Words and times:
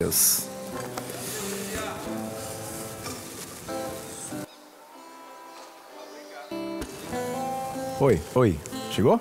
Deus. 0.00 0.44
Oi, 7.98 8.22
oi. 8.32 8.60
Chegou? 8.92 9.20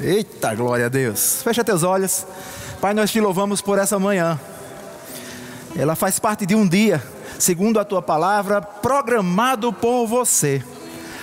Eita, 0.00 0.54
glória 0.54 0.86
a 0.86 0.88
Deus. 0.88 1.42
Fecha 1.42 1.62
teus 1.62 1.82
olhos. 1.82 2.26
Pai, 2.80 2.94
nós 2.94 3.10
te 3.10 3.20
louvamos 3.20 3.60
por 3.60 3.78
essa 3.78 3.98
manhã. 3.98 4.40
Ela 5.76 5.94
faz 5.94 6.18
parte 6.18 6.46
de 6.46 6.54
um 6.54 6.66
dia, 6.66 7.02
segundo 7.38 7.78
a 7.78 7.84
tua 7.84 8.00
palavra, 8.00 8.62
programado 8.62 9.70
por 9.70 10.06
você. 10.06 10.64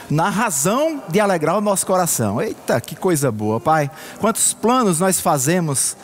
Na 0.08 0.30
razão 0.30 1.02
de 1.10 1.20
alegrar 1.20 1.58
o 1.58 1.62
nosso 1.62 1.84
coração. 1.88 2.40
Eita, 2.40 2.80
que 2.80 2.96
coisa 2.96 3.32
boa, 3.32 3.60
Pai. 3.60 3.90
Quantos 4.20 4.54
planos 4.54 5.00
nós 5.00 5.20
fazemos 5.20 5.98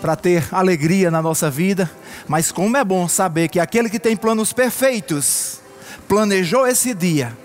para 0.00 0.16
ter 0.16 0.48
alegria 0.50 1.10
na 1.10 1.20
nossa 1.20 1.50
vida, 1.50 1.90
mas 2.26 2.50
como 2.50 2.76
é 2.76 2.84
bom 2.84 3.06
saber 3.06 3.48
que 3.48 3.60
aquele 3.60 3.90
que 3.90 3.98
tem 3.98 4.16
planos 4.16 4.52
perfeitos 4.52 5.60
planejou 6.08 6.66
esse 6.66 6.94
dia 6.94 7.36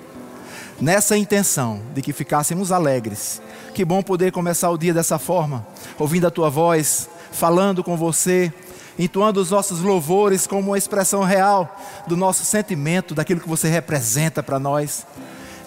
nessa 0.80 1.18
intenção 1.18 1.82
de 1.94 2.02
que 2.02 2.14
ficássemos 2.14 2.72
alegres. 2.72 3.42
Que 3.74 3.84
bom 3.84 4.02
poder 4.02 4.32
começar 4.32 4.70
o 4.70 4.78
dia 4.78 4.94
dessa 4.94 5.20
forma, 5.20 5.66
ouvindo 6.00 6.28
a 6.28 6.32
tua 6.32 6.50
voz, 6.50 7.10
falando 7.32 7.84
com 7.84 7.98
você, 7.98 8.52
entoando 8.98 9.42
os 9.42 9.52
nossos 9.52 9.82
louvores 9.82 10.48
como 10.48 10.72
uma 10.72 10.78
expressão 10.78 11.24
real 11.24 11.78
do 12.08 12.16
nosso 12.16 12.46
sentimento, 12.46 13.14
daquilo 13.14 13.42
que 13.42 13.50
você 13.50 13.68
representa 13.68 14.42
para 14.42 14.60
nós. 14.60 15.06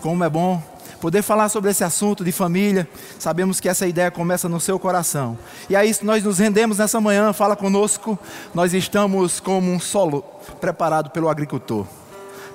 Como 0.00 0.24
é 0.24 0.30
bom 0.30 0.62
poder 1.00 1.22
falar 1.22 1.48
sobre 1.48 1.70
esse 1.70 1.84
assunto 1.84 2.24
de 2.24 2.32
família. 2.32 2.88
Sabemos 3.18 3.60
que 3.60 3.68
essa 3.68 3.86
ideia 3.86 4.10
começa 4.10 4.48
no 4.48 4.60
seu 4.60 4.78
coração. 4.78 5.38
E 5.68 5.76
aí 5.76 5.94
nós 6.02 6.22
nos 6.22 6.38
rendemos 6.38 6.78
nessa 6.78 7.00
manhã, 7.00 7.32
fala 7.32 7.56
conosco. 7.56 8.18
Nós 8.54 8.74
estamos 8.74 9.40
como 9.40 9.70
um 9.70 9.80
solo 9.80 10.22
preparado 10.60 11.10
pelo 11.10 11.28
agricultor 11.28 11.86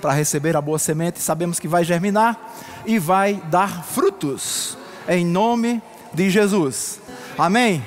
para 0.03 0.11
receber 0.11 0.57
a 0.57 0.59
boa 0.59 0.77
semente, 0.77 1.21
sabemos 1.21 1.61
que 1.61 1.67
vai 1.67 1.85
germinar 1.85 2.37
e 2.85 2.99
vai 2.99 3.41
dar 3.49 3.85
frutos 3.85 4.77
em 5.07 5.25
nome 5.25 5.81
de 6.13 6.29
Jesus. 6.29 6.99
Amém. 7.37 7.81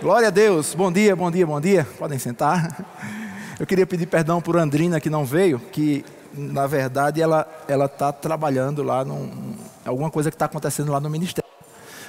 Glória 0.00 0.28
a 0.28 0.30
Deus. 0.30 0.74
Bom 0.74 0.90
dia, 0.90 1.14
bom 1.14 1.30
dia, 1.30 1.46
bom 1.46 1.60
dia. 1.60 1.86
Podem 1.98 2.18
sentar. 2.18 2.82
Eu 3.60 3.66
queria 3.66 3.86
pedir 3.86 4.06
perdão 4.06 4.40
por 4.40 4.56
Andrina 4.56 4.98
que 4.98 5.10
não 5.10 5.26
veio, 5.26 5.58
que 5.58 6.02
na 6.34 6.66
verdade 6.66 7.20
ela 7.20 7.46
está 7.86 8.12
trabalhando 8.12 8.82
lá 8.82 9.04
num, 9.04 9.54
alguma 9.84 10.10
coisa 10.10 10.30
que 10.30 10.34
está 10.34 10.46
acontecendo 10.46 10.92
lá 10.92 11.00
no 11.00 11.10
ministério. 11.10 11.50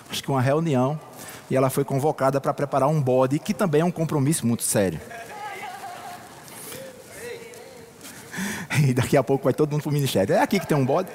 Acho 0.10 0.24
que 0.24 0.30
uma 0.30 0.42
reunião 0.42 1.00
e 1.50 1.56
ela 1.56 1.70
foi 1.70 1.84
convocada 1.84 2.40
para 2.40 2.54
preparar 2.54 2.88
um 2.88 3.02
bode 3.02 3.40
que 3.40 3.54
também 3.54 3.82
é 3.82 3.86
um 3.86 3.92
compromisso 3.92 4.46
muito 4.46 4.64
sério. 4.64 5.00
E 8.88 8.92
daqui 8.92 9.16
a 9.16 9.24
pouco 9.24 9.44
vai 9.44 9.54
todo 9.54 9.72
mundo 9.72 9.84
para 9.84 9.90
o 9.92 9.94
ministério. 9.94 10.34
É 10.34 10.42
aqui 10.42 10.60
que 10.60 10.66
tem 10.66 10.76
um 10.76 10.84
bode. 10.84 11.08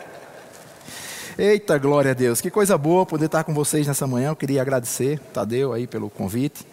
Eita, 1.37 1.77
glória 1.77 2.13
a 2.13 2.15
Deus. 2.15 2.41
Que 2.41 2.51
coisa 2.51 2.79
boa 2.79 3.05
poder 3.05 3.27
estar 3.27 3.43
com 3.43 3.53
vocês 3.53 3.87
nessa 3.87 4.07
manhã. 4.07 4.29
Eu 4.29 4.37
queria 4.37 4.63
agradecer, 4.63 5.19
Tadeu, 5.33 5.73
aí 5.73 5.87
pelo 5.87 6.09
convite. 6.09 6.65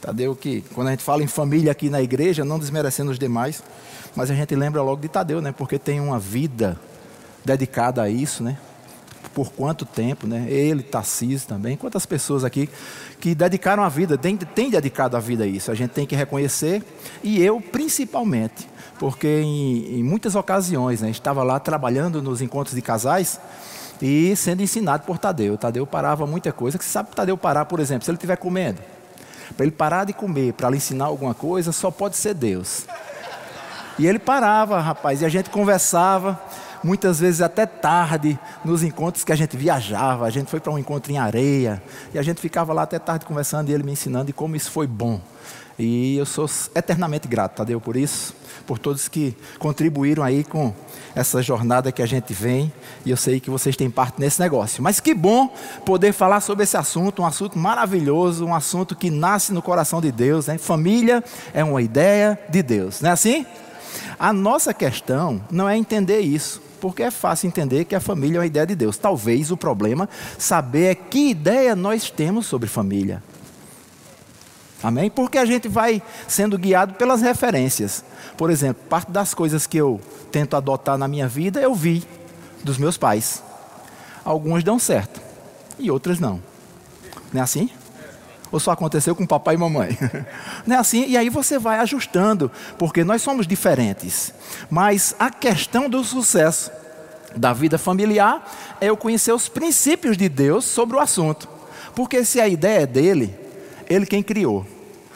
Tadeu, 0.00 0.34
que 0.34 0.62
quando 0.74 0.88
a 0.88 0.90
gente 0.92 1.04
fala 1.04 1.22
em 1.22 1.26
família 1.26 1.70
aqui 1.70 1.90
na 1.90 2.00
igreja, 2.00 2.44
não 2.44 2.58
desmerecendo 2.58 3.10
os 3.10 3.18
demais, 3.18 3.62
mas 4.16 4.30
a 4.30 4.34
gente 4.34 4.54
lembra 4.54 4.82
logo 4.82 5.00
de 5.00 5.08
Tadeu, 5.08 5.40
né? 5.40 5.52
Porque 5.52 5.78
tem 5.78 6.00
uma 6.00 6.18
vida 6.18 6.78
dedicada 7.44 8.02
a 8.02 8.08
isso, 8.08 8.42
né? 8.42 8.56
Por 9.34 9.52
quanto 9.52 9.84
tempo, 9.84 10.26
né? 10.26 10.46
Ele, 10.48 10.82
Tarcísio 10.82 11.46
também. 11.46 11.76
Quantas 11.76 12.06
pessoas 12.06 12.44
aqui 12.44 12.68
que 13.20 13.34
dedicaram 13.34 13.82
a 13.82 13.88
vida, 13.88 14.16
têm, 14.16 14.36
têm 14.36 14.70
dedicado 14.70 15.16
a 15.16 15.20
vida 15.20 15.44
a 15.44 15.46
isso. 15.46 15.70
A 15.70 15.74
gente 15.74 15.90
tem 15.90 16.06
que 16.06 16.16
reconhecer. 16.16 16.82
E 17.22 17.40
eu, 17.42 17.60
principalmente, 17.60 18.68
porque 18.98 19.28
em, 19.42 20.00
em 20.00 20.02
muitas 20.02 20.34
ocasiões, 20.34 21.02
né? 21.02 21.10
Estava 21.10 21.42
lá 21.42 21.60
trabalhando 21.60 22.22
nos 22.22 22.40
encontros 22.40 22.74
de 22.74 22.82
casais 22.82 23.38
e 24.02 24.34
sendo 24.34 24.62
ensinado 24.62 25.04
por 25.04 25.18
Tadeu. 25.18 25.58
Tadeu 25.58 25.86
parava 25.86 26.26
muita 26.26 26.50
coisa. 26.52 26.78
Que 26.78 26.84
você 26.84 26.90
sabe 26.90 27.10
Tadeu 27.14 27.36
parar, 27.36 27.66
por 27.66 27.78
exemplo, 27.78 28.04
se 28.04 28.10
ele 28.10 28.16
estiver 28.16 28.36
comendo. 28.36 28.80
Para 29.56 29.66
ele 29.66 29.72
parar 29.72 30.04
de 30.04 30.12
comer, 30.12 30.52
para 30.54 30.70
lhe 30.70 30.76
ensinar 30.76 31.06
alguma 31.06 31.34
coisa, 31.34 31.72
só 31.72 31.90
pode 31.90 32.16
ser 32.16 32.34
Deus. 32.34 32.86
E 33.98 34.06
ele 34.06 34.18
parava, 34.18 34.80
rapaz, 34.80 35.20
e 35.20 35.24
a 35.26 35.28
gente 35.28 35.50
conversava, 35.50 36.40
muitas 36.82 37.20
vezes 37.20 37.42
até 37.42 37.66
tarde, 37.66 38.38
nos 38.64 38.82
encontros 38.82 39.24
que 39.24 39.32
a 39.32 39.36
gente 39.36 39.56
viajava. 39.56 40.24
A 40.24 40.30
gente 40.30 40.50
foi 40.50 40.60
para 40.60 40.72
um 40.72 40.78
encontro 40.78 41.12
em 41.12 41.18
areia, 41.18 41.82
e 42.14 42.18
a 42.18 42.22
gente 42.22 42.40
ficava 42.40 42.72
lá 42.72 42.82
até 42.82 42.98
tarde 42.98 43.26
conversando 43.26 43.68
e 43.68 43.72
ele 43.74 43.82
me 43.82 43.92
ensinando, 43.92 44.30
e 44.30 44.32
como 44.32 44.56
isso 44.56 44.70
foi 44.70 44.86
bom. 44.86 45.20
E 45.78 46.16
eu 46.16 46.26
sou 46.26 46.48
eternamente 46.74 47.26
grato, 47.26 47.56
Tadeu, 47.56 47.80
por 47.80 47.96
isso, 47.96 48.34
por 48.66 48.78
todos 48.78 49.08
que 49.08 49.34
contribuíram 49.58 50.22
aí 50.22 50.44
com 50.44 50.74
essa 51.14 51.42
jornada 51.42 51.90
que 51.90 52.02
a 52.02 52.06
gente 52.06 52.32
vem, 52.32 52.72
e 53.04 53.10
eu 53.10 53.16
sei 53.16 53.40
que 53.40 53.50
vocês 53.50 53.76
têm 53.76 53.90
parte 53.90 54.20
nesse 54.20 54.40
negócio. 54.40 54.82
Mas 54.82 55.00
que 55.00 55.14
bom 55.14 55.52
poder 55.84 56.12
falar 56.12 56.40
sobre 56.40 56.64
esse 56.64 56.76
assunto, 56.76 57.22
um 57.22 57.26
assunto 57.26 57.58
maravilhoso, 57.58 58.44
um 58.44 58.54
assunto 58.54 58.94
que 58.94 59.10
nasce 59.10 59.52
no 59.52 59.62
coração 59.62 60.00
de 60.00 60.12
Deus, 60.12 60.46
né? 60.46 60.58
Família 60.58 61.24
é 61.52 61.64
uma 61.64 61.82
ideia 61.82 62.38
de 62.48 62.62
Deus, 62.62 63.00
não 63.00 63.10
é 63.10 63.12
assim? 63.12 63.46
A 64.18 64.32
nossa 64.32 64.72
questão 64.74 65.40
não 65.50 65.68
é 65.68 65.76
entender 65.76 66.20
isso, 66.20 66.62
porque 66.80 67.02
é 67.02 67.10
fácil 67.10 67.46
entender 67.46 67.84
que 67.84 67.94
a 67.94 68.00
família 68.00 68.36
é 68.36 68.40
uma 68.40 68.46
ideia 68.46 68.66
de 68.66 68.74
Deus. 68.74 68.96
Talvez 68.96 69.50
o 69.50 69.56
problema 69.56 70.08
saber 70.38 70.90
é 70.90 70.94
que 70.94 71.30
ideia 71.30 71.74
nós 71.74 72.10
temos 72.10 72.46
sobre 72.46 72.68
família. 72.68 73.22
Amém? 74.82 75.10
Porque 75.10 75.36
a 75.36 75.44
gente 75.44 75.68
vai 75.68 76.02
sendo 76.26 76.56
guiado 76.56 76.94
pelas 76.94 77.20
referências. 77.20 78.02
Por 78.36 78.50
exemplo, 78.50 78.82
parte 78.88 79.10
das 79.10 79.34
coisas 79.34 79.66
que 79.66 79.76
eu 79.76 80.00
tento 80.32 80.56
adotar 80.56 80.96
na 80.96 81.06
minha 81.06 81.28
vida 81.28 81.60
eu 81.60 81.74
vi 81.74 82.02
dos 82.64 82.78
meus 82.78 82.96
pais. 82.96 83.42
Algumas 84.24 84.64
dão 84.64 84.78
certo 84.78 85.20
e 85.78 85.90
outras 85.90 86.18
não. 86.18 86.40
Não 87.32 87.40
é 87.40 87.44
assim? 87.44 87.70
Ou 88.52 88.58
só 88.58 88.72
aconteceu 88.72 89.14
com 89.14 89.26
papai 89.26 89.54
e 89.54 89.58
mamãe? 89.58 89.96
Não 90.66 90.74
é 90.74 90.78
assim? 90.80 91.06
E 91.06 91.16
aí 91.16 91.28
você 91.28 91.56
vai 91.56 91.78
ajustando, 91.78 92.50
porque 92.76 93.04
nós 93.04 93.22
somos 93.22 93.46
diferentes. 93.46 94.34
Mas 94.68 95.14
a 95.20 95.30
questão 95.30 95.88
do 95.88 96.02
sucesso 96.02 96.70
da 97.36 97.52
vida 97.52 97.78
familiar 97.78 98.44
é 98.80 98.86
eu 98.86 98.96
conhecer 98.96 99.32
os 99.32 99.48
princípios 99.48 100.16
de 100.16 100.28
Deus 100.28 100.64
sobre 100.64 100.96
o 100.96 101.00
assunto. 101.00 101.48
Porque 101.94 102.24
se 102.24 102.40
a 102.40 102.48
ideia 102.48 102.82
é 102.82 102.86
dele, 102.86 103.36
ele 103.90 104.06
quem 104.06 104.22
criou. 104.22 104.64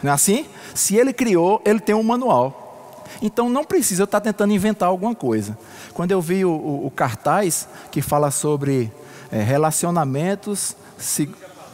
Não 0.03 0.11
é 0.11 0.15
assim? 0.15 0.45
Se 0.75 0.97
ele 0.97 1.13
criou, 1.13 1.63
ele 1.65 1.81
tem 1.81 1.95
um 1.95 2.03
manual. 2.03 3.05
Então 3.23 3.49
não 3.49 3.65
precisa 3.65 4.05
estar 4.05 4.21
tentando 4.21 4.53
inventar 4.53 4.89
alguma 4.89 5.15
coisa. 5.15 5.57
Quando 5.95 6.11
eu 6.11 6.21
vi 6.21 6.45
o, 6.45 6.51
o, 6.51 6.87
o 6.87 6.91
cartaz 6.91 7.69
que 7.91 8.03
fala 8.03 8.31
sobre 8.31 8.93
é, 9.31 9.41
relacionamentos 9.41 10.77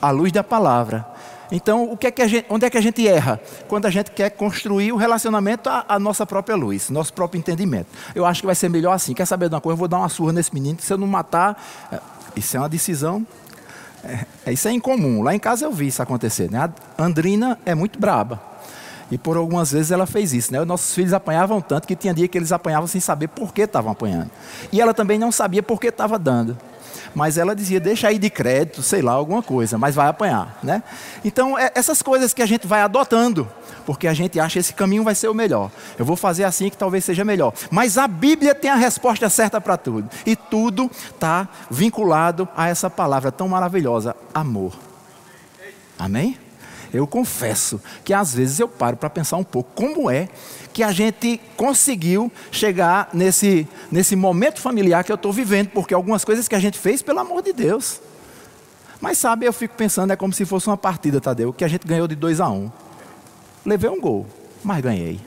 à 0.00 0.10
luz 0.10 0.30
da 0.30 0.44
palavra. 0.44 1.06
Então, 1.52 1.90
o 1.90 1.96
que 1.96 2.06
é 2.06 2.10
que 2.12 2.28
gente, 2.28 2.46
onde 2.48 2.64
é 2.64 2.70
que 2.70 2.78
a 2.78 2.80
gente 2.80 3.06
erra? 3.08 3.40
Quando 3.66 3.86
a 3.86 3.90
gente 3.90 4.12
quer 4.12 4.30
construir 4.30 4.92
o 4.92 4.96
relacionamento 4.96 5.68
à, 5.68 5.84
à, 5.88 5.98
nossa 5.98 6.24
própria 6.24 6.54
luz, 6.54 6.90
nosso 6.90 7.12
próprio 7.12 7.40
entendimento. 7.40 7.88
Eu 8.14 8.24
acho 8.24 8.40
que 8.40 8.46
vai 8.46 8.54
ser 8.54 8.68
melhor 8.68 8.92
assim. 8.92 9.14
Quer 9.14 9.26
saber 9.26 9.48
de 9.48 9.54
uma 9.56 9.60
coisa? 9.60 9.74
Eu 9.74 9.78
vou 9.78 9.88
dar 9.88 9.98
uma 9.98 10.08
surra 10.08 10.32
nesse 10.32 10.54
menino, 10.54 10.78
se 10.80 10.92
eu 10.92 10.98
não 10.98 11.08
matar. 11.08 11.60
É, 11.90 11.98
isso 12.36 12.56
é 12.56 12.60
uma 12.60 12.68
decisão 12.68 13.26
é, 14.04 14.26
é, 14.46 14.52
isso 14.52 14.68
é 14.68 14.72
incomum. 14.72 15.22
Lá 15.22 15.34
em 15.34 15.38
casa 15.38 15.64
eu 15.64 15.72
vi 15.72 15.88
isso 15.88 16.02
acontecer. 16.02 16.50
Né? 16.50 16.70
A 16.96 17.04
Andrina 17.04 17.58
é 17.64 17.74
muito 17.74 17.98
braba. 17.98 18.40
E 19.10 19.18
por 19.18 19.36
algumas 19.36 19.72
vezes 19.72 19.90
ela 19.90 20.06
fez 20.06 20.32
isso. 20.32 20.52
Né? 20.52 20.60
Os 20.60 20.66
nossos 20.66 20.94
filhos 20.94 21.12
apanhavam 21.12 21.60
tanto 21.60 21.86
que 21.86 21.96
tinha 21.96 22.14
dia 22.14 22.28
que 22.28 22.38
eles 22.38 22.52
apanhavam 22.52 22.86
sem 22.86 23.00
saber 23.00 23.28
por 23.28 23.52
que 23.52 23.62
estavam 23.62 23.90
apanhando. 23.90 24.30
E 24.72 24.80
ela 24.80 24.94
também 24.94 25.18
não 25.18 25.32
sabia 25.32 25.62
por 25.62 25.80
que 25.80 25.88
estava 25.88 26.18
dando. 26.18 26.56
Mas 27.14 27.38
ela 27.38 27.54
dizia, 27.54 27.80
deixa 27.80 28.08
aí 28.08 28.18
de 28.18 28.30
crédito, 28.30 28.82
sei 28.82 29.02
lá, 29.02 29.12
alguma 29.12 29.42
coisa, 29.42 29.76
mas 29.78 29.94
vai 29.94 30.08
apanhar. 30.08 30.58
Né? 30.62 30.82
Então, 31.24 31.58
é 31.58 31.72
essas 31.74 32.02
coisas 32.02 32.32
que 32.32 32.42
a 32.42 32.46
gente 32.46 32.66
vai 32.66 32.82
adotando 32.82 33.48
porque 33.90 34.06
a 34.06 34.14
gente 34.14 34.38
acha 34.38 34.52
que 34.52 34.58
esse 34.60 34.72
caminho 34.72 35.02
vai 35.02 35.16
ser 35.16 35.26
o 35.28 35.34
melhor. 35.34 35.68
Eu 35.98 36.04
vou 36.04 36.14
fazer 36.14 36.44
assim 36.44 36.70
que 36.70 36.76
talvez 36.76 37.04
seja 37.04 37.24
melhor. 37.24 37.52
Mas 37.72 37.98
a 37.98 38.06
Bíblia 38.06 38.54
tem 38.54 38.70
a 38.70 38.76
resposta 38.76 39.28
certa 39.28 39.60
para 39.60 39.76
tudo. 39.76 40.08
E 40.24 40.36
tudo 40.36 40.88
está 41.12 41.48
vinculado 41.68 42.48
a 42.56 42.68
essa 42.68 42.88
palavra 42.88 43.32
tão 43.32 43.48
maravilhosa: 43.48 44.14
amor. 44.32 44.78
Amém? 45.98 46.38
Eu 46.92 47.06
confesso 47.06 47.80
que 48.04 48.12
às 48.12 48.34
vezes 48.34 48.58
eu 48.58 48.68
paro 48.68 48.96
para 48.96 49.10
pensar 49.10 49.36
um 49.36 49.44
pouco 49.44 49.70
como 49.74 50.10
é 50.10 50.28
que 50.72 50.82
a 50.82 50.92
gente 50.92 51.40
conseguiu 51.56 52.30
chegar 52.50 53.10
nesse, 53.12 53.66
nesse 53.90 54.14
momento 54.14 54.60
familiar 54.60 55.04
que 55.04 55.10
eu 55.10 55.16
estou 55.16 55.32
vivendo, 55.32 55.68
porque 55.70 55.94
algumas 55.94 56.24
coisas 56.24 56.46
que 56.48 56.54
a 56.54 56.60
gente 56.60 56.78
fez, 56.78 57.02
pelo 57.02 57.18
amor 57.18 57.42
de 57.42 57.52
Deus. 57.52 58.00
Mas 59.00 59.18
sabe, 59.18 59.46
eu 59.46 59.52
fico 59.52 59.74
pensando, 59.74 60.12
é 60.12 60.16
como 60.16 60.32
se 60.32 60.44
fosse 60.44 60.66
uma 60.68 60.76
partida, 60.76 61.20
Tadeu, 61.20 61.52
que 61.52 61.64
a 61.64 61.68
gente 61.68 61.86
ganhou 61.86 62.06
de 62.06 62.14
2 62.14 62.40
a 62.40 62.48
1. 62.48 62.54
Um. 62.54 62.70
Levei 63.64 63.90
um 63.90 64.00
gol, 64.00 64.26
mas 64.62 64.80
ganhei. 64.82 65.20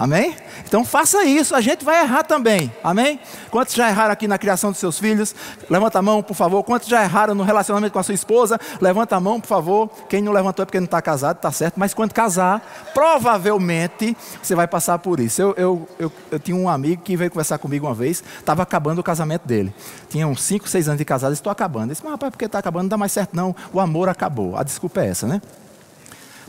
Amém? 0.00 0.34
Então 0.66 0.82
faça 0.82 1.26
isso, 1.26 1.54
a 1.54 1.60
gente 1.60 1.84
vai 1.84 2.00
errar 2.02 2.22
também. 2.22 2.72
Amém? 2.82 3.20
Quantos 3.50 3.74
já 3.74 3.86
erraram 3.86 4.10
aqui 4.10 4.26
na 4.26 4.38
criação 4.38 4.70
dos 4.70 4.80
seus 4.80 4.98
filhos? 4.98 5.34
Levanta 5.68 5.98
a 5.98 6.02
mão, 6.02 6.22
por 6.22 6.32
favor. 6.32 6.64
Quantos 6.64 6.88
já 6.88 7.02
erraram 7.02 7.34
no 7.34 7.42
relacionamento 7.42 7.92
com 7.92 7.98
a 7.98 8.02
sua 8.02 8.14
esposa? 8.14 8.58
Levanta 8.80 9.16
a 9.16 9.20
mão, 9.20 9.38
por 9.38 9.48
favor. 9.48 9.90
Quem 10.08 10.22
não 10.22 10.32
levantou 10.32 10.62
é 10.62 10.64
porque 10.64 10.80
não 10.80 10.86
está 10.86 11.02
casado, 11.02 11.36
está 11.36 11.52
certo. 11.52 11.78
Mas 11.78 11.92
quando 11.92 12.14
casar, 12.14 12.90
provavelmente 12.94 14.16
você 14.42 14.54
vai 14.54 14.66
passar 14.66 14.98
por 15.00 15.20
isso. 15.20 15.42
Eu, 15.42 15.54
eu, 15.58 15.88
eu, 15.98 16.12
eu 16.30 16.38
tinha 16.38 16.56
um 16.56 16.66
amigo 16.66 17.02
que 17.02 17.14
veio 17.14 17.30
conversar 17.30 17.58
comigo 17.58 17.86
uma 17.86 17.94
vez, 17.94 18.24
estava 18.38 18.62
acabando 18.62 19.00
o 19.00 19.04
casamento 19.04 19.46
dele. 19.46 19.70
Tinha 20.08 20.26
uns 20.26 20.42
5, 20.42 20.66
6 20.66 20.88
anos 20.88 20.98
de 20.98 21.04
casado, 21.04 21.34
estou 21.34 21.52
acabando. 21.52 21.84
Ele 21.84 21.92
disse, 21.92 22.02
mas 22.02 22.12
rapaz, 22.12 22.30
porque 22.30 22.46
está 22.46 22.58
acabando, 22.58 22.84
não 22.84 22.88
dá 22.88 22.96
mais 22.96 23.12
certo 23.12 23.36
não. 23.36 23.54
O 23.70 23.78
amor 23.78 24.08
acabou. 24.08 24.56
A 24.56 24.62
desculpa 24.62 25.02
é 25.02 25.08
essa, 25.08 25.26
né? 25.26 25.42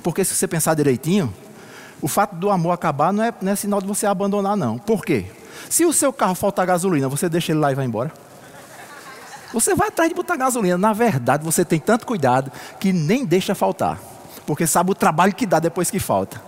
Porque 0.01 0.24
se 0.24 0.33
você 0.33 0.47
pensar 0.47 0.74
direitinho, 0.74 1.33
o 2.01 2.07
fato 2.07 2.36
do 2.36 2.50
amor 2.50 2.71
acabar 2.71 3.13
não 3.13 3.24
é, 3.24 3.33
não 3.42 3.51
é 3.51 3.56
sinal 3.56 3.80
de 3.80 3.88
você 3.88 4.06
abandonar, 4.06 4.57
não. 4.57 4.77
Por 4.77 5.06
quê? 5.06 5.25
Se 5.69 5.86
o 5.86 5.94
seu 5.94 6.12
carro 6.12 6.36
faltar 6.36 6.65
gasolina, 6.65 7.07
você 7.07 7.30
deixa 7.30 7.51
ele 7.51 7.59
lá 7.59 7.71
e 7.71 7.75
vai 7.75 7.86
embora? 7.86 8.12
Você 9.53 9.75
vai 9.75 9.89
atrás 9.89 10.09
de 10.09 10.15
botar 10.15 10.36
gasolina. 10.36 10.77
Na 10.77 10.94
verdade, 10.94 11.44
você 11.44 11.63
tem 11.65 11.80
tanto 11.80 12.06
cuidado 12.06 12.51
que 12.80 12.94
nem 12.94 13.25
deixa 13.25 13.53
faltar. 13.53 14.00
Porque 14.45 14.65
sabe 14.65 14.92
o 14.92 14.95
trabalho 14.95 15.33
que 15.33 15.45
dá 15.45 15.59
depois 15.59 15.92
que 15.92 16.00
falta. 16.00 16.42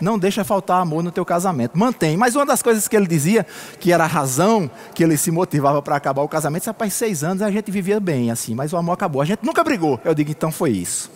Não 0.00 0.18
deixa 0.18 0.42
faltar 0.42 0.80
amor 0.80 1.02
no 1.04 1.12
teu 1.12 1.24
casamento. 1.24 1.78
Mantém. 1.78 2.16
Mas 2.16 2.34
uma 2.34 2.44
das 2.44 2.60
coisas 2.60 2.88
que 2.88 2.96
ele 2.96 3.06
dizia, 3.06 3.46
que 3.78 3.92
era 3.92 4.02
a 4.02 4.08
razão 4.08 4.68
que 4.94 5.04
ele 5.04 5.16
se 5.16 5.30
motivava 5.30 5.80
para 5.80 5.94
acabar 5.94 6.22
o 6.22 6.28
casamento, 6.28 6.66
rapaz, 6.66 6.92
seis 6.92 7.22
anos 7.22 7.40
a 7.40 7.50
gente 7.50 7.70
vivia 7.70 8.00
bem 8.00 8.30
assim, 8.30 8.54
mas 8.54 8.72
o 8.72 8.76
amor 8.76 8.92
acabou. 8.92 9.22
A 9.22 9.24
gente 9.24 9.44
nunca 9.44 9.62
brigou. 9.62 10.00
Eu 10.04 10.12
digo, 10.12 10.30
então 10.30 10.50
foi 10.50 10.70
isso. 10.70 11.08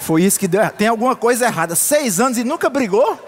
Foi 0.00 0.22
isso 0.22 0.38
que 0.38 0.48
deu. 0.48 0.68
Tem 0.70 0.88
alguma 0.88 1.16
coisa 1.16 1.46
errada. 1.46 1.74
Seis 1.74 2.20
anos 2.20 2.38
e 2.38 2.44
nunca 2.44 2.68
brigou? 2.68 3.18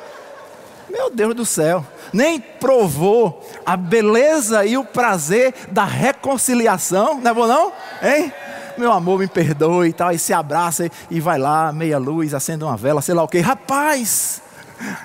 Meu 0.90 1.11
Deus 1.11 1.34
do 1.34 1.46
céu. 1.46 1.87
Nem 2.12 2.40
provou 2.40 3.46
a 3.64 3.76
beleza 3.76 4.64
e 4.67 4.76
o 4.76 4.84
prazer 4.84 5.55
da 5.70 5.84
reconciliação. 5.84 7.20
Não 7.20 7.31
é 7.31 7.34
bom, 7.34 7.46
não? 7.46 7.72
Hein? 8.02 8.32
Meu 8.76 8.90
amor, 8.93 9.19
me 9.19 9.28
perdoe 9.28 9.90
e 9.90 9.93
tal. 9.93 10.11
E 10.11 10.19
se 10.19 10.32
abraça 10.32 10.90
e, 11.11 11.20
vai 11.20 11.38
lá, 11.38 11.72
meia 11.72 11.99
luz, 11.99 12.34
acende 12.34 12.64
uma 12.64 12.76
vela, 12.76 13.00
sei 13.00 13.14
lá 13.14 13.22
o 13.22 13.28
quê. 13.28 13.40
Rapaz, 13.40 14.43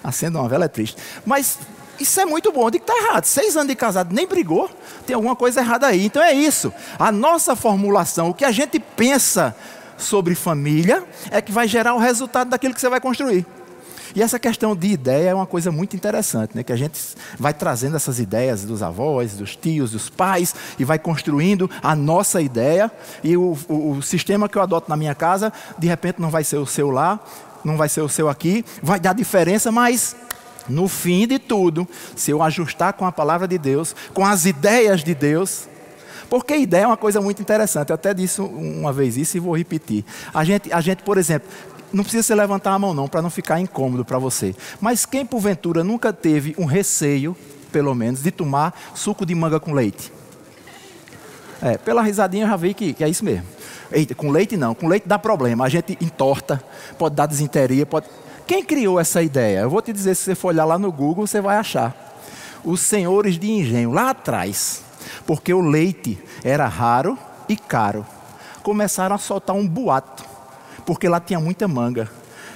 acende 0.03 0.37
uma 0.37 0.49
vela 0.49 0.65
é 0.65 0.67
triste. 0.67 0.97
Mas 1.25 1.59
isso 1.99 2.19
é 2.19 2.25
muito 2.25 2.51
bom. 2.51 2.65
Onde 2.65 2.77
está 2.77 2.95
errado? 2.95 3.25
Seis 3.25 3.55
anos 3.55 3.67
de 3.67 3.75
casado, 3.75 4.13
nem 4.13 4.27
brigou. 4.27 4.69
Tem 5.05 5.15
alguma 5.15 5.35
coisa 5.35 5.59
errada 5.59 5.87
aí. 5.87 6.05
Então 6.05 6.21
é 6.21 6.33
isso. 6.33 6.73
A 6.97 7.11
nossa 7.11 7.55
formulação, 7.55 8.29
o 8.29 8.33
que 8.33 8.45
a 8.45 8.51
gente 8.51 8.79
pensa 8.79 9.55
sobre 9.97 10.35
família 10.35 11.03
é 11.31 11.41
que 11.41 11.51
vai 11.51 11.67
gerar 11.67 11.93
o 11.93 11.99
resultado 11.99 12.49
daquilo 12.49 12.73
que 12.73 12.81
você 12.81 12.89
vai 12.89 12.99
construir. 12.99 13.45
E 14.15 14.21
essa 14.21 14.39
questão 14.39 14.73
de 14.73 14.87
ideia 14.87 15.31
é 15.31 15.33
uma 15.33 15.45
coisa 15.45 15.71
muito 15.71 15.93
interessante, 15.93 16.55
né? 16.55 16.63
que 16.63 16.71
a 16.71 16.75
gente 16.77 16.97
vai 17.37 17.53
trazendo 17.53 17.97
essas 17.97 18.17
ideias 18.17 18.63
dos 18.63 18.81
avós, 18.81 19.33
dos 19.35 19.57
tios, 19.57 19.91
dos 19.91 20.09
pais, 20.09 20.55
e 20.79 20.85
vai 20.85 20.97
construindo 20.97 21.69
a 21.83 21.93
nossa 21.95 22.41
ideia. 22.41 22.89
E 23.21 23.35
o, 23.35 23.57
o, 23.67 23.91
o 23.91 24.01
sistema 24.01 24.47
que 24.47 24.57
eu 24.57 24.61
adoto 24.61 24.89
na 24.89 24.95
minha 24.95 25.13
casa, 25.13 25.51
de 25.77 25.87
repente 25.87 26.21
não 26.21 26.29
vai 26.29 26.45
ser 26.45 26.57
o 26.57 26.65
seu 26.65 26.89
lá, 26.91 27.19
não 27.61 27.75
vai 27.75 27.89
ser 27.89 28.01
o 28.01 28.09
seu 28.09 28.29
aqui, 28.29 28.63
vai 28.81 29.01
dar 29.01 29.13
diferença, 29.13 29.69
mas 29.69 30.15
no 30.69 30.87
fim 30.87 31.27
de 31.27 31.37
tudo, 31.37 31.85
se 32.15 32.31
eu 32.31 32.41
ajustar 32.41 32.93
com 32.93 33.05
a 33.05 33.11
palavra 33.11 33.47
de 33.47 33.57
Deus, 33.57 33.93
com 34.13 34.25
as 34.25 34.45
ideias 34.45 35.03
de 35.03 35.13
Deus, 35.13 35.67
porque 36.29 36.55
ideia 36.55 36.83
é 36.83 36.87
uma 36.87 36.97
coisa 36.97 37.21
muito 37.21 37.41
interessante. 37.41 37.89
Eu 37.89 37.95
até 37.95 38.13
disse 38.13 38.41
uma 38.41 38.91
vez 38.91 39.17
isso 39.17 39.37
e 39.37 39.39
vou 39.39 39.55
repetir. 39.55 40.03
A 40.33 40.43
gente, 40.43 40.71
a 40.71 40.81
gente 40.81 41.03
por 41.03 41.17
exemplo, 41.17 41.49
não 41.93 42.03
precisa 42.03 42.23
você 42.23 42.35
levantar 42.35 42.73
a 42.73 42.79
mão 42.79 42.93
não, 42.93 43.07
para 43.07 43.21
não 43.21 43.29
ficar 43.29 43.59
incômodo 43.59 44.03
para 44.03 44.17
você. 44.17 44.55
Mas 44.81 45.05
quem 45.05 45.25
porventura 45.25 45.83
nunca 45.83 46.11
teve 46.11 46.55
um 46.57 46.65
receio, 46.65 47.35
pelo 47.71 47.93
menos, 47.95 48.21
de 48.21 48.31
tomar 48.31 48.73
suco 48.93 49.25
de 49.25 49.33
manga 49.33 49.59
com 49.59 49.71
leite? 49.71 50.11
É, 51.61 51.77
pela 51.77 52.01
risadinha 52.01 52.43
eu 52.43 52.49
já 52.49 52.55
vi 52.55 52.73
que, 52.73 52.93
que 52.93 53.03
é 53.03 53.09
isso 53.09 53.23
mesmo. 53.23 53.45
Eita, 53.91 54.13
com 54.13 54.29
leite 54.29 54.57
não, 54.57 54.75
com 54.75 54.87
leite 54.87 55.07
dá 55.07 55.17
problema. 55.17 55.65
A 55.65 55.69
gente 55.69 55.97
entorta, 56.01 56.61
pode 56.97 57.15
dar 57.15 57.25
desinteria, 57.25 57.85
pode... 57.85 58.07
Quem 58.45 58.63
criou 58.63 58.99
essa 58.99 59.23
ideia? 59.23 59.61
Eu 59.61 59.69
vou 59.69 59.81
te 59.81 59.91
dizer, 59.91 60.15
se 60.15 60.23
você 60.23 60.35
for 60.35 60.49
olhar 60.49 60.65
lá 60.65 60.77
no 60.77 60.91
Google, 60.91 61.25
você 61.25 61.41
vai 61.41 61.57
achar. 61.57 61.95
Os 62.63 62.81
senhores 62.81 63.39
de 63.39 63.49
engenho, 63.49 63.91
lá 63.91 64.09
atrás, 64.09 64.83
porque 65.25 65.53
o 65.53 65.61
leite 65.61 66.17
era 66.43 66.67
raro 66.67 67.17
e 67.47 67.55
caro. 67.55 68.05
Começaram 68.63 69.15
a 69.15 69.19
soltar 69.19 69.55
um 69.55 69.67
boato, 69.67 70.23
porque 70.85 71.07
lá 71.07 71.19
tinha 71.19 71.39
muita 71.39 71.67
manga. 71.67 72.09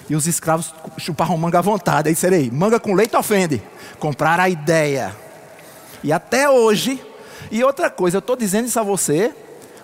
E 0.10 0.16
os 0.16 0.26
escravos 0.26 0.74
chupavam 0.98 1.38
manga 1.38 1.60
à 1.60 1.62
vontade. 1.62 2.10
Aí 2.10 2.16
serei, 2.16 2.50
manga 2.50 2.80
com 2.80 2.94
leite 2.94 3.16
ofende. 3.16 3.62
Compraram 4.00 4.44
a 4.44 4.50
ideia. 4.50 5.16
E 6.04 6.12
até 6.12 6.50
hoje, 6.50 7.00
e 7.52 7.64
outra 7.64 7.90
coisa, 7.90 8.18
eu 8.18 8.20
estou 8.20 8.36
dizendo 8.36 8.68
isso 8.68 8.80
a 8.80 8.84
você, 8.84 9.34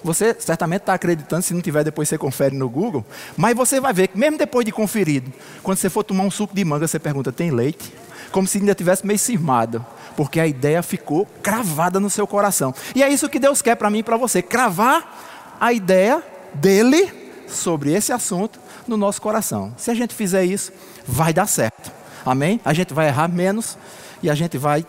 você 0.03 0.35
certamente 0.39 0.81
está 0.81 0.93
acreditando, 0.93 1.41
se 1.41 1.53
não 1.53 1.61
tiver, 1.61 1.83
depois 1.83 2.09
você 2.09 2.17
confere 2.17 2.55
no 2.55 2.69
Google. 2.69 3.05
Mas 3.37 3.55
você 3.55 3.79
vai 3.79 3.93
ver 3.93 4.07
que, 4.07 4.17
mesmo 4.17 4.37
depois 4.37 4.65
de 4.65 4.71
conferido, 4.71 5.31
quando 5.61 5.77
você 5.77 5.89
for 5.89 6.03
tomar 6.03 6.23
um 6.23 6.31
suco 6.31 6.55
de 6.55 6.63
manga, 6.63 6.87
você 6.87 6.99
pergunta: 6.99 7.31
tem 7.31 7.51
leite? 7.51 7.93
Como 8.31 8.47
se 8.47 8.57
ainda 8.57 8.75
tivesse 8.75 9.05
meio 9.05 9.19
cismado 9.19 9.85
porque 10.15 10.39
a 10.39 10.47
ideia 10.47 10.81
ficou 10.81 11.25
cravada 11.41 11.99
no 11.99 12.09
seu 12.09 12.25
coração. 12.25 12.73
E 12.95 13.03
é 13.03 13.09
isso 13.09 13.29
que 13.29 13.39
Deus 13.39 13.61
quer 13.61 13.75
para 13.75 13.89
mim 13.89 13.99
e 13.99 14.03
para 14.03 14.17
você: 14.17 14.41
cravar 14.41 15.57
a 15.59 15.73
ideia 15.73 16.23
dele 16.53 17.11
sobre 17.47 17.93
esse 17.93 18.11
assunto 18.11 18.59
no 18.87 18.97
nosso 18.97 19.21
coração. 19.21 19.73
Se 19.77 19.91
a 19.91 19.93
gente 19.93 20.13
fizer 20.13 20.43
isso, 20.45 20.71
vai 21.07 21.33
dar 21.33 21.47
certo. 21.47 21.91
Amém? 22.25 22.59
A 22.65 22.73
gente 22.73 22.93
vai 22.93 23.07
errar 23.07 23.27
menos 23.27 23.77
e 24.21 24.29
a 24.29 24.35
gente 24.35 24.57
vai 24.57 24.85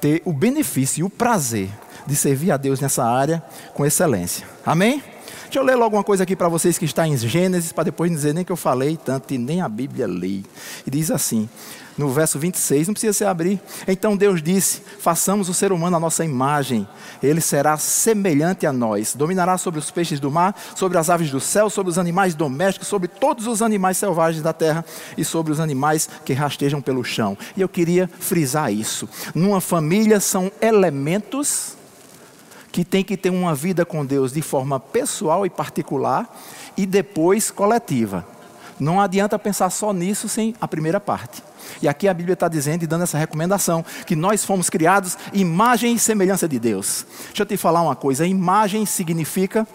ter 0.00 0.22
o 0.24 0.32
benefício 0.32 1.00
e 1.00 1.04
o 1.04 1.10
prazer 1.10 1.68
de 2.06 2.16
servir 2.16 2.50
a 2.50 2.56
Deus 2.56 2.80
nessa 2.80 3.04
área 3.04 3.42
com 3.74 3.84
excelência. 3.84 4.46
Amém? 4.64 5.02
Deixa 5.44 5.58
eu 5.58 5.64
ler 5.64 5.76
logo 5.76 5.96
uma 5.96 6.02
coisa 6.02 6.22
aqui 6.22 6.34
para 6.34 6.48
vocês 6.48 6.78
que 6.78 6.86
está 6.86 7.06
em 7.06 7.14
Gênesis, 7.16 7.72
para 7.72 7.84
depois 7.84 8.10
dizer 8.10 8.32
nem 8.32 8.42
que 8.42 8.50
eu 8.50 8.56
falei 8.56 8.96
tanto 8.96 9.34
e 9.34 9.38
nem 9.38 9.60
a 9.60 9.68
Bíblia 9.68 10.06
li. 10.06 10.46
E 10.86 10.90
diz 10.90 11.10
assim: 11.10 11.46
no 11.96 12.08
verso 12.08 12.38
26, 12.38 12.88
não 12.88 12.94
precisa 12.94 13.12
se 13.12 13.24
abrir. 13.24 13.60
Então 13.86 14.16
Deus 14.16 14.42
disse: 14.42 14.82
façamos 14.98 15.48
o 15.48 15.54
ser 15.54 15.72
humano 15.72 15.96
a 15.96 16.00
nossa 16.00 16.24
imagem, 16.24 16.86
ele 17.22 17.40
será 17.40 17.76
semelhante 17.76 18.66
a 18.66 18.72
nós, 18.72 19.14
dominará 19.14 19.58
sobre 19.58 19.78
os 19.78 19.90
peixes 19.90 20.18
do 20.18 20.30
mar, 20.30 20.54
sobre 20.74 20.98
as 20.98 21.10
aves 21.10 21.30
do 21.30 21.40
céu, 21.40 21.68
sobre 21.68 21.90
os 21.90 21.98
animais 21.98 22.34
domésticos, 22.34 22.88
sobre 22.88 23.08
todos 23.08 23.46
os 23.46 23.62
animais 23.62 23.96
selvagens 23.96 24.42
da 24.42 24.52
terra 24.52 24.84
e 25.16 25.24
sobre 25.24 25.52
os 25.52 25.60
animais 25.60 26.08
que 26.24 26.32
rastejam 26.32 26.80
pelo 26.80 27.04
chão. 27.04 27.36
E 27.56 27.60
eu 27.60 27.68
queria 27.68 28.08
frisar 28.20 28.72
isso. 28.72 29.08
Numa 29.34 29.60
família 29.60 30.20
são 30.20 30.50
elementos 30.60 31.76
que 32.70 32.84
tem 32.84 33.04
que 33.04 33.18
ter 33.18 33.28
uma 33.28 33.54
vida 33.54 33.84
com 33.84 34.04
Deus 34.04 34.32
de 34.32 34.40
forma 34.40 34.80
pessoal 34.80 35.44
e 35.44 35.50
particular 35.50 36.34
e 36.76 36.86
depois 36.86 37.50
coletiva. 37.50 38.31
Não 38.82 39.00
adianta 39.00 39.38
pensar 39.38 39.70
só 39.70 39.92
nisso 39.92 40.28
sem 40.28 40.56
a 40.60 40.66
primeira 40.66 40.98
parte. 40.98 41.40
E 41.80 41.86
aqui 41.86 42.08
a 42.08 42.14
Bíblia 42.14 42.32
está 42.32 42.48
dizendo 42.48 42.82
e 42.82 42.86
dando 42.86 43.04
essa 43.04 43.16
recomendação: 43.16 43.84
que 44.04 44.16
nós 44.16 44.44
fomos 44.44 44.68
criados 44.68 45.16
imagem 45.32 45.94
e 45.94 45.98
semelhança 46.00 46.48
de 46.48 46.58
Deus. 46.58 47.06
Deixa 47.26 47.42
eu 47.42 47.46
te 47.46 47.56
falar 47.56 47.80
uma 47.80 47.94
coisa: 47.94 48.26
imagem 48.26 48.84
significa 48.84 49.66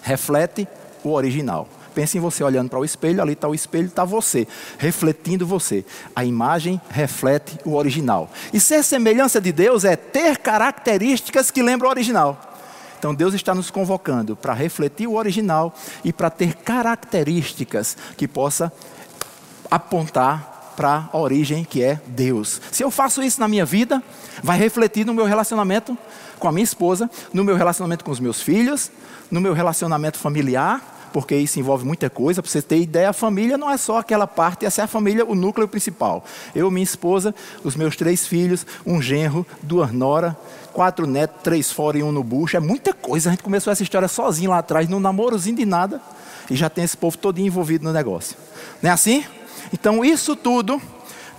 reflete 0.00 0.66
o 1.04 1.10
original. 1.12 1.68
Pense 1.94 2.16
em 2.16 2.22
você 2.22 2.42
olhando 2.42 2.70
para 2.70 2.78
o 2.78 2.86
espelho, 2.86 3.20
ali 3.20 3.34
está 3.34 3.46
o 3.46 3.54
espelho, 3.54 3.88
está 3.88 4.02
você, 4.02 4.48
refletindo 4.78 5.46
você. 5.46 5.84
A 6.16 6.24
imagem 6.24 6.80
reflete 6.88 7.58
o 7.66 7.74
original. 7.74 8.30
E 8.50 8.58
ser 8.58 8.82
semelhança 8.82 9.42
de 9.42 9.52
Deus 9.52 9.84
é 9.84 9.94
ter 9.94 10.38
características 10.38 11.50
que 11.50 11.62
lembram 11.62 11.88
o 11.88 11.90
original. 11.92 12.51
Então 13.02 13.12
Deus 13.12 13.34
está 13.34 13.52
nos 13.52 13.68
convocando 13.68 14.36
para 14.36 14.54
refletir 14.54 15.08
o 15.08 15.16
original 15.16 15.74
e 16.04 16.12
para 16.12 16.30
ter 16.30 16.54
características 16.54 17.96
que 18.16 18.28
possa 18.28 18.72
apontar 19.68 20.74
para 20.76 21.08
a 21.12 21.18
origem 21.18 21.64
que 21.64 21.82
é 21.82 22.00
Deus. 22.06 22.60
Se 22.70 22.84
eu 22.84 22.92
faço 22.92 23.20
isso 23.20 23.40
na 23.40 23.48
minha 23.48 23.66
vida, 23.66 24.00
vai 24.40 24.56
refletir 24.56 25.04
no 25.04 25.12
meu 25.12 25.24
relacionamento 25.24 25.98
com 26.38 26.46
a 26.46 26.52
minha 26.52 26.62
esposa, 26.62 27.10
no 27.34 27.42
meu 27.42 27.56
relacionamento 27.56 28.04
com 28.04 28.12
os 28.12 28.20
meus 28.20 28.40
filhos, 28.40 28.88
no 29.28 29.40
meu 29.40 29.52
relacionamento 29.52 30.16
familiar, 30.16 30.91
porque 31.12 31.36
isso 31.36 31.58
envolve 31.60 31.84
muita 31.84 32.08
coisa. 32.08 32.42
Para 32.42 32.50
você 32.50 32.62
ter 32.62 32.78
ideia, 32.78 33.10
a 33.10 33.12
família 33.12 33.58
não 33.58 33.70
é 33.70 33.76
só 33.76 33.98
aquela 33.98 34.26
parte, 34.26 34.64
essa 34.64 34.82
é 34.82 34.84
a 34.84 34.88
família, 34.88 35.24
o 35.24 35.34
núcleo 35.34 35.68
principal. 35.68 36.24
Eu, 36.54 36.70
minha 36.70 36.84
esposa, 36.84 37.34
os 37.62 37.76
meus 37.76 37.96
três 37.96 38.26
filhos, 38.26 38.66
um 38.86 39.00
genro, 39.00 39.46
duas 39.62 39.92
noras, 39.92 40.34
quatro 40.72 41.06
netos, 41.06 41.42
três 41.42 41.70
fora 41.70 41.98
e 41.98 42.02
um 42.02 42.10
no 42.10 42.24
bucho. 42.24 42.56
É 42.56 42.60
muita 42.60 42.92
coisa. 42.92 43.28
A 43.28 43.32
gente 43.32 43.42
começou 43.42 43.72
essa 43.72 43.82
história 43.82 44.08
sozinho 44.08 44.50
lá 44.50 44.58
atrás, 44.58 44.88
num 44.88 45.00
namorozinho 45.00 45.56
de 45.56 45.66
nada, 45.66 46.00
e 46.50 46.56
já 46.56 46.68
tem 46.68 46.84
esse 46.84 46.96
povo 46.96 47.16
todo 47.18 47.38
envolvido 47.38 47.84
no 47.84 47.92
negócio. 47.92 48.36
Não 48.82 48.90
é 48.90 48.92
assim? 48.92 49.24
Então, 49.72 50.04
isso 50.04 50.34
tudo 50.34 50.80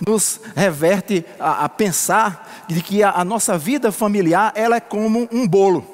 nos 0.04 0.40
reverte 0.54 1.24
a, 1.38 1.64
a 1.64 1.68
pensar 1.68 2.64
de 2.68 2.82
que 2.82 3.02
a, 3.02 3.12
a, 3.12 3.24
nossa 3.24 3.56
vida 3.56 3.92
familiar 3.92 4.52
ela 4.54 4.76
é 4.76 4.80
como 4.80 5.28
um 5.30 5.46
bolo. 5.46 5.93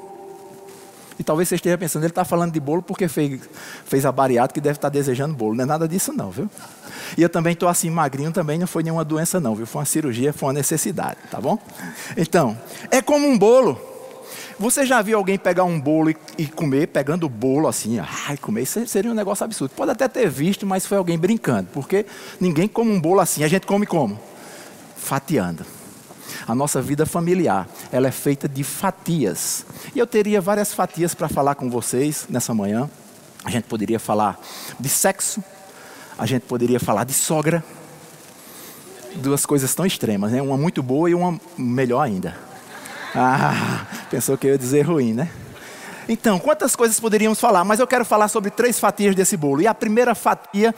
E 1.21 1.23
talvez 1.23 1.47
você 1.47 1.53
esteja 1.53 1.77
pensando, 1.77 2.01
ele 2.01 2.09
está 2.09 2.25
falando 2.25 2.51
de 2.51 2.59
bolo 2.59 2.81
porque 2.81 3.07
fez, 3.07 3.39
fez 3.85 4.07
a 4.07 4.11
bariátrica 4.11 4.55
que 4.55 4.59
deve 4.59 4.77
estar 4.77 4.89
desejando 4.89 5.35
bolo. 5.35 5.53
Não 5.53 5.65
é 5.65 5.67
nada 5.67 5.87
disso 5.87 6.11
não, 6.11 6.31
viu? 6.31 6.49
E 7.15 7.21
eu 7.21 7.29
também 7.29 7.53
estou 7.53 7.69
assim 7.69 7.91
magrinho, 7.91 8.31
também 8.31 8.57
não 8.57 8.65
foi 8.65 8.81
nenhuma 8.81 9.05
doença 9.05 9.39
não, 9.39 9.53
viu? 9.53 9.67
Foi 9.67 9.81
uma 9.81 9.85
cirurgia, 9.85 10.33
foi 10.33 10.47
uma 10.47 10.53
necessidade, 10.53 11.17
tá 11.29 11.39
bom? 11.39 11.59
Então, 12.17 12.57
é 12.89 13.03
como 13.03 13.27
um 13.27 13.37
bolo. 13.37 13.79
Você 14.57 14.83
já 14.83 14.99
viu 15.03 15.15
alguém 15.15 15.37
pegar 15.37 15.63
um 15.63 15.79
bolo 15.79 16.09
e, 16.09 16.17
e 16.39 16.47
comer, 16.47 16.87
pegando 16.87 17.27
o 17.27 17.29
bolo 17.29 17.67
assim, 17.67 17.99
ai, 17.99 18.35
comer, 18.37 18.63
isso 18.63 18.83
seria 18.87 19.11
um 19.11 19.13
negócio 19.13 19.45
absurdo. 19.45 19.75
Pode 19.75 19.91
até 19.91 20.07
ter 20.07 20.27
visto, 20.27 20.65
mas 20.65 20.87
foi 20.87 20.97
alguém 20.97 21.19
brincando, 21.19 21.69
porque 21.71 22.03
ninguém 22.39 22.67
come 22.67 22.89
um 22.89 22.99
bolo 22.99 23.19
assim, 23.19 23.43
a 23.43 23.47
gente 23.47 23.67
come 23.67 23.85
como? 23.85 24.19
Fatiando. 24.97 25.63
A 26.47 26.55
nossa 26.55 26.81
vida 26.81 27.05
familiar, 27.05 27.69
ela 27.91 28.07
é 28.07 28.11
feita 28.11 28.49
de 28.49 28.63
fatias. 28.63 29.67
E 29.93 29.99
eu 29.99 30.07
teria 30.07 30.39
várias 30.39 30.73
fatias 30.73 31.13
para 31.13 31.27
falar 31.27 31.55
com 31.55 31.69
vocês 31.69 32.25
nessa 32.29 32.53
manhã. 32.53 32.89
A 33.43 33.49
gente 33.49 33.65
poderia 33.65 33.99
falar 33.99 34.39
de 34.79 34.87
sexo, 34.87 35.43
a 36.17 36.25
gente 36.25 36.43
poderia 36.43 36.79
falar 36.79 37.03
de 37.03 37.13
sogra. 37.13 37.63
Duas 39.15 39.45
coisas 39.45 39.75
tão 39.75 39.85
extremas, 39.85 40.31
né? 40.31 40.41
Uma 40.41 40.55
muito 40.55 40.81
boa 40.81 41.09
e 41.09 41.13
uma 41.13 41.37
melhor 41.57 42.01
ainda. 42.01 42.37
Ah, 43.13 43.85
pensou 44.09 44.37
que 44.37 44.47
eu 44.47 44.51
ia 44.51 44.57
dizer 44.57 44.83
ruim, 44.83 45.13
né? 45.13 45.29
Então, 46.07 46.39
quantas 46.39 46.75
coisas 46.75 46.99
poderíamos 46.99 47.39
falar? 47.39 47.63
Mas 47.65 47.79
eu 47.79 47.87
quero 47.87 48.05
falar 48.05 48.29
sobre 48.29 48.49
três 48.49 48.79
fatias 48.79 49.13
desse 49.13 49.35
bolo. 49.35 49.61
E 49.61 49.67
a 49.67 49.73
primeira 49.73 50.15
fatia 50.15 50.73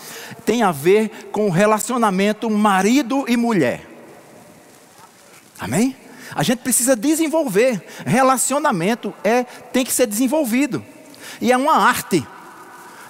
tem 0.46 0.63
a 0.63 0.72
ver 0.72 1.29
com 1.32 1.48
o 1.48 1.51
relacionamento 1.51 2.50
marido 2.50 3.25
e 3.27 3.38
mulher. 3.38 3.88
Amém? 5.60 5.96
A 6.36 6.44
gente 6.44 6.60
precisa 6.60 6.96
desenvolver. 6.96 7.84
Relacionamento 8.06 9.13
é 9.24 9.44
tem 9.44 9.84
que 9.86 9.92
ser 9.92 10.08
desenvolvido. 10.08 10.84
E 11.42 11.51
é 11.51 11.58
uma 11.58 11.77
arte. 11.77 12.25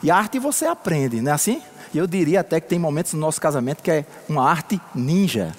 E 0.02 0.12
a 0.12 0.18
arte 0.18 0.40
você 0.40 0.66
aprende, 0.66 1.22
não 1.22 1.32
é 1.32 1.36
assim? 1.36 1.62
E 1.94 1.98
eu 1.98 2.08
diria 2.08 2.42
até 2.42 2.60
que 2.60 2.68
tem 2.68 2.80
momentos 2.80 3.14
no 3.14 3.20
nosso 3.20 3.40
casamento 3.40 3.84
que 3.84 3.92
é 3.92 4.06
uma 4.28 4.50
arte 4.50 4.82
ninja. 4.94 5.56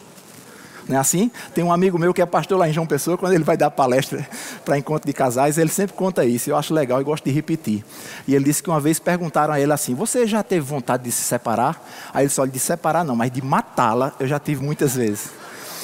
Não 0.89 0.97
é 0.97 1.01
assim? 1.01 1.31
Tem 1.55 1.65
um 1.65 1.73
amigo 1.73 1.99
meu 1.99 2.13
que 2.13 2.21
é 2.21 2.27
pastor 2.27 2.59
lá 2.59 2.69
em 2.69 2.73
João 2.73 2.87
Pessoa, 2.87 3.17
quando 3.17 3.33
ele 3.33 3.45
vai 3.45 3.57
dar 3.57 3.71
palestra 3.71 4.27
para 4.65 4.77
encontro 4.77 5.07
de 5.07 5.13
casais, 5.13 5.57
ele 5.57 5.71
sempre 5.71 5.97
conta 5.97 6.25
isso. 6.25 6.51
Eu 6.51 6.57
acho 6.57 6.75
legal 6.75 7.01
e 7.01 7.05
gosto 7.05 7.25
de 7.25 7.31
repetir. 7.31 7.85
E 8.29 8.35
ele 8.35 8.45
disse 8.45 8.63
que 8.63 8.69
uma 8.69 8.81
vez 8.81 8.99
perguntaram 8.99 9.55
a 9.55 9.61
ele 9.61 9.73
assim: 9.73 9.95
Você 9.95 10.27
já 10.27 10.43
teve 10.43 10.61
vontade 10.61 11.05
de 11.05 11.13
se 11.13 11.23
separar? 11.23 11.83
Aí 12.13 12.25
ele 12.25 12.31
só 12.31 12.45
de 12.45 12.59
separar, 12.59 13.05
não, 13.05 13.17
mas 13.17 13.31
de 13.31 13.41
matá-la 13.41 14.13
eu 14.21 14.27
já 14.27 14.39
tive 14.39 14.63
muitas 14.63 14.95
vezes. 14.95 15.31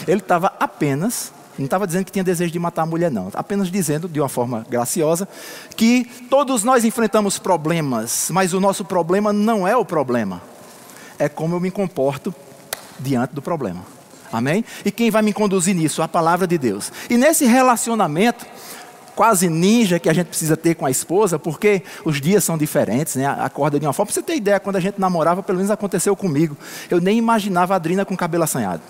Ele 0.07 0.21
estava 0.21 0.53
apenas 0.61 1.33
não 1.61 1.67
estava 1.67 1.87
dizendo 1.87 2.07
que 2.07 2.13
tinha 2.13 2.25
desejo 2.25 2.51
de 2.51 2.59
matar 2.59 2.83
a 2.83 2.87
mulher, 2.87 3.11
não. 3.11 3.31
Apenas 3.35 3.71
dizendo, 3.71 4.09
de 4.09 4.19
uma 4.19 4.31
forma 4.31 4.65
graciosa, 4.69 5.29
que 5.77 6.05
todos 6.31 6.65
nós 6.65 6.85
enfrentamos 6.87 7.39
problemas, 7.39 8.31
mas 8.33 8.55
o 8.55 8.61
nosso 8.61 8.83
problema 8.83 9.33
não 9.33 9.69
é 9.69 9.77
o 9.77 9.85
problema. 9.85 10.41
É 11.19 11.29
como 11.29 11.55
eu 11.55 11.61
me 11.61 11.71
comporto 11.71 12.35
diante 12.99 13.35
do 13.35 13.43
problema. 13.43 13.83
Amém? 14.33 14.65
E 14.85 14.91
quem 14.91 15.11
vai 15.11 15.21
me 15.21 15.35
conduzir 15.35 15.75
nisso? 15.75 16.01
A 16.01 16.09
palavra 16.09 16.47
de 16.47 16.57
Deus. 16.57 16.91
E 17.11 17.19
nesse 17.19 17.45
relacionamento, 17.45 18.47
quase 19.15 19.51
ninja 19.51 19.99
que 19.99 20.09
a 20.09 20.15
gente 20.15 20.29
precisa 20.29 20.57
ter 20.57 20.77
com 20.77 20.87
a 20.87 20.91
esposa, 20.91 21.39
porque 21.39 21.83
os 22.07 22.23
dias 22.23 22.43
são 22.43 22.57
diferentes, 22.57 23.17
né? 23.17 23.27
Acorda 23.27 23.79
de 23.79 23.87
uma 23.87 23.93
forma. 23.93 24.07
Pra 24.07 24.15
você 24.15 24.23
ter 24.23 24.37
ideia, 24.37 24.59
quando 24.59 24.77
a 24.77 24.81
gente 24.81 24.99
namorava, 24.99 25.43
pelo 25.43 25.59
menos 25.59 25.71
aconteceu 25.71 26.17
comigo. 26.17 26.57
Eu 26.89 27.03
nem 27.03 27.19
imaginava 27.19 27.75
a 27.75 27.77
Adrina 27.77 28.07
com 28.07 28.17
cabelo 28.17 28.45
assanhado. 28.45 28.81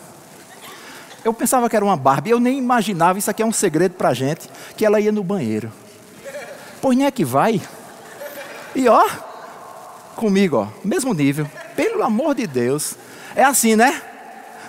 Eu 1.25 1.35
pensava 1.35 1.69
que 1.69 1.77
era 1.77 1.85
uma 1.85 1.97
Barbie, 1.97 2.31
eu 2.31 2.41
nem 2.41 2.59
imaginava, 2.59 3.19
isso 3.19 3.31
aqui 3.31 3.43
é 3.43 3.47
um 3.47 3.53
segredo 3.53 3.95
para 3.95 4.09
a 4.09 4.15
gente, 4.15 4.49
que 4.77 4.85
ela 4.85 5.01
ia 5.01 5.13
no 5.13 5.23
banheiro. 5.23 5.71
Pois 6.81 6.97
nem 6.97 7.07
é 7.07 7.11
que 7.11 7.25
vai. 7.25 7.61
E 8.75 8.89
ó, 8.89 9.07
comigo, 10.17 10.57
ó, 10.57 10.69
mesmo 10.83 11.13
nível. 11.13 11.49
Pelo 11.77 12.03
amor 12.03 12.35
de 12.35 12.47
Deus. 12.47 12.95
É 13.37 13.45
assim, 13.45 13.77
né? 13.77 14.03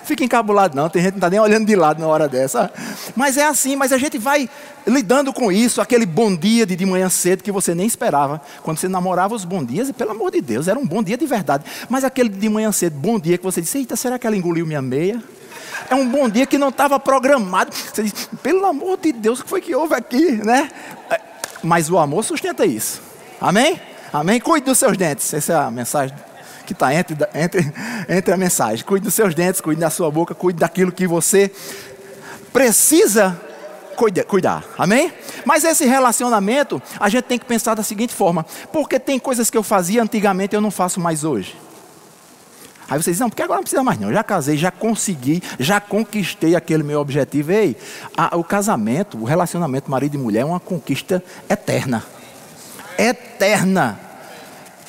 Fica 0.04 0.24
encabulado 0.24 0.74
não, 0.74 0.88
tem 0.88 1.00
gente 1.00 1.12
que 1.12 1.20
não 1.20 1.28
está 1.28 1.30
nem 1.30 1.38
olhando 1.38 1.64
de 1.64 1.76
lado 1.76 2.00
na 2.00 2.08
hora 2.08 2.28
dessa. 2.28 2.70
Mas 3.14 3.36
é 3.36 3.46
assim, 3.46 3.76
mas 3.76 3.92
a 3.92 3.98
gente 3.98 4.18
vai 4.18 4.50
lidando 4.86 5.32
com 5.32 5.52
isso, 5.52 5.80
aquele 5.80 6.04
bom 6.04 6.34
dia 6.34 6.66
de, 6.66 6.74
de 6.74 6.84
manhã 6.84 7.08
cedo 7.08 7.42
que 7.42 7.52
você 7.52 7.74
nem 7.74 7.86
esperava. 7.86 8.40
Quando 8.62 8.78
você 8.78 8.88
namorava 8.88 9.34
os 9.34 9.44
bom 9.44 9.64
dias, 9.64 9.88
e 9.88 9.92
pelo 9.92 10.10
amor 10.10 10.32
de 10.32 10.40
Deus, 10.40 10.66
era 10.66 10.78
um 10.78 10.86
bom 10.86 11.02
dia 11.02 11.16
de 11.16 11.24
verdade. 11.24 11.64
Mas 11.88 12.02
aquele 12.02 12.28
de 12.28 12.48
manhã 12.48 12.72
cedo, 12.72 12.96
bom 12.98 13.18
dia, 13.18 13.38
que 13.38 13.44
você 13.44 13.60
disse, 13.60 13.78
eita, 13.78 13.94
será 13.94 14.18
que 14.18 14.26
ela 14.26 14.36
engoliu 14.36 14.66
minha 14.66 14.82
meia? 14.82 15.22
É 15.90 15.94
um 15.94 16.08
bom 16.08 16.28
dia 16.28 16.46
que 16.46 16.58
não 16.58 16.68
estava 16.68 16.98
programado. 16.98 17.74
Você 17.74 18.02
diz, 18.02 18.28
pelo 18.42 18.64
amor 18.66 18.98
de 18.98 19.12
Deus, 19.12 19.40
o 19.40 19.44
que 19.44 19.50
foi 19.50 19.60
que 19.60 19.74
houve 19.74 19.94
aqui, 19.94 20.32
né? 20.44 20.70
É, 21.10 21.20
mas 21.62 21.90
o 21.90 21.98
amor 21.98 22.24
sustenta 22.24 22.64
isso. 22.64 23.00
Amém? 23.40 23.80
Amém? 24.12 24.40
Cuide 24.40 24.66
dos 24.66 24.78
seus 24.78 24.96
dentes. 24.96 25.32
Essa 25.32 25.52
é 25.52 25.56
a 25.56 25.70
mensagem 25.70 26.16
que 26.66 26.72
está 26.72 26.94
entre, 26.94 27.16
entre, 27.34 27.72
entre 28.08 28.34
a 28.34 28.36
mensagem. 28.36 28.84
Cuide 28.84 29.04
dos 29.04 29.14
seus 29.14 29.34
dentes, 29.34 29.60
cuide 29.60 29.80
da 29.80 29.90
sua 29.90 30.10
boca, 30.10 30.34
cuide 30.34 30.58
daquilo 30.58 30.92
que 30.92 31.06
você 31.06 31.50
precisa 32.52 33.40
cuidar, 33.96 34.24
cuidar. 34.24 34.64
Amém? 34.78 35.12
Mas 35.44 35.64
esse 35.64 35.84
relacionamento, 35.84 36.80
a 36.98 37.08
gente 37.08 37.24
tem 37.24 37.38
que 37.38 37.44
pensar 37.44 37.74
da 37.74 37.82
seguinte 37.82 38.14
forma: 38.14 38.44
porque 38.72 38.98
tem 38.98 39.18
coisas 39.18 39.50
que 39.50 39.56
eu 39.56 39.62
fazia 39.62 40.02
antigamente 40.02 40.54
eu 40.54 40.60
não 40.60 40.70
faço 40.70 41.00
mais 41.00 41.24
hoje. 41.24 41.56
Aí 42.92 43.02
você 43.02 43.10
diz, 43.10 43.20
não, 43.20 43.30
porque 43.30 43.40
agora 43.40 43.56
não 43.56 43.62
precisa 43.62 43.82
mais 43.82 43.98
não. 43.98 44.12
Já 44.12 44.22
casei, 44.22 44.54
já 44.58 44.70
consegui, 44.70 45.42
já 45.58 45.80
conquistei 45.80 46.54
aquele 46.54 46.82
meu 46.82 47.00
objetivo. 47.00 47.50
Ei, 47.50 47.74
a, 48.14 48.36
o 48.36 48.44
casamento, 48.44 49.16
o 49.16 49.24
relacionamento 49.24 49.90
marido 49.90 50.14
e 50.14 50.18
mulher 50.18 50.40
é 50.40 50.44
uma 50.44 50.60
conquista 50.60 51.24
eterna. 51.48 52.04
Eterna. 52.98 53.98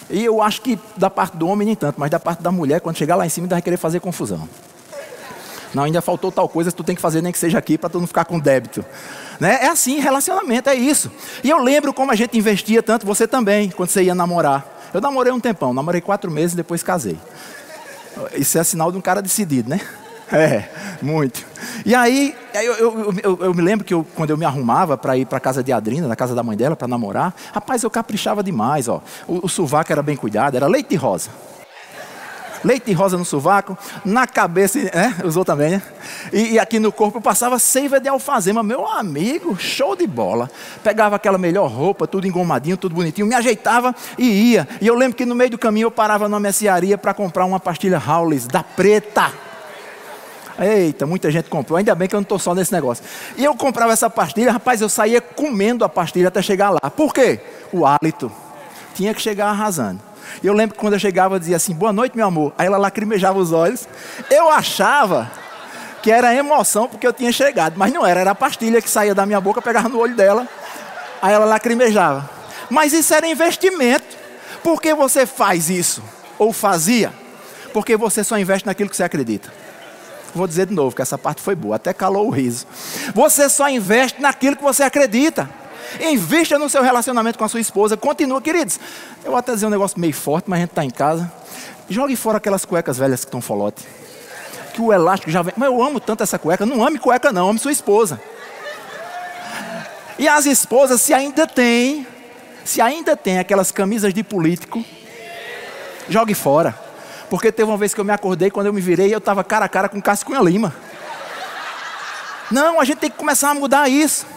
E 0.10 0.26
eu 0.26 0.42
acho 0.42 0.62
que 0.64 0.78
da 0.98 1.10
parte 1.10 1.38
do 1.38 1.48
homem 1.48 1.66
nem 1.66 1.78
tanto, 1.78 1.98
mas 1.98 2.12
da 2.12 2.20
parte 2.20 2.44
da 2.44 2.52
mulher, 2.52 2.82
quando 2.82 2.98
chegar 2.98 3.16
lá 3.16 3.26
em 3.26 3.30
cima, 3.30 3.46
ainda 3.46 3.56
vai 3.56 3.62
querer 3.62 3.78
fazer 3.78 4.02
confusão. 4.02 4.50
Não, 5.74 5.84
ainda 5.84 6.02
faltou 6.02 6.30
tal 6.30 6.50
coisa, 6.50 6.74
tu 6.74 6.84
tem 6.84 6.98
que 6.98 7.02
fazer 7.02 7.22
nem 7.22 7.32
que 7.32 7.40
seja 7.40 7.58
aqui 7.58 7.78
para 7.78 7.90
tu 7.90 8.02
não 8.02 8.06
ficar 8.06 8.26
com 8.26 8.38
débito. 8.38 8.84
Né? 9.40 9.60
É 9.62 9.70
assim, 9.70 10.02
relacionamento, 10.02 10.70
é 10.70 10.76
isso. 10.76 11.10
E 11.42 11.50
eu 11.50 11.58
lembro 11.58 11.94
como 11.94 12.12
a 12.12 12.16
gente 12.16 12.38
investia 12.38 12.84
tanto, 12.84 13.06
você 13.06 13.26
também, 13.26 13.70
quando 13.70 13.88
você 13.88 14.04
ia 14.04 14.14
namorar. 14.14 14.90
Eu 14.94 15.00
namorei 15.00 15.32
um 15.32 15.40
tempão, 15.40 15.74
namorei 15.74 16.02
quatro 16.02 16.30
meses 16.30 16.52
e 16.52 16.58
depois 16.58 16.84
casei. 16.84 17.18
Isso 18.36 18.58
é 18.58 18.64
sinal 18.64 18.92
de 18.92 18.98
um 18.98 19.02
cara 19.02 19.22
decidido, 19.22 19.70
né? 19.70 19.80
É, 20.32 20.68
muito. 21.02 21.46
E 21.86 21.94
aí, 21.94 22.36
eu, 22.56 22.74
eu, 22.74 23.14
eu, 23.22 23.40
eu 23.42 23.54
me 23.54 23.62
lembro 23.62 23.86
que 23.86 23.94
quando 24.16 24.32
eu 24.32 24.38
me 24.38 24.46
arrumava 24.46 24.98
para 24.98 25.16
ir 25.18 25.26
para 25.26 25.40
casa 25.40 25.64
de 25.64 25.72
Adrina, 25.72 26.08
na 26.08 26.16
casa 26.16 26.34
da 26.34 26.42
mãe 26.42 26.58
dela, 26.58 26.76
para 26.76 26.88
namorar, 26.88 27.36
rapaz, 27.54 27.84
eu 27.84 27.90
caprichava 27.90 28.42
demais. 28.42 28.88
Ó. 28.88 29.02
O, 29.28 29.46
o 29.46 29.50
sovaco 29.50 29.92
era 29.92 30.02
bem 30.02 30.16
cuidado, 30.16 30.56
era 30.56 30.66
leite 30.66 30.90
de 30.90 30.96
rosa 30.96 31.30
leite 32.64 32.86
de 32.86 32.94
rosa 32.94 33.18
no 33.18 33.26
sovaco, 33.26 33.78
na 34.06 34.26
cabeça, 34.26 34.80
né? 34.80 35.16
Usou 35.24 35.44
também, 35.44 35.72
né? 35.72 35.82
E, 36.32 36.54
e, 36.54 36.60
aqui 36.60 36.80
no 36.80 36.92
corpo 36.92 37.20
passava 37.20 37.60
seiva 37.60 38.00
de 38.00 38.08
alfazema, 38.08 38.64
meu 38.64 38.88
amigo, 38.88 39.56
show 39.58 39.96
de 39.96 40.08
bola. 40.08 40.50
Pegava 40.84 41.16
aquela 41.16 41.38
melhor 41.38 41.70
roupa, 41.70 42.08
tudo 42.08 42.28
engomadinho, 42.28 42.78
tudo 42.78 42.96
bonitinho, 42.96 43.28
me 43.28 43.36
ajeitava 43.36 43.94
e 44.18 44.54
ia. 44.54 44.68
E 44.82 44.88
eu 44.88 44.96
lembro 44.96 45.18
que 45.18 45.26
no 45.26 45.36
meio 45.36 45.52
do 45.52 45.58
caminho 45.58 45.86
eu 45.86 45.92
parava 45.92 46.28
numa 46.30 46.40
mercearia 46.40 46.98
para 46.98 47.14
comprar 47.14 47.46
uma 47.46 47.60
pastilha 47.60 48.02
Howlis 48.06 48.48
da 48.48 48.64
preta. 48.64 49.32
Eita, 50.60 51.06
muita 51.06 51.32
gente 51.32 51.50
comprou. 51.50 51.78
Ainda 51.78 51.96
bem 51.96 52.08
que 52.08 52.16
eu 52.16 52.20
não 52.20 52.24
estou 52.24 52.38
só 52.38 52.54
nesse 52.54 52.72
negócio. 52.72 53.04
E 53.36 53.44
eu 53.44 53.56
comprava 53.56 53.92
essa 53.92 54.10
pastilha, 54.10 54.52
rapaz, 54.52 54.82
eu 54.82 54.90
saía 54.90 55.20
comendo 55.20 55.84
a 55.84 55.90
pastilha 55.90 56.28
até 56.28 56.42
chegar 56.42 56.70
lá. 56.70 56.92
Por 56.92 57.14
quê? 57.14 57.40
O 57.72 57.86
hálito. 57.86 58.32
Tinha 58.94 59.14
que 59.14 59.22
chegar 59.22 59.48
arrasando. 59.48 60.00
E 60.42 60.48
eu 60.48 60.54
lembro 60.54 60.76
que 60.76 60.80
quando 60.80 60.94
eu 60.94 61.00
chegava, 61.00 61.36
eu 61.36 61.40
dizia 61.40 61.58
assim: 61.58 61.74
Boa 61.74 61.94
noite, 61.94 62.16
meu 62.16 62.26
amor. 62.26 62.54
Aí 62.58 62.68
ela 62.68 62.78
lacrimejava 62.78 63.38
os 63.38 63.52
olhos. 63.52 63.88
Eu 64.30 64.50
achava 64.50 65.32
que 66.02 66.12
era 66.12 66.34
emoção 66.36 66.88
porque 66.88 67.08
eu 67.08 67.14
tinha 67.14 67.32
chegado, 67.32 67.76
mas 67.78 67.94
não 67.94 68.06
era, 68.06 68.20
era 68.20 68.32
a 68.32 68.36
pastilha 68.36 68.82
que 68.82 68.90
saía 68.90 69.16
da 69.16 69.26
minha 69.26 69.40
boca, 69.40 69.62
pegava 69.62 69.88
no 69.88 70.00
olho 70.00 70.16
dela. 70.16 70.48
Aí 71.22 71.34
ela 71.34 71.46
lacrimejava. 71.46 72.30
Mas 72.70 72.92
isso 72.94 73.14
era 73.14 73.28
investimento. 73.28 74.18
Por 74.64 74.82
que 74.82 74.94
você 74.94 75.26
faz 75.26 75.70
isso? 75.70 76.04
Ou 76.38 76.52
fazia? 76.52 77.14
Porque 77.74 77.96
você 77.96 78.24
só 78.24 78.38
investe 78.38 78.66
naquilo 78.66 78.90
que 78.90 78.96
você 78.96 79.04
acredita. 79.04 79.52
Vou 80.36 80.48
dizer 80.48 80.66
de 80.66 80.74
novo 80.74 80.96
que 80.96 81.02
essa 81.02 81.18
parte 81.18 81.42
foi 81.42 81.56
boa, 81.56 81.76
até 81.76 81.94
calou 81.94 82.28
o 82.28 82.32
riso. 82.32 82.66
Você 83.14 83.48
só 83.50 83.70
investe 83.70 84.22
naquilo 84.22 84.56
que 84.56 84.64
você 84.64 84.84
acredita. 84.84 85.50
Invista 86.00 86.58
no 86.58 86.70
seu 86.70 86.82
relacionamento 86.82 87.38
com 87.38 87.46
a 87.46 87.48
sua 87.48 87.60
esposa. 87.60 87.96
Continua, 87.96 88.42
queridos. 88.42 88.80
Eu 89.24 89.32
vou 89.32 89.38
até 89.38 89.54
dizer 89.54 89.66
um 89.66 89.70
negócio 89.70 90.00
meio 90.00 90.14
forte, 90.14 90.50
mas 90.50 90.58
a 90.58 90.62
gente 90.62 90.72
está 90.72 90.84
em 90.84 90.90
casa. 90.90 91.32
Jogue 91.90 92.16
fora 92.16 92.38
aquelas 92.38 92.66
cuecas 92.66 92.98
velhas 92.98 93.22
que 93.22 93.28
estão 93.28 93.42
folote. 93.42 93.86
Que 94.74 94.82
o 94.82 94.92
elástico 94.92 95.32
já 95.32 95.42
vem. 95.42 95.54
Mas 95.56 95.70
eu 95.70 95.82
amo 95.82 96.00
tanto 96.00 96.24
essa 96.24 96.40
cueca. 96.40 96.66
Não 96.66 96.86
ame 96.86 96.98
cueca, 96.98 97.32
não. 97.32 97.50
Ame 97.50 97.60
sua 97.60 97.72
esposa. 97.72 98.20
E 100.18 100.28
as 100.28 100.46
esposas, 100.46 101.02
se 101.02 101.14
ainda 101.14 101.48
tem, 101.48 102.06
se 102.64 102.82
ainda 102.82 103.16
tem 103.16 103.40
aquelas 103.40 103.72
camisas 103.72 104.14
de 104.14 104.24
político, 104.24 104.84
jogue 106.08 106.34
fora. 106.34 106.78
Porque 107.30 107.52
teve 107.52 107.70
uma 107.70 107.78
vez 107.78 107.94
que 107.94 108.00
eu 108.00 108.06
me 108.06 108.12
acordei, 108.12 108.52
quando 108.52 108.68
eu 108.68 108.74
me 108.74 108.82
virei, 108.82 109.14
eu 109.14 109.18
estava 109.18 109.44
cara 109.44 109.66
a 109.66 109.70
cara 109.70 109.90
com 109.90 110.02
Cássio 110.02 110.28
Cunha 110.28 110.40
Lima. 110.40 110.74
Não, 112.52 112.80
a 112.80 112.86
gente 112.86 113.00
tem 113.00 113.10
que 113.10 113.18
começar 113.18 113.50
a 113.50 113.54
mudar 113.56 113.90
isso. 113.90 114.28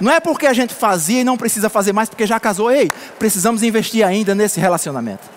Não 0.00 0.12
é 0.12 0.20
porque 0.20 0.46
a 0.46 0.52
gente 0.52 0.74
fazia 0.74 1.20
e 1.20 1.24
não 1.24 1.36
precisa 1.36 1.68
fazer 1.68 1.92
mais 1.92 2.08
porque 2.08 2.26
já 2.26 2.40
casou. 2.40 2.70
Ei, 2.70 2.90
precisamos 3.18 3.62
investir 3.62 4.04
ainda 4.04 4.34
nesse 4.34 4.58
relacionamento. 4.58 5.28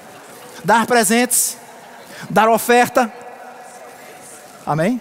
Dar 0.63 0.85
presentes, 0.85 1.57
Dar 2.29 2.49
oferta. 2.49 3.11
Amém? 4.65 4.99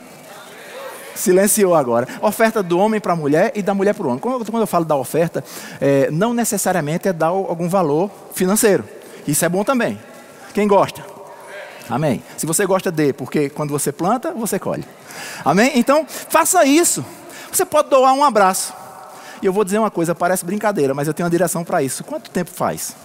Silenciou 1.15 1.75
agora. 1.75 2.09
Oferta 2.21 2.63
do 2.63 2.79
homem 2.79 3.01
para 3.01 3.13
a 3.13 3.17
mulher 3.17 3.53
e 3.55 3.63
da 3.63 3.75
mulher 3.75 3.95
para 3.95 4.07
o 4.07 4.09
homem. 4.09 4.19
Quando, 4.19 4.61
eu 4.61 4.67
falo 4.67 4.85
da 4.85 4.97
oferta, 4.97 5.45
é, 5.81 6.11
não 6.11 6.35
necessariamente 6.35 7.09
é 7.09 7.13
dar 7.13 7.29
algum 7.29 7.69
valor 7.69 8.11
financeiro. 8.35 8.85
Isso 9.27 9.45
é 9.45 9.49
bom 9.49 9.65
também. 9.65 9.99
Quem 10.53 10.67
gosta? 10.67 11.05
Amém. 11.89 12.23
Se 12.37 12.47
você 12.47 12.67
gosta 12.67 12.91
de, 12.91 13.13
porque 13.13 13.49
quando 13.49 13.71
você 13.71 13.93
planta, 13.93 14.33
você 14.33 14.59
colhe. 14.59 14.85
Amém? 15.45 15.73
Então, 15.77 16.07
faça 16.09 16.65
isso. 16.65 17.05
Você 17.51 17.65
pode 17.65 17.89
doar 17.89 18.13
um 18.13 18.25
abraço. 18.25 18.75
E 19.45 19.47
eu 19.47 19.53
vou 19.53 19.63
dizer 19.63 19.79
uma 19.79 19.91
coisa, 19.91 20.15
parece 20.15 20.43
brincadeira, 20.43 20.95
mas 20.95 21.07
eu 21.07 21.13
tenho 21.13 21.27
uma 21.27 21.31
direção 21.31 21.63
para 21.63 21.83
isso. 21.83 22.03
Quanto 22.03 22.31
tempo 22.31 22.51
faz? 22.51 22.97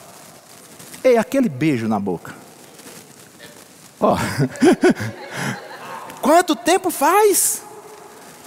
Ei, 1.03 1.17
aquele 1.17 1.49
beijo 1.49 1.85
na 1.85 1.99
boca. 1.99 2.33
Ó. 3.99 4.15
Oh. 4.15 4.17
Quanto 6.23 6.55
tempo 6.55 6.89
faz? 6.91 7.61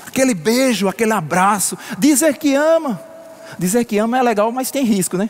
Aquele 0.06 0.32
beijo, 0.32 0.88
aquele 0.88 1.12
abraço, 1.12 1.76
dizer 1.98 2.38
que 2.38 2.54
ama. 2.54 2.98
Dizer 3.58 3.84
que 3.84 3.98
ama 3.98 4.18
é 4.18 4.22
legal, 4.22 4.50
mas 4.50 4.70
tem 4.70 4.86
risco, 4.86 5.18
né? 5.18 5.28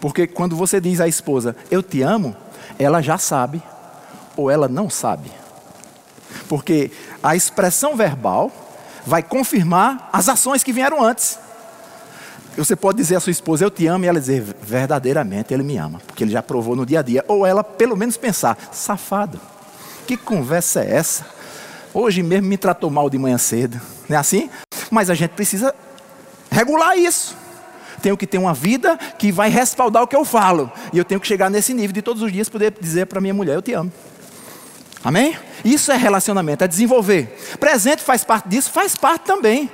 Porque 0.00 0.26
quando 0.26 0.56
você 0.56 0.80
diz 0.80 0.98
à 0.98 1.06
esposa, 1.06 1.54
eu 1.70 1.82
te 1.82 2.00
amo, 2.00 2.34
ela 2.78 3.02
já 3.02 3.18
sabe 3.18 3.62
ou 4.34 4.50
ela 4.50 4.66
não 4.66 4.88
sabe. 4.88 5.30
Porque 6.48 6.90
a 7.22 7.36
expressão 7.36 7.96
verbal 7.96 8.50
vai 9.06 9.22
confirmar 9.22 10.08
as 10.10 10.30
ações 10.30 10.64
que 10.64 10.72
vieram 10.72 11.04
antes. 11.04 11.38
Você 12.56 12.76
pode 12.76 12.98
dizer 12.98 13.16
à 13.16 13.20
sua 13.20 13.30
esposa, 13.30 13.64
eu 13.64 13.70
te 13.70 13.86
amo, 13.86 14.04
e 14.04 14.08
ela 14.08 14.20
dizer, 14.20 14.42
verdadeiramente 14.62 15.54
ele 15.54 15.62
me 15.62 15.78
ama, 15.78 16.00
porque 16.06 16.22
ele 16.22 16.30
já 16.30 16.42
provou 16.42 16.76
no 16.76 16.84
dia 16.84 17.00
a 17.00 17.02
dia. 17.02 17.24
Ou 17.26 17.46
ela, 17.46 17.64
pelo 17.64 17.96
menos, 17.96 18.16
pensar, 18.16 18.58
safado, 18.70 19.40
que 20.06 20.16
conversa 20.16 20.84
é 20.84 20.96
essa? 20.96 21.26
Hoje 21.94 22.22
mesmo 22.22 22.48
me 22.48 22.56
tratou 22.56 22.90
mal 22.90 23.08
de 23.08 23.18
manhã 23.18 23.38
cedo, 23.38 23.80
não 24.08 24.16
é 24.16 24.20
assim? 24.20 24.50
Mas 24.90 25.08
a 25.08 25.14
gente 25.14 25.30
precisa 25.30 25.74
regular 26.50 26.96
isso. 26.96 27.36
Tenho 28.02 28.16
que 28.16 28.26
ter 28.26 28.38
uma 28.38 28.52
vida 28.52 28.98
que 29.18 29.30
vai 29.30 29.48
respaldar 29.48 30.02
o 30.02 30.06
que 30.06 30.16
eu 30.16 30.24
falo. 30.24 30.70
E 30.92 30.98
eu 30.98 31.04
tenho 31.04 31.20
que 31.20 31.26
chegar 31.26 31.48
nesse 31.48 31.72
nível 31.72 31.92
de 31.92 32.02
todos 32.02 32.22
os 32.22 32.32
dias 32.32 32.48
poder 32.48 32.74
dizer 32.80 33.06
para 33.06 33.20
minha 33.20 33.32
mulher, 33.32 33.54
eu 33.54 33.62
te 33.62 33.72
amo. 33.72 33.92
Amém? 35.04 35.36
Isso 35.64 35.90
é 35.92 35.96
relacionamento, 35.96 36.64
é 36.64 36.68
desenvolver. 36.68 37.38
Presente 37.58 38.02
faz 38.02 38.24
parte 38.24 38.48
disso, 38.48 38.70
faz 38.70 38.96
parte 38.96 39.24
também. 39.24 39.70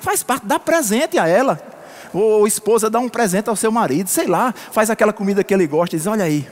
Faz 0.00 0.22
parte, 0.22 0.46
dá 0.46 0.58
presente 0.58 1.18
a 1.18 1.26
ela. 1.26 1.71
Ou, 2.12 2.44
a 2.44 2.48
esposa 2.48 2.90
dá 2.90 2.98
um 2.98 3.08
presente 3.08 3.48
ao 3.48 3.56
seu 3.56 3.72
marido, 3.72 4.08
sei 4.08 4.26
lá, 4.26 4.52
faz 4.52 4.90
aquela 4.90 5.12
comida 5.12 5.42
que 5.42 5.52
ele 5.52 5.66
gosta 5.66 5.96
e 5.96 5.98
diz: 5.98 6.06
Olha 6.06 6.24
aí, 6.24 6.46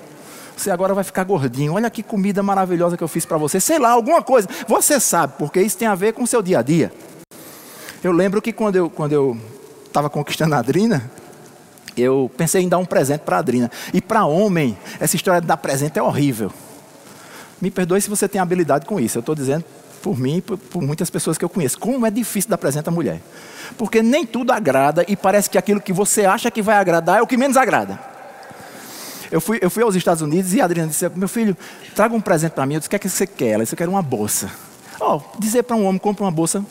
você 0.56 0.70
agora 0.70 0.94
vai 0.94 1.04
ficar 1.04 1.24
gordinho. 1.24 1.74
Olha 1.74 1.90
que 1.90 2.02
comida 2.02 2.42
maravilhosa 2.42 2.96
que 2.96 3.02
eu 3.02 3.08
fiz 3.08 3.24
para 3.24 3.36
você. 3.36 3.60
Sei 3.60 3.78
lá, 3.78 3.90
alguma 3.90 4.22
coisa. 4.22 4.48
Você 4.66 5.00
sabe, 5.00 5.34
porque 5.38 5.60
isso 5.60 5.76
tem 5.76 5.88
a 5.88 5.94
ver 5.94 6.12
com 6.12 6.22
o 6.22 6.26
seu 6.26 6.42
dia 6.42 6.58
a 6.58 6.62
dia. 6.62 6.92
Eu 8.02 8.12
lembro 8.12 8.40
que 8.40 8.52
quando 8.52 8.76
eu 8.76 8.90
quando 8.90 9.12
eu 9.12 9.36
estava 9.86 10.08
conquistando 10.08 10.54
a 10.54 10.58
Adrina, 10.58 11.10
eu 11.96 12.30
pensei 12.36 12.62
em 12.62 12.68
dar 12.68 12.78
um 12.78 12.84
presente 12.84 13.20
para 13.20 13.36
a 13.36 13.38
Adrina. 13.40 13.70
E 13.92 14.00
para 14.00 14.24
homem, 14.24 14.78
essa 14.98 15.16
história 15.16 15.40
de 15.40 15.46
dar 15.46 15.56
presente 15.56 15.98
é 15.98 16.02
horrível. 16.02 16.52
Me 17.60 17.70
perdoe 17.70 18.00
se 18.00 18.08
você 18.08 18.26
tem 18.28 18.40
habilidade 18.40 18.86
com 18.86 18.98
isso. 18.98 19.18
Eu 19.18 19.20
estou 19.20 19.34
dizendo 19.34 19.64
por 20.02 20.18
mim 20.18 20.38
e 20.38 20.40
por, 20.42 20.58
por, 20.58 20.82
muitas 20.82 21.10
pessoas 21.10 21.38
que 21.38 21.44
eu 21.44 21.48
conheço. 21.48 21.78
Como 21.78 22.06
é 22.06 22.10
difícil 22.10 22.50
dar 22.50 22.58
presente 22.58 22.88
à 22.88 22.92
mulher. 22.92 23.20
Porque 23.78 24.02
nem 24.02 24.26
tudo 24.26 24.52
agrada 24.52 25.04
e 25.06 25.16
parece 25.16 25.48
que 25.48 25.56
aquilo 25.56 25.80
que 25.80 25.92
você 25.92 26.24
acha 26.24 26.50
que 26.50 26.62
vai 26.62 26.76
agradar 26.76 27.18
é 27.18 27.22
o 27.22 27.26
que 27.26 27.36
menos 27.36 27.56
agrada. 27.56 27.98
Eu 29.30 29.40
fui, 29.40 29.58
eu 29.62 29.70
fui 29.70 29.82
aos 29.82 29.94
Estados 29.94 30.22
Unidos 30.22 30.52
e 30.54 30.60
a 30.60 30.64
Adriana 30.64 30.88
disse: 30.88 31.08
Meu 31.14 31.28
filho, 31.28 31.56
traga 31.94 32.14
um 32.14 32.20
presente 32.20 32.52
para 32.52 32.66
mim. 32.66 32.74
Eu 32.74 32.80
disse: 32.80 32.88
O 32.88 32.90
que 32.90 32.96
é 32.96 32.98
que 32.98 33.08
você 33.08 33.26
quer? 33.26 33.50
Ela 33.50 33.62
disse: 33.62 33.74
Eu 33.74 33.78
quero 33.78 33.90
uma 33.90 34.02
bolsa. 34.02 34.50
Oh, 35.00 35.20
dizer 35.38 35.62
para 35.62 35.76
um 35.76 35.86
homem: 35.86 35.98
compra 35.98 36.24
uma 36.24 36.32
bolsa. 36.32 36.64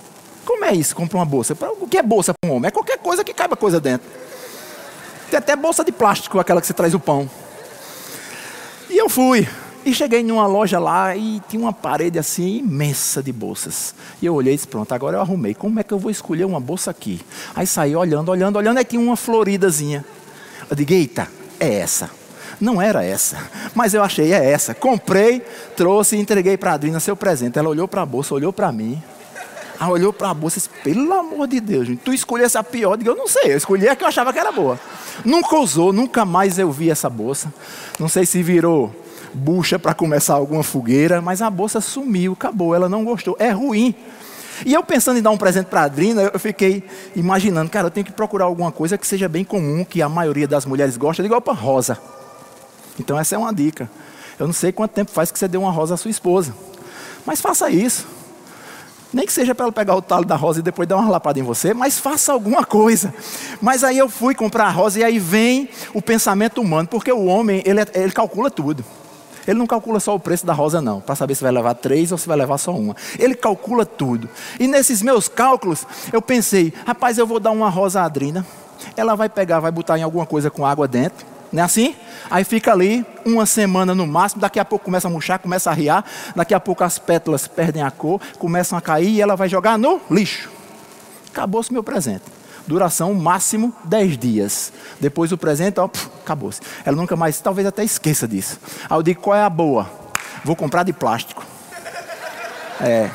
Como 0.46 0.66
é 0.66 0.74
isso? 0.74 0.96
Compra 0.96 1.18
uma 1.18 1.26
bolsa. 1.26 1.56
O 1.80 1.88
que 1.88 1.98
é 1.98 2.04
bolsa 2.04 2.34
para 2.34 2.52
um 2.52 2.56
homem? 2.56 2.68
É 2.68 2.72
qualquer 2.72 2.98
coisa 2.98 3.24
que 3.24 3.34
caiba 3.34 3.56
coisa 3.56 3.80
dentro. 3.80 4.10
Tem 5.30 5.38
até 5.38 5.56
bolsa 5.56 5.84
de 5.84 5.92
plástico, 5.92 6.40
aquela 6.40 6.60
que 6.60 6.68
você 6.68 6.74
traz 6.74 6.94
o 6.94 7.00
pão. 7.00 7.30
E 8.90 8.98
eu 8.98 9.08
fui. 9.08 9.48
E 9.90 9.94
cheguei 9.96 10.22
numa 10.22 10.46
loja 10.46 10.78
lá 10.78 11.16
e 11.16 11.42
tinha 11.50 11.60
uma 11.60 11.74
parede 11.74 12.20
assim 12.20 12.58
imensa 12.58 13.24
de 13.24 13.32
bolsas. 13.32 13.96
E 14.22 14.26
eu 14.28 14.36
olhei 14.36 14.54
e 14.54 14.56
disse: 14.56 14.68
Pronto, 14.68 14.94
agora 14.94 15.18
eu 15.18 15.22
arrumei. 15.22 15.56
Como 15.56 15.80
é 15.80 15.84
que 15.84 15.92
eu 15.92 15.98
vou 15.98 16.12
escolher 16.12 16.46
uma 16.46 16.60
bolsa 16.60 16.92
aqui? 16.92 17.20
Aí 17.56 17.66
saí 17.66 17.96
olhando, 17.96 18.30
olhando, 18.30 18.58
olhando. 18.58 18.78
Aí 18.78 18.86
tinha 18.86 19.02
uma 19.02 19.16
floridazinha. 19.16 20.06
Eu 20.70 20.76
digo: 20.76 20.94
Eita, 20.94 21.28
é 21.60 21.80
essa. 21.80 22.12
Não 22.62 22.80
era 22.80 23.04
essa, 23.04 23.50
mas 23.74 23.96
eu 23.96 24.04
achei, 24.04 24.32
é 24.32 24.52
essa. 24.52 24.76
Comprei, 24.76 25.42
trouxe 25.76 26.18
e 26.18 26.20
entreguei 26.20 26.56
para 26.56 26.70
a 26.70 26.74
Adriana 26.76 27.00
seu 27.00 27.16
presente. 27.16 27.58
Ela 27.58 27.70
olhou 27.70 27.88
para 27.88 28.04
a 28.04 28.06
bolsa, 28.06 28.36
olhou 28.36 28.54
para 28.54 28.72
mim. 28.72 29.02
Aí 29.80 29.90
olhou 29.90 30.14
para 30.14 30.30
a 30.30 30.34
bolsa 30.36 30.60
e 30.60 30.62
disse: 30.62 30.70
Pelo 30.84 31.12
amor 31.14 31.48
de 31.48 31.60
Deus, 31.60 31.88
tu 32.06 32.14
escolhesse 32.14 32.60
a 32.60 32.64
pior. 32.64 32.92
Eu 32.92 32.98
digo: 32.98 33.10
Eu 33.10 33.16
não 33.16 33.28
sei, 33.28 33.54
eu 33.54 33.58
escolhi 33.58 33.90
a 33.90 33.96
que 33.96 34.04
eu 34.04 34.08
achava 34.08 34.32
que 34.32 34.38
era 34.38 34.52
boa. 34.52 34.80
Nunca 35.26 35.58
usou, 35.58 35.92
nunca 35.92 36.26
mais 36.26 36.60
eu 36.60 36.72
vi 36.72 36.92
essa 36.92 37.10
bolsa. 37.10 37.52
Não 37.98 38.08
sei 38.08 38.24
se 38.24 38.44
virou 38.44 38.94
bucha 39.34 39.78
para 39.78 39.94
começar 39.94 40.34
alguma 40.34 40.64
fogueira, 40.64 41.22
mas 41.22 41.42
a 41.42 41.50
bolsa 41.50 41.82
sumiu, 41.82 42.34
acabou, 42.34 42.74
ela 42.74 42.90
não 42.90 43.04
gostou. 43.04 43.36
É 43.40 43.50
ruim. 43.50 43.96
E 44.66 44.74
eu 44.74 44.84
pensando 44.84 45.18
em 45.18 45.22
dar 45.22 45.32
um 45.32 45.38
presente 45.38 45.68
para 45.68 45.82
a 45.82 45.84
Adrina, 45.86 46.30
eu 46.34 46.40
fiquei 46.40 46.84
imaginando, 47.16 47.70
cara, 47.70 47.88
eu 47.88 47.92
tenho 47.92 48.06
que 48.06 48.12
procurar 48.12 48.46
alguma 48.46 48.72
coisa 48.72 48.98
que 48.98 49.08
seja 49.08 49.30
bem 49.30 49.44
comum, 49.44 49.86
que 49.86 50.02
a 50.02 50.10
maioria 50.10 50.48
das 50.48 50.66
mulheres 50.66 50.98
gosta, 50.98 51.24
igual 51.24 51.42
para 51.42 51.54
rosa. 51.54 51.98
Então 53.00 53.18
essa 53.18 53.36
é 53.36 53.38
uma 53.38 53.54
dica. 53.54 53.90
Eu 54.38 54.48
não 54.48 54.54
sei 54.54 54.72
quanto 54.72 54.92
tempo 54.92 55.12
faz 55.12 55.32
que 55.32 55.40
você 55.40 55.48
deu 55.48 55.62
uma 55.62 55.72
rosa 55.72 55.94
à 55.94 55.98
sua 55.98 56.12
esposa, 56.12 56.54
mas 57.26 57.40
faça 57.40 57.70
isso. 57.70 58.08
Nem 59.12 59.26
que 59.26 59.34
seja 59.34 59.56
para 59.56 59.66
ela 59.66 59.72
pegar 59.72 59.96
o 59.96 60.02
talo 60.02 60.24
da 60.24 60.36
rosa 60.36 60.60
e 60.60 60.64
depois 60.64 60.88
dar 60.88 60.98
uma 60.98 61.10
lapada 61.10 61.40
em 61.40 61.44
você, 61.44 61.74
mas 61.74 61.98
faça 61.98 62.32
alguma 62.32 62.64
coisa. 62.64 63.14
Mas 63.60 63.84
aí 63.84 63.98
eu 63.98 64.08
fui 64.08 64.36
comprar 64.36 64.66
a 64.66 64.70
rosa 64.70 65.00
e 65.00 65.04
aí 65.04 65.18
vem 65.18 65.68
o 65.94 66.02
pensamento 66.02 66.62
humano, 66.62 66.88
porque 66.88 67.12
o 67.12 67.26
homem, 67.26 67.64
ele, 67.66 67.82
é, 67.82 67.88
ele 67.96 68.12
calcula 68.12 68.52
tudo. 68.52 68.86
Ele 69.50 69.58
não 69.58 69.66
calcula 69.66 70.00
só 70.00 70.14
o 70.14 70.20
preço 70.20 70.46
da 70.46 70.54
rosa, 70.54 70.80
não, 70.80 71.02
para 71.02 71.16
saber 71.16 71.34
se 71.34 71.42
vai 71.42 71.52
levar 71.52 71.74
três 71.74 72.12
ou 72.12 72.20
se 72.20 72.28
vai 72.28 72.38
levar 72.38 72.60
só 72.60 72.72
uma. 72.72 72.96
Ele 73.18 73.34
calcula 73.34 73.84
tudo. 73.84 74.30
E 74.60 74.68
nesses 74.68 75.02
meus 75.02 75.28
cálculos, 75.28 75.88
eu 76.14 76.22
pensei, 76.22 76.72
rapaz, 76.86 77.18
eu 77.18 77.26
vou 77.26 77.40
dar 77.40 77.50
uma 77.50 77.68
rosa 77.68 78.02
à 78.02 78.06
Adrina. 78.06 78.46
Ela 78.96 79.16
vai 79.16 79.28
pegar, 79.28 79.60
vai 79.60 79.72
botar 79.72 79.98
em 79.98 80.04
alguma 80.04 80.24
coisa 80.28 80.52
com 80.52 80.68
água 80.68 80.88
dentro. 80.88 81.26
Não 81.52 81.64
é 81.64 81.66
assim? 81.66 81.96
Aí 82.30 82.44
fica 82.44 82.72
ali 82.72 83.04
uma 83.26 83.48
semana 83.48 83.96
no 83.96 84.06
máximo, 84.06 84.40
daqui 84.40 84.60
a 84.60 84.66
pouco 84.66 84.86
começa 84.86 85.08
a 85.08 85.12
murchar, 85.12 85.40
começa 85.40 85.72
a 85.72 85.74
riar, 85.74 86.06
daqui 86.36 86.54
a 86.54 86.60
pouco 86.60 86.84
as 86.84 87.00
pétalas 87.00 87.48
perdem 87.48 87.82
a 87.82 87.90
cor, 87.90 88.22
começam 88.38 88.78
a 88.78 88.82
cair 88.82 89.10
e 89.10 89.20
ela 89.20 89.36
vai 89.36 89.50
jogar 89.50 89.80
no 89.80 90.00
lixo. 90.12 90.48
Acabou-se 91.32 91.74
meu 91.74 91.84
presente. 91.84 92.39
Duração 92.70 93.16
máximo 93.16 93.74
10 93.86 94.16
dias. 94.16 94.72
Depois 95.00 95.32
o 95.32 95.38
presente, 95.40 95.80
ó, 95.80 95.90
acabou-se. 96.24 96.62
Ela 96.86 96.96
nunca 96.96 97.16
mais, 97.16 97.42
talvez 97.42 97.66
até 97.66 97.84
esqueça 97.84 98.28
disso. 98.28 98.60
Aí 98.88 98.96
eu 98.96 99.02
digo, 99.02 99.22
qual 99.22 99.36
é 99.36 99.42
a 99.42 99.50
boa? 99.50 99.90
Vou 100.46 100.56
comprar 100.56 100.84
de 100.84 100.94
plástico. 100.94 101.44
É. 102.80 103.10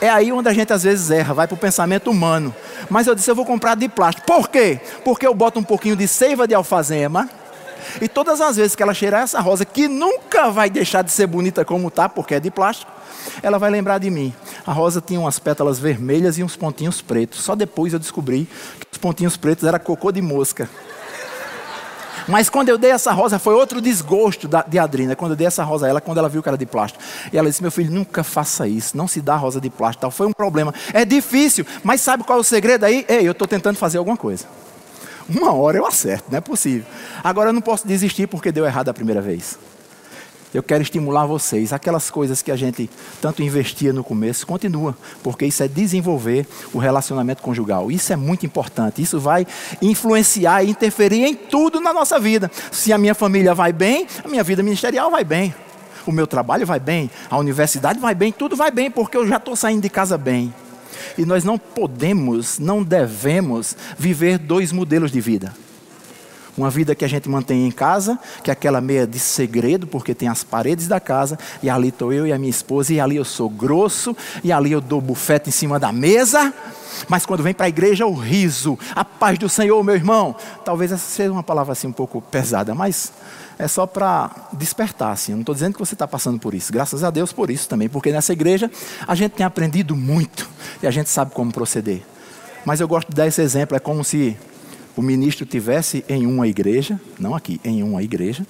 É 0.00 0.10
aí 0.10 0.32
onde 0.32 0.48
a 0.48 0.52
gente 0.52 0.72
às 0.72 0.82
vezes 0.82 1.12
erra, 1.12 1.32
vai 1.32 1.46
para 1.46 1.54
o 1.54 1.58
pensamento 1.58 2.10
humano. 2.10 2.52
Mas 2.90 3.06
eu 3.06 3.14
disse, 3.14 3.30
eu 3.30 3.36
vou 3.36 3.46
comprar 3.46 3.76
de 3.76 3.88
plástico. 3.88 4.26
Por 4.26 4.48
quê? 4.48 4.80
Porque 5.04 5.24
eu 5.24 5.32
boto 5.32 5.60
um 5.60 5.62
pouquinho 5.62 5.94
de 5.94 6.08
seiva 6.08 6.48
de 6.48 6.52
alfazema. 6.52 7.30
E 8.00 8.08
todas 8.08 8.40
as 8.40 8.56
vezes 8.56 8.74
que 8.74 8.82
ela 8.82 8.94
cheirar 8.94 9.22
essa 9.22 9.40
rosa, 9.40 9.64
que 9.64 9.86
nunca 9.86 10.50
vai 10.50 10.68
deixar 10.68 11.02
de 11.02 11.12
ser 11.12 11.28
bonita 11.28 11.64
como 11.64 11.86
está, 11.86 12.08
porque 12.08 12.34
é 12.34 12.40
de 12.40 12.50
plástico, 12.50 12.90
ela 13.42 13.58
vai 13.58 13.70
lembrar 13.70 13.98
de 13.98 14.10
mim. 14.10 14.32
A 14.66 14.72
rosa 14.72 15.00
tinha 15.00 15.20
umas 15.20 15.38
pétalas 15.38 15.78
vermelhas 15.78 16.38
e 16.38 16.42
uns 16.42 16.56
pontinhos 16.56 17.00
pretos. 17.00 17.40
Só 17.42 17.54
depois 17.54 17.92
eu 17.92 17.98
descobri 17.98 18.48
que 18.80 18.86
os 18.92 18.98
pontinhos 18.98 19.36
pretos 19.36 19.64
era 19.64 19.78
cocô 19.78 20.12
de 20.12 20.22
mosca. 20.22 20.68
Mas 22.28 22.48
quando 22.48 22.68
eu 22.68 22.78
dei 22.78 22.90
essa 22.90 23.12
rosa, 23.12 23.38
foi 23.38 23.54
outro 23.54 23.80
desgosto 23.80 24.48
de 24.68 24.78
Adrina. 24.78 25.16
Quando 25.16 25.32
eu 25.32 25.36
dei 25.36 25.46
essa 25.46 25.64
rosa 25.64 25.86
a 25.86 25.88
ela, 25.88 26.00
quando 26.00 26.18
ela 26.18 26.28
viu 26.28 26.42
que 26.42 26.48
era 26.48 26.58
de 26.58 26.66
plástico. 26.66 27.02
E 27.32 27.38
ela 27.38 27.48
disse: 27.48 27.62
Meu 27.62 27.70
filho, 27.70 27.90
nunca 27.90 28.22
faça 28.22 28.66
isso. 28.66 28.96
Não 28.96 29.08
se 29.08 29.20
dá 29.20 29.34
rosa 29.36 29.60
de 29.60 29.70
plástico. 29.70 30.10
Foi 30.10 30.26
um 30.26 30.32
problema. 30.32 30.72
É 30.92 31.04
difícil, 31.04 31.66
mas 31.82 32.00
sabe 32.00 32.24
qual 32.24 32.38
é 32.38 32.40
o 32.40 32.44
segredo 32.44 32.84
aí? 32.84 33.04
Ei, 33.08 33.26
eu 33.26 33.32
estou 33.32 33.48
tentando 33.48 33.76
fazer 33.76 33.98
alguma 33.98 34.16
coisa. 34.16 34.44
Uma 35.28 35.52
hora 35.52 35.78
eu 35.78 35.86
acerto, 35.86 36.24
não 36.30 36.38
é 36.38 36.40
possível. 36.40 36.84
Agora 37.22 37.50
eu 37.50 37.52
não 37.52 37.60
posso 37.60 37.86
desistir 37.86 38.26
porque 38.26 38.52
deu 38.52 38.64
errado 38.64 38.88
a 38.88 38.94
primeira 38.94 39.20
vez. 39.20 39.58
Eu 40.54 40.62
quero 40.62 40.82
estimular 40.82 41.24
vocês. 41.24 41.72
Aquelas 41.72 42.10
coisas 42.10 42.42
que 42.42 42.50
a 42.50 42.56
gente 42.56 42.90
tanto 43.20 43.42
investia 43.42 43.92
no 43.92 44.04
começo, 44.04 44.46
continua, 44.46 44.96
porque 45.22 45.46
isso 45.46 45.62
é 45.62 45.68
desenvolver 45.68 46.46
o 46.74 46.78
relacionamento 46.78 47.42
conjugal. 47.42 47.90
Isso 47.90 48.12
é 48.12 48.16
muito 48.16 48.44
importante. 48.44 49.00
Isso 49.00 49.18
vai 49.18 49.46
influenciar 49.80 50.62
e 50.62 50.70
interferir 50.70 51.24
em 51.24 51.34
tudo 51.34 51.80
na 51.80 51.92
nossa 51.92 52.20
vida. 52.20 52.50
Se 52.70 52.92
a 52.92 52.98
minha 52.98 53.14
família 53.14 53.54
vai 53.54 53.72
bem, 53.72 54.06
a 54.22 54.28
minha 54.28 54.42
vida 54.42 54.62
ministerial 54.62 55.10
vai 55.10 55.24
bem. 55.24 55.54
O 56.06 56.12
meu 56.12 56.26
trabalho 56.26 56.66
vai 56.66 56.80
bem, 56.80 57.08
a 57.30 57.38
universidade 57.38 58.00
vai 58.00 58.14
bem, 58.14 58.32
tudo 58.32 58.56
vai 58.56 58.72
bem, 58.72 58.90
porque 58.90 59.16
eu 59.16 59.26
já 59.26 59.36
estou 59.36 59.54
saindo 59.54 59.82
de 59.82 59.88
casa 59.88 60.18
bem. 60.18 60.52
E 61.16 61.24
nós 61.24 61.44
não 61.44 61.56
podemos, 61.56 62.58
não 62.58 62.82
devemos 62.82 63.76
viver 63.96 64.36
dois 64.38 64.72
modelos 64.72 65.12
de 65.12 65.20
vida. 65.20 65.54
Uma 66.56 66.68
vida 66.68 66.94
que 66.94 67.04
a 67.04 67.08
gente 67.08 67.28
mantém 67.28 67.66
em 67.66 67.70
casa, 67.70 68.18
que 68.44 68.50
é 68.50 68.52
aquela 68.52 68.80
meia 68.80 69.06
de 69.06 69.18
segredo, 69.18 69.86
porque 69.86 70.14
tem 70.14 70.28
as 70.28 70.44
paredes 70.44 70.86
da 70.86 71.00
casa, 71.00 71.38
e 71.62 71.70
ali 71.70 71.88
estou 71.88 72.12
eu 72.12 72.26
e 72.26 72.32
a 72.32 72.38
minha 72.38 72.50
esposa, 72.50 72.92
e 72.92 73.00
ali 73.00 73.16
eu 73.16 73.24
sou 73.24 73.48
grosso, 73.48 74.14
e 74.44 74.52
ali 74.52 74.72
eu 74.72 74.80
dou 74.80 75.00
bufete 75.00 75.48
em 75.48 75.52
cima 75.52 75.78
da 75.80 75.90
mesa. 75.90 76.52
Mas 77.08 77.24
quando 77.24 77.42
vem 77.42 77.54
para 77.54 77.66
a 77.66 77.68
igreja, 77.68 78.06
o 78.06 78.14
riso, 78.14 78.78
a 78.94 79.04
paz 79.04 79.38
do 79.38 79.48
Senhor, 79.48 79.82
meu 79.82 79.94
irmão. 79.94 80.36
Talvez 80.64 80.92
essa 80.92 81.06
seja 81.06 81.32
uma 81.32 81.42
palavra 81.42 81.72
assim 81.72 81.86
um 81.86 81.92
pouco 81.92 82.20
pesada, 82.20 82.74
mas 82.74 83.12
é 83.58 83.66
só 83.66 83.86
para 83.86 84.30
despertar. 84.52 85.12
Assim. 85.12 85.32
Eu 85.32 85.36
não 85.36 85.42
estou 85.42 85.54
dizendo 85.54 85.72
que 85.72 85.78
você 85.78 85.94
está 85.94 86.06
passando 86.06 86.38
por 86.38 86.52
isso. 86.52 86.72
Graças 86.72 87.02
a 87.02 87.10
Deus 87.10 87.32
por 87.32 87.50
isso 87.50 87.68
também, 87.68 87.88
porque 87.88 88.12
nessa 88.12 88.32
igreja 88.32 88.70
a 89.06 89.14
gente 89.14 89.32
tem 89.32 89.46
aprendido 89.46 89.96
muito 89.96 90.48
e 90.82 90.86
a 90.86 90.90
gente 90.90 91.08
sabe 91.08 91.32
como 91.32 91.50
proceder. 91.50 92.02
Mas 92.64 92.80
eu 92.80 92.86
gosto 92.86 93.08
de 93.08 93.16
dar 93.16 93.26
esse 93.26 93.40
exemplo, 93.40 93.76
é 93.76 93.80
como 93.80 94.04
se 94.04 94.36
o 94.96 95.02
ministro 95.02 95.46
tivesse 95.46 96.04
em 96.08 96.26
uma 96.26 96.46
igreja, 96.46 97.00
não 97.18 97.34
aqui, 97.34 97.60
em 97.64 97.82
uma 97.82 98.02
igreja, 98.02 98.46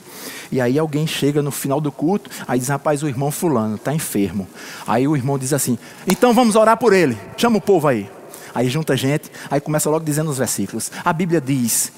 e 0.50 0.61
aí 0.61 0.78
alguém 0.78 1.07
chega 1.07 1.40
no 1.40 1.50
final 1.50 1.81
do 1.81 1.92
culto, 1.92 2.31
aí 2.46 2.59
diz, 2.59 2.68
rapaz, 2.68 3.02
o 3.02 3.09
irmão 3.09 3.31
fulano 3.31 3.76
está 3.76 3.94
enfermo. 3.94 4.48
Aí 4.87 5.07
o 5.07 5.16
irmão 5.16 5.38
diz 5.38 5.52
assim, 5.52 5.78
então 6.07 6.33
vamos 6.35 6.57
orar 6.57 6.76
por 6.76 6.92
ele, 6.92 7.16
chama 7.37 7.59
o 7.59 7.61
povo 7.61 7.88
aí. 7.88 8.09
Aí 8.55 8.68
junta 8.68 8.96
gente, 8.96 9.31
aí 9.50 9.61
começa 9.61 9.88
logo 9.88 10.05
dizendo 10.05 10.31
os 10.31 10.38
versículos. 10.38 10.90
A 11.05 11.12
Bíblia 11.12 11.40
diz 11.40 11.90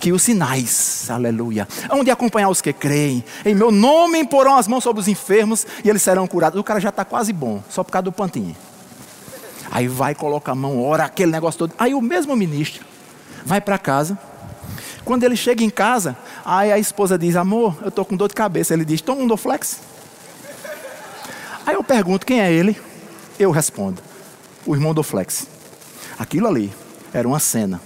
que 0.00 0.12
os 0.12 0.22
sinais, 0.22 1.10
aleluia, 1.10 1.68
hão 1.90 2.02
de 2.02 2.10
acompanhar 2.10 2.48
os 2.48 2.62
que 2.62 2.72
creem. 2.72 3.24
Em 3.44 3.54
meu 3.54 3.70
nome 3.70 4.18
imporão 4.18 4.56
as 4.56 4.66
mãos 4.66 4.82
sobre 4.82 5.00
os 5.00 5.08
enfermos 5.08 5.66
e 5.84 5.90
eles 5.90 6.00
serão 6.00 6.26
curados. 6.26 6.58
O 6.58 6.64
cara 6.64 6.80
já 6.80 6.88
está 6.88 7.04
quase 7.04 7.32
bom, 7.32 7.62
só 7.68 7.82
por 7.82 7.92
causa 7.92 8.04
do 8.04 8.12
pantinho. 8.12 8.56
Aí 9.70 9.88
vai, 9.88 10.14
coloca 10.14 10.52
a 10.52 10.54
mão, 10.54 10.82
ora, 10.82 11.04
aquele 11.04 11.32
negócio 11.32 11.58
todo. 11.58 11.74
Aí 11.78 11.94
o 11.94 12.00
mesmo 12.00 12.34
ministro 12.36 12.93
vai 13.44 13.60
para 13.60 13.78
casa. 13.78 14.18
Quando 15.04 15.22
ele 15.24 15.36
chega 15.36 15.62
em 15.62 15.70
casa, 15.70 16.16
aí 16.44 16.72
a 16.72 16.78
esposa 16.78 17.18
diz: 17.18 17.36
Amor, 17.36 17.76
eu 17.82 17.88
estou 17.88 18.04
com 18.04 18.16
dor 18.16 18.28
de 18.28 18.34
cabeça. 18.34 18.72
Ele 18.72 18.84
diz: 18.84 19.00
Toma 19.00 19.22
um 19.22 19.26
Doflex. 19.26 19.80
Aí 21.66 21.74
eu 21.74 21.84
pergunto: 21.84 22.24
Quem 22.24 22.40
é 22.40 22.50
ele? 22.50 22.80
Eu 23.38 23.50
respondo: 23.50 24.00
O 24.64 24.74
irmão 24.74 24.94
Doflex. 24.94 25.46
Aquilo 26.18 26.48
ali 26.48 26.72
era 27.12 27.28
uma 27.28 27.38
cena. 27.38 27.80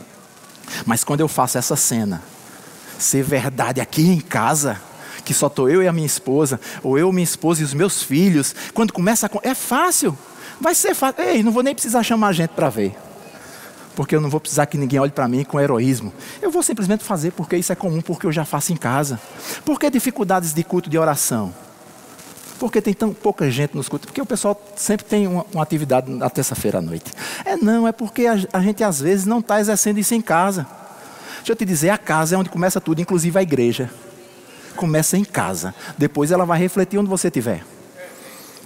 Mas 0.87 1.03
quando 1.03 1.21
eu 1.21 1.29
faço 1.29 1.59
essa 1.59 1.75
cena, 1.75 2.23
ser 2.99 3.23
verdade 3.23 3.81
aqui 3.81 4.07
em 4.07 4.21
casa, 4.21 4.81
que 5.25 5.35
só 5.35 5.49
estou 5.49 5.69
eu 5.69 5.83
e 5.83 5.89
a 5.89 5.93
minha 5.93 6.07
esposa, 6.07 6.61
ou 6.83 6.99
eu, 6.99 7.11
minha 7.11 7.25
esposa 7.25 7.63
e 7.63 7.65
os 7.65 7.75
meus 7.75 8.03
filhos, 8.03 8.55
quando 8.73 8.93
começa 8.93 9.27
a. 9.27 9.31
É 9.43 9.55
fácil. 9.55 10.17
Vai 10.61 10.75
ser 10.75 10.95
fácil. 10.95 11.23
Ei, 11.23 11.43
não 11.43 11.51
vou 11.51 11.63
nem 11.65 11.75
precisar 11.75 12.03
chamar 12.05 12.33
gente 12.33 12.51
para 12.51 12.69
ver 12.69 12.97
porque 13.99 14.15
eu 14.15 14.21
não 14.21 14.31
vou 14.31 14.39
precisar 14.39 14.67
que 14.67 14.79
ninguém 14.79 15.01
olhe 15.01 15.11
para 15.11 15.27
mim 15.27 15.43
com 15.43 15.59
heroísmo. 15.59 16.15
Eu 16.41 16.53
vou 16.53 16.63
simplesmente 16.63 17.03
fazer 17.03 17.33
porque 17.33 17.57
isso 17.57 17.73
é 17.73 17.75
comum, 17.75 18.01
porque 18.01 18.29
eu 18.29 18.31
já 18.31 18.45
faço 18.45 18.73
em 18.73 18.77
casa. 18.77 19.21
Por 19.65 19.77
que 19.77 19.91
dificuldades 19.91 20.55
de 20.55 20.63
culto 20.63 20.89
de 20.89 20.97
oração? 20.97 21.53
Porque 22.61 22.81
tem 22.81 22.95
tão 22.95 23.13
pouca 23.13 23.51
gente 23.51 23.75
nos 23.75 23.89
cultos? 23.89 24.07
Porque 24.07 24.23
o 24.23 24.25
pessoal 24.25 24.57
sempre 24.77 25.05
tem 25.05 25.27
uma, 25.27 25.45
uma 25.53 25.65
atividade 25.65 26.09
na 26.13 26.31
terça-feira 26.31 26.79
à 26.79 26.81
noite. 26.81 27.13
É 27.45 27.57
não, 27.57 27.89
é 27.89 27.91
porque 27.91 28.27
a, 28.27 28.37
a 28.53 28.61
gente 28.61 28.85
às 28.85 29.01
vezes 29.01 29.27
não 29.27 29.41
está 29.41 29.59
exercendo 29.59 29.99
isso 29.99 30.15
em 30.15 30.21
casa. 30.21 30.65
Deixa 31.39 31.51
eu 31.51 31.57
te 31.57 31.65
dizer, 31.65 31.91
a 31.91 31.99
casa 31.99 32.37
é 32.37 32.39
onde 32.39 32.51
começa 32.51 32.81
tudo, 32.81 33.01
inclusive 33.01 33.37
a 33.37 33.43
igreja. 33.43 33.91
Começa 34.77 35.17
em 35.17 35.25
casa. 35.25 35.75
Depois 35.99 36.31
ela 36.31 36.45
vai 36.45 36.61
refletir 36.61 37.01
onde 37.01 37.11
você 37.11 37.27
estiver. 37.27 37.65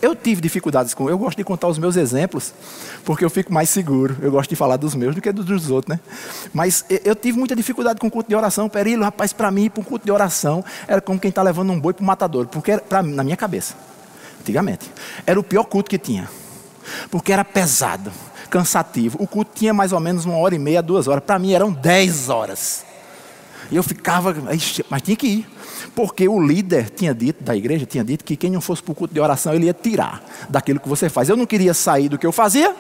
Eu 0.02 0.16
tive 0.16 0.40
dificuldades 0.40 0.92
com. 0.94 1.08
Eu 1.08 1.16
gosto 1.16 1.38
de 1.38 1.44
contar 1.44 1.68
os 1.68 1.78
meus 1.78 1.94
exemplos, 1.94 2.52
porque 3.04 3.24
eu 3.24 3.30
fico 3.30 3.52
mais 3.52 3.70
seguro. 3.70 4.16
Eu 4.20 4.32
gosto 4.32 4.50
de 4.50 4.56
falar 4.56 4.76
dos 4.76 4.96
meus 4.96 5.14
do 5.14 5.22
que 5.22 5.30
dos 5.30 5.70
outros, 5.70 5.96
né? 5.96 6.00
Mas 6.52 6.84
eu 7.04 7.14
tive 7.14 7.38
muita 7.38 7.54
dificuldade 7.54 8.00
com 8.00 8.08
o 8.08 8.10
culto 8.10 8.28
de 8.28 8.34
oração. 8.34 8.68
Perilo, 8.68 9.04
rapaz, 9.04 9.32
para 9.32 9.48
mim, 9.52 9.70
para 9.70 9.80
um 9.80 9.84
culto 9.84 10.04
de 10.04 10.10
oração, 10.10 10.64
era 10.88 11.00
como 11.00 11.20
quem 11.20 11.28
está 11.28 11.40
levando 11.40 11.70
um 11.70 11.78
boi 11.78 11.94
para 11.94 12.02
o 12.02 12.06
matador. 12.06 12.48
Porque, 12.48 12.72
era, 12.72 12.80
pra, 12.80 13.00
na 13.00 13.22
minha 13.22 13.36
cabeça, 13.36 13.74
antigamente, 14.40 14.90
era 15.24 15.38
o 15.38 15.44
pior 15.44 15.62
culto 15.62 15.88
que 15.88 15.98
tinha. 15.98 16.28
Porque 17.08 17.32
era 17.32 17.44
pesado, 17.44 18.10
cansativo. 18.50 19.18
O 19.20 19.26
culto 19.28 19.52
tinha 19.54 19.72
mais 19.72 19.92
ou 19.92 20.00
menos 20.00 20.24
uma 20.24 20.36
hora 20.36 20.56
e 20.56 20.58
meia, 20.58 20.82
duas 20.82 21.06
horas. 21.06 21.22
Para 21.24 21.38
mim, 21.38 21.52
eram 21.52 21.72
dez 21.72 22.28
horas. 22.28 22.84
E 23.70 23.77
eu 23.77 23.83
ficava, 23.83 24.35
mas 24.88 25.03
tinha 25.03 25.16
que 25.16 25.27
ir. 25.27 25.46
Porque 25.94 26.29
o 26.29 26.40
líder 26.40 26.90
tinha 26.90 27.14
dito, 27.14 27.42
da 27.42 27.55
igreja, 27.55 27.85
tinha 27.87 28.05
dito 28.05 28.25
que 28.25 28.37
quem 28.37 28.51
não 28.51 28.61
fosse 28.61 28.83
para 28.83 28.92
o 28.92 28.94
culto 28.94 29.12
de 29.12 29.20
oração, 29.20 29.55
ele 29.55 29.66
ia 29.66 29.75
tirar 29.75 30.22
daquilo 30.48 30.81
que 30.81 30.88
você 30.88 31.09
faz. 31.09 31.29
Eu 31.29 31.37
não 31.37 31.46
queria 31.46 31.75
sair 31.75 32.09
do 32.09 32.18
que 32.18 32.27
eu 32.27 32.33
fazia, 32.33 32.75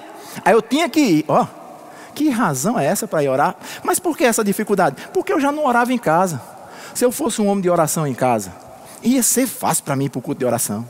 aí 0.44 0.52
eu 0.52 0.62
tinha 0.62 0.88
que 0.88 1.00
ir. 1.00 1.24
Ó, 1.28 1.42
oh, 1.42 2.12
que 2.14 2.28
razão 2.28 2.78
é 2.78 2.86
essa 2.86 3.06
para 3.06 3.22
ir 3.22 3.28
orar? 3.28 3.56
Mas 3.82 3.98
por 3.98 4.16
que 4.16 4.24
essa 4.24 4.44
dificuldade? 4.44 4.96
Porque 5.12 5.32
eu 5.32 5.40
já 5.40 5.50
não 5.50 5.66
orava 5.66 5.92
em 5.92 5.98
casa. 5.98 6.40
Se 6.94 7.04
eu 7.04 7.12
fosse 7.12 7.40
um 7.40 7.46
homem 7.48 7.62
de 7.62 7.70
oração 7.70 8.06
em 8.06 8.14
casa, 8.14 8.52
ia 9.02 9.22
ser 9.22 9.46
fácil 9.46 9.84
para 9.84 9.96
mim 9.96 10.06
ir 10.06 10.10
para 10.10 10.18
o 10.18 10.22
culto 10.22 10.38
de 10.38 10.44
oração. 10.44 10.86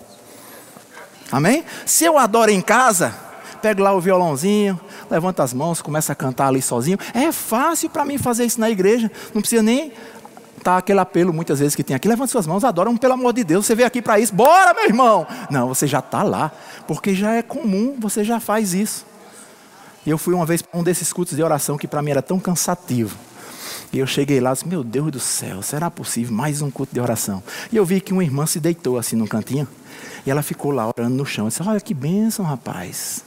Amém? 1.31 1.65
Se 1.87 2.05
eu 2.05 2.19
adoro 2.19 2.51
em 2.51 2.61
casa, 2.61 3.15
pego 3.63 3.83
lá 3.83 3.93
o 3.95 4.01
violãozinho, 4.01 4.79
levanta 5.13 5.43
as 5.43 5.53
mãos, 5.53 5.81
começa 5.81 6.13
a 6.13 6.17
cantar 6.17 6.49
ali 6.49 6.63
sozinho. 6.63 6.99
É 7.15 7.31
fácil 7.31 7.91
para 7.91 8.05
mim 8.05 8.19
fazer 8.19 8.45
isso 8.45 8.59
na 8.59 8.71
igreja. 8.71 9.11
Não 9.35 9.41
precisa 9.41 9.63
nem 9.63 9.93
Está 10.63 10.77
aquele 10.77 11.01
apelo 11.01 11.33
muitas 11.33 11.59
vezes 11.59 11.75
que 11.75 11.83
tem 11.83 11.97
aqui, 11.97 12.07
levante 12.07 12.31
suas 12.31 12.47
mãos, 12.47 12.63
adoram, 12.63 12.97
pelo 12.97 13.15
amor 13.15 13.33
de 13.33 13.43
Deus, 13.43 13.67
você 13.67 13.75
veio 13.75 13.85
aqui 13.85 14.01
para 14.01 14.21
isso, 14.21 14.33
bora 14.33 14.73
meu 14.73 14.85
irmão. 14.85 15.27
Não, 15.51 15.67
você 15.67 15.89
já 15.89 15.99
está 15.99 16.23
lá, 16.23 16.53
porque 16.87 17.17
já 17.17 17.33
é 17.33 17.43
comum, 17.43 17.97
você 17.99 18.23
já 18.23 18.39
faz 18.39 18.73
isso. 18.73 19.05
E 20.07 20.11
eu 20.11 20.17
fui 20.17 20.33
uma 20.33 20.47
vez 20.47 20.63
para 20.63 20.79
um 20.79 20.85
desses 20.85 21.13
cultos 21.13 21.35
de 21.35 21.43
oração 21.43 21.77
que 21.77 21.89
para 21.89 22.01
mim 22.01 22.13
era 22.13 22.23
tão 22.23 22.39
cansativo. 22.39 23.19
E 23.93 23.99
eu 23.99 24.07
cheguei 24.07 24.39
lá 24.39 24.51
e 24.51 24.53
disse, 24.53 24.69
meu 24.69 24.85
Deus 24.85 25.11
do 25.11 25.19
céu, 25.19 25.63
será 25.63 25.91
possível 25.91 26.33
mais 26.33 26.63
um 26.63 26.71
culto 26.71 26.95
de 26.95 27.01
oração? 27.01 27.43
E 27.73 27.77
eu 27.77 27.85
vi 27.85 28.01
que 28.01 28.13
uma 28.13 28.23
irmã 28.23 28.47
se 28.47 28.61
deitou 28.61 28.97
assim 28.99 29.17
num 29.17 29.27
cantinho, 29.27 29.67
e 30.25 30.31
ela 30.31 30.45
ficou 30.45 30.71
lá 30.71 30.87
orando 30.87 31.17
no 31.17 31.27
chão. 31.27 31.47
Eu 31.47 31.49
disse, 31.49 31.61
olha 31.65 31.81
que 31.81 31.93
bênção, 31.93 32.45
rapaz. 32.45 33.25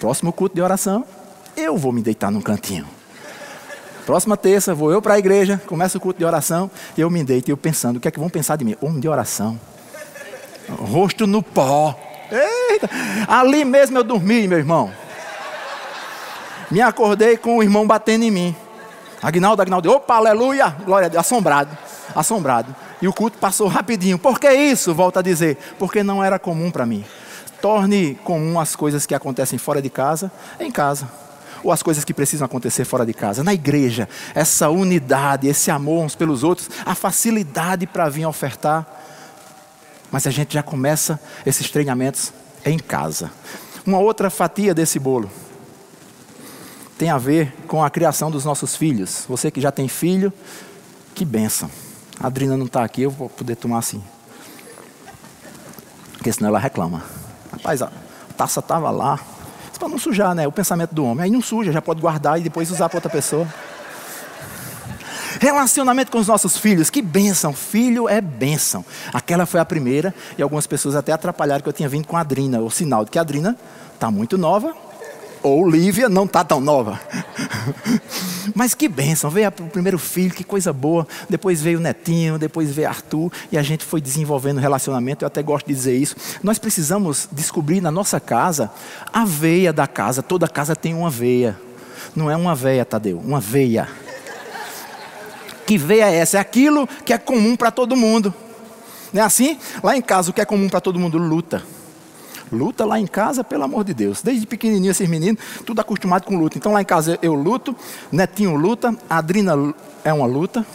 Próximo 0.00 0.32
culto 0.32 0.54
de 0.54 0.62
oração, 0.62 1.04
eu 1.54 1.76
vou 1.76 1.92
me 1.92 2.00
deitar 2.00 2.30
num 2.30 2.40
cantinho. 2.40 2.86
Próxima 4.06 4.34
terça, 4.34 4.74
vou 4.74 4.90
eu 4.90 5.02
para 5.02 5.12
a 5.12 5.18
igreja, 5.18 5.60
começa 5.66 5.98
o 5.98 6.00
culto 6.00 6.18
de 6.18 6.24
oração, 6.24 6.70
eu 6.96 7.10
me 7.10 7.22
deito 7.22 7.50
e 7.50 7.52
eu 7.52 7.56
pensando, 7.56 7.98
o 7.98 8.00
que 8.00 8.08
é 8.08 8.10
que 8.10 8.18
vão 8.18 8.30
pensar 8.30 8.56
de 8.56 8.64
mim? 8.64 8.74
Homem 8.80 8.98
de 8.98 9.06
oração. 9.06 9.60
Rosto 10.70 11.26
no 11.26 11.42
pó. 11.42 11.94
Eita. 12.32 12.88
Ali 13.28 13.62
mesmo 13.62 13.98
eu 13.98 14.02
dormi, 14.02 14.48
meu 14.48 14.56
irmão. 14.56 14.90
Me 16.70 16.80
acordei 16.80 17.36
com 17.36 17.58
o 17.58 17.62
irmão 17.62 17.86
batendo 17.86 18.24
em 18.24 18.30
mim. 18.30 18.56
Agnaldo, 19.22 19.60
Agnaldo, 19.60 19.92
opa, 19.92 20.14
aleluia, 20.14 20.74
glória 20.82 21.06
a 21.06 21.08
Deus, 21.10 21.20
assombrado, 21.20 21.76
assombrado. 22.14 22.74
E 23.02 23.06
o 23.06 23.12
culto 23.12 23.36
passou 23.36 23.68
rapidinho. 23.68 24.18
Por 24.18 24.40
que 24.40 24.50
isso? 24.50 24.94
Volta 24.94 25.20
a 25.20 25.22
dizer, 25.22 25.58
porque 25.78 26.02
não 26.02 26.24
era 26.24 26.38
comum 26.38 26.70
para 26.70 26.86
mim. 26.86 27.04
Torne 27.60 28.14
comum 28.24 28.58
as 28.58 28.74
coisas 28.74 29.06
que 29.06 29.14
acontecem 29.14 29.58
fora 29.58 29.82
de 29.82 29.90
casa, 29.90 30.30
em 30.58 30.70
casa 30.70 31.08
ou 31.62 31.70
as 31.72 31.82
coisas 31.82 32.04
que 32.04 32.14
precisam 32.14 32.46
acontecer 32.46 32.84
fora 32.84 33.04
de 33.04 33.12
casa. 33.12 33.44
Na 33.44 33.54
igreja, 33.54 34.08
essa 34.34 34.68
unidade, 34.68 35.48
esse 35.48 35.70
amor 35.70 36.04
uns 36.04 36.14
pelos 36.14 36.42
outros, 36.42 36.70
a 36.84 36.94
facilidade 36.94 37.86
para 37.86 38.08
vir 38.08 38.26
ofertar. 38.26 38.86
Mas 40.10 40.26
a 40.26 40.30
gente 40.30 40.54
já 40.54 40.62
começa 40.62 41.20
esses 41.44 41.70
treinamentos 41.70 42.32
em 42.64 42.78
casa. 42.78 43.30
Uma 43.86 43.98
outra 43.98 44.28
fatia 44.28 44.74
desse 44.74 44.98
bolo 44.98 45.30
tem 46.98 47.08
a 47.08 47.16
ver 47.16 47.54
com 47.66 47.82
a 47.82 47.88
criação 47.88 48.30
dos 48.30 48.44
nossos 48.44 48.76
filhos. 48.76 49.24
Você 49.28 49.50
que 49.50 49.60
já 49.60 49.70
tem 49.70 49.88
filho, 49.88 50.32
que 51.14 51.24
benção. 51.24 51.70
A 52.18 52.26
Adrina 52.26 52.56
não 52.56 52.66
está 52.66 52.84
aqui, 52.84 53.02
eu 53.02 53.10
vou 53.10 53.28
poder 53.28 53.56
tomar 53.56 53.78
assim. 53.78 54.02
Porque 56.12 56.30
senão 56.30 56.48
ela 56.48 56.58
reclama. 56.58 57.19
Rapaz, 57.52 57.82
a 57.82 57.90
taça 58.36 58.60
estava 58.60 58.90
lá, 58.90 59.18
para 59.80 59.88
não 59.88 59.98
sujar, 59.98 60.34
né? 60.34 60.46
O 60.46 60.52
pensamento 60.52 60.94
do 60.94 61.04
homem. 61.04 61.24
Aí 61.24 61.30
não 61.30 61.40
suja, 61.40 61.72
já 61.72 61.80
pode 61.80 62.00
guardar 62.00 62.38
e 62.38 62.42
depois 62.42 62.70
usar 62.70 62.88
para 62.88 62.98
outra 62.98 63.10
pessoa. 63.10 63.48
Relacionamento 65.40 66.12
com 66.12 66.18
os 66.18 66.26
nossos 66.26 66.58
filhos, 66.58 66.90
que 66.90 67.00
bênção, 67.00 67.54
filho 67.54 68.06
é 68.06 68.20
bênção. 68.20 68.84
Aquela 69.12 69.46
foi 69.46 69.58
a 69.58 69.64
primeira, 69.64 70.14
e 70.36 70.42
algumas 70.42 70.66
pessoas 70.66 70.94
até 70.94 71.12
atrapalharam 71.12 71.62
que 71.62 71.68
eu 71.68 71.72
tinha 71.72 71.88
vindo 71.88 72.06
com 72.06 72.16
a 72.16 72.20
Adrina, 72.20 72.60
o 72.60 72.70
sinal 72.70 73.04
de 73.06 73.10
que 73.10 73.18
a 73.18 73.22
Adrina 73.22 73.56
está 73.94 74.10
muito 74.10 74.36
nova, 74.36 74.74
ou 75.42 75.66
Lívia 75.66 76.10
não 76.10 76.24
está 76.24 76.44
tão 76.44 76.60
nova. 76.60 77.00
Mas 78.54 78.74
que 78.74 78.88
bênção, 78.88 79.30
veio 79.30 79.48
o 79.48 79.68
primeiro 79.68 79.98
filho, 79.98 80.34
que 80.34 80.44
coisa 80.44 80.72
boa. 80.72 81.06
Depois 81.28 81.60
veio 81.60 81.78
o 81.78 81.82
netinho, 81.82 82.38
depois 82.38 82.70
veio 82.70 82.88
Arthur, 82.88 83.32
e 83.50 83.58
a 83.58 83.62
gente 83.62 83.84
foi 83.84 84.00
desenvolvendo 84.00 84.58
relacionamento. 84.58 85.24
Eu 85.24 85.26
até 85.26 85.42
gosto 85.42 85.66
de 85.66 85.74
dizer 85.74 85.96
isso. 85.96 86.16
Nós 86.42 86.58
precisamos 86.58 87.28
descobrir 87.30 87.80
na 87.80 87.90
nossa 87.90 88.20
casa 88.20 88.70
a 89.12 89.24
veia 89.24 89.72
da 89.72 89.86
casa. 89.86 90.22
Toda 90.22 90.48
casa 90.48 90.76
tem 90.76 90.94
uma 90.94 91.10
veia. 91.10 91.58
Não 92.14 92.30
é 92.30 92.36
uma 92.36 92.54
veia, 92.54 92.84
Tadeu, 92.84 93.18
uma 93.18 93.40
veia. 93.40 93.88
Que 95.66 95.78
veia 95.78 96.10
é 96.10 96.16
essa? 96.16 96.38
É 96.38 96.40
aquilo 96.40 96.88
que 97.04 97.12
é 97.12 97.18
comum 97.18 97.56
para 97.56 97.70
todo 97.70 97.96
mundo. 97.96 98.34
Não 99.12 99.22
é 99.22 99.24
assim? 99.24 99.58
Lá 99.82 99.96
em 99.96 100.02
casa, 100.02 100.30
o 100.30 100.34
que 100.34 100.40
é 100.40 100.44
comum 100.44 100.68
para 100.68 100.80
todo 100.80 100.98
mundo? 100.98 101.18
Luta 101.18 101.62
Luta 102.52 102.84
lá 102.84 102.98
em 102.98 103.06
casa, 103.06 103.44
pelo 103.44 103.64
amor 103.64 103.84
de 103.84 103.94
Deus. 103.94 104.22
Desde 104.22 104.46
pequenininho 104.46 104.90
esses 104.90 105.08
meninos, 105.08 105.40
tudo 105.64 105.80
acostumado 105.80 106.24
com 106.24 106.36
luta. 106.36 106.58
Então 106.58 106.72
lá 106.72 106.82
em 106.82 106.84
casa 106.84 107.18
eu 107.22 107.34
luto, 107.34 107.74
Netinho 108.10 108.56
luta, 108.56 108.94
Adrina 109.08 109.54
é 110.04 110.12
uma 110.12 110.26
luta, 110.26 110.66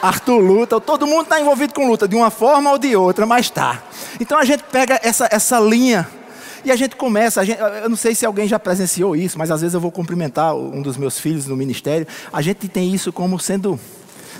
Arthur 0.00 0.38
luta, 0.38 0.80
todo 0.80 1.06
mundo 1.06 1.22
está 1.22 1.40
envolvido 1.40 1.72
com 1.72 1.88
luta, 1.88 2.06
de 2.06 2.14
uma 2.14 2.30
forma 2.30 2.70
ou 2.70 2.78
de 2.78 2.94
outra, 2.94 3.24
mas 3.24 3.46
está. 3.46 3.82
Então 4.20 4.38
a 4.38 4.44
gente 4.44 4.62
pega 4.64 5.00
essa, 5.02 5.28
essa 5.30 5.58
linha 5.58 6.06
e 6.64 6.70
a 6.72 6.76
gente 6.76 6.96
começa, 6.96 7.42
a 7.42 7.44
gente, 7.44 7.60
eu 7.60 7.90
não 7.90 7.96
sei 7.96 8.14
se 8.14 8.24
alguém 8.24 8.48
já 8.48 8.58
presenciou 8.58 9.14
isso, 9.14 9.38
mas 9.38 9.50
às 9.50 9.60
vezes 9.60 9.74
eu 9.74 9.80
vou 9.80 9.90
cumprimentar 9.90 10.54
um 10.54 10.80
dos 10.80 10.96
meus 10.96 11.18
filhos 11.18 11.46
no 11.46 11.54
ministério. 11.54 12.06
A 12.32 12.40
gente 12.40 12.68
tem 12.68 12.94
isso 12.94 13.12
como 13.12 13.38
sendo, 13.38 13.78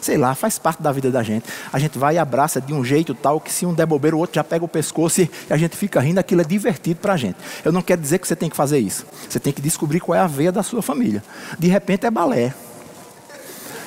sei 0.05 0.19
lá, 0.19 0.35
faz 0.35 0.59
parte 0.59 0.83
da 0.83 0.93
vida 0.93 1.11
da 1.11 1.23
gente. 1.23 1.47
A 1.73 1.79
gente 1.79 1.99
vai 1.99 2.17
e 2.17 2.19
abraça 2.19 2.61
de 2.61 2.75
um 2.75 2.85
jeito 2.85 3.15
tal 3.15 3.41
que 3.41 3.51
se 3.51 3.65
um 3.65 3.73
der 3.73 3.87
bobeira, 3.87 4.15
o 4.15 4.19
outro 4.19 4.35
já 4.35 4.45
pega 4.45 4.65
o 4.65 4.69
pescoço 4.69 5.23
e 5.23 5.31
a 5.49 5.57
gente 5.57 5.77
fica 5.77 5.99
rindo, 6.01 6.21
aquilo 6.21 6.43
é 6.43 6.45
divertido 6.45 7.01
para 7.01 7.15
a 7.15 7.17
gente. 7.17 7.37
Eu 7.65 7.73
não 7.73 7.81
quero 7.81 8.01
dizer 8.01 8.19
que 8.19 8.29
você 8.29 8.37
tem 8.37 8.51
que 8.51 8.57
fazer 8.57 8.79
isso. 8.79 9.07
Você 9.29 9.41
tem 9.41 9.53
que 9.53 9.63
descobrir 9.63 10.01
qual 10.01 10.17
é 10.17 10.21
a 10.21 10.27
veia 10.27 10.53
da 10.53 10.63
sua 10.63 10.83
família. 10.83 11.23
De 11.59 11.69
repente 11.69 12.07
é 12.07 12.11
balé. 12.11 12.55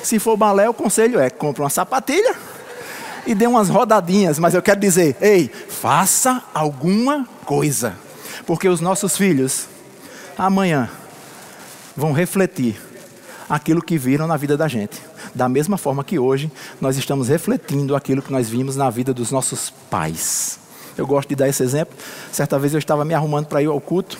Se 0.02 0.18
for 0.18 0.36
balé, 0.36 0.68
o 0.68 0.74
conselho 0.74 1.20
é: 1.20 1.30
compre 1.30 1.62
uma 1.62 1.70
sapatilha 1.70 2.34
e 3.26 3.34
dê 3.34 3.46
umas 3.46 3.68
rodadinhas. 3.68 4.38
Mas 4.38 4.54
eu 4.54 4.62
quero 4.62 4.80
dizer: 4.80 5.16
ei, 5.20 5.48
faça 5.48 6.42
alguma 6.52 7.28
coisa. 7.44 7.94
Porque 8.46 8.68
os 8.68 8.80
nossos 8.80 9.16
filhos, 9.16 9.66
amanhã, 10.36 10.88
vão 11.96 12.12
refletir 12.12 12.80
aquilo 13.48 13.82
que 13.82 13.98
viram 13.98 14.26
na 14.26 14.36
vida 14.36 14.56
da 14.56 14.68
gente. 14.68 15.00
Da 15.34 15.48
mesma 15.48 15.76
forma 15.76 16.02
que 16.04 16.18
hoje 16.18 16.50
nós 16.80 16.96
estamos 16.96 17.28
refletindo 17.28 17.94
aquilo 17.94 18.22
que 18.22 18.32
nós 18.32 18.48
vimos 18.48 18.76
na 18.76 18.90
vida 18.90 19.12
dos 19.12 19.30
nossos 19.30 19.70
pais. 19.90 20.58
Eu 20.96 21.06
gosto 21.06 21.28
de 21.28 21.36
dar 21.36 21.48
esse 21.48 21.62
exemplo. 21.62 21.96
Certa 22.32 22.58
vez 22.58 22.72
eu 22.72 22.78
estava 22.78 23.04
me 23.04 23.14
arrumando 23.14 23.46
para 23.46 23.62
ir 23.62 23.66
ao 23.66 23.80
culto 23.80 24.18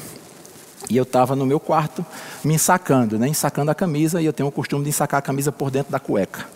e 0.88 0.96
eu 0.96 1.02
estava 1.02 1.34
no 1.34 1.44
meu 1.44 1.60
quarto 1.60 2.04
me 2.44 2.54
ensacando, 2.54 3.18
né? 3.18 3.28
ensacando 3.28 3.70
a 3.70 3.74
camisa, 3.74 4.22
e 4.22 4.26
eu 4.26 4.32
tenho 4.32 4.48
o 4.48 4.52
costume 4.52 4.84
de 4.84 4.90
ensacar 4.90 5.18
a 5.18 5.22
camisa 5.22 5.52
por 5.52 5.70
dentro 5.70 5.92
da 5.92 5.98
cueca. 5.98 6.46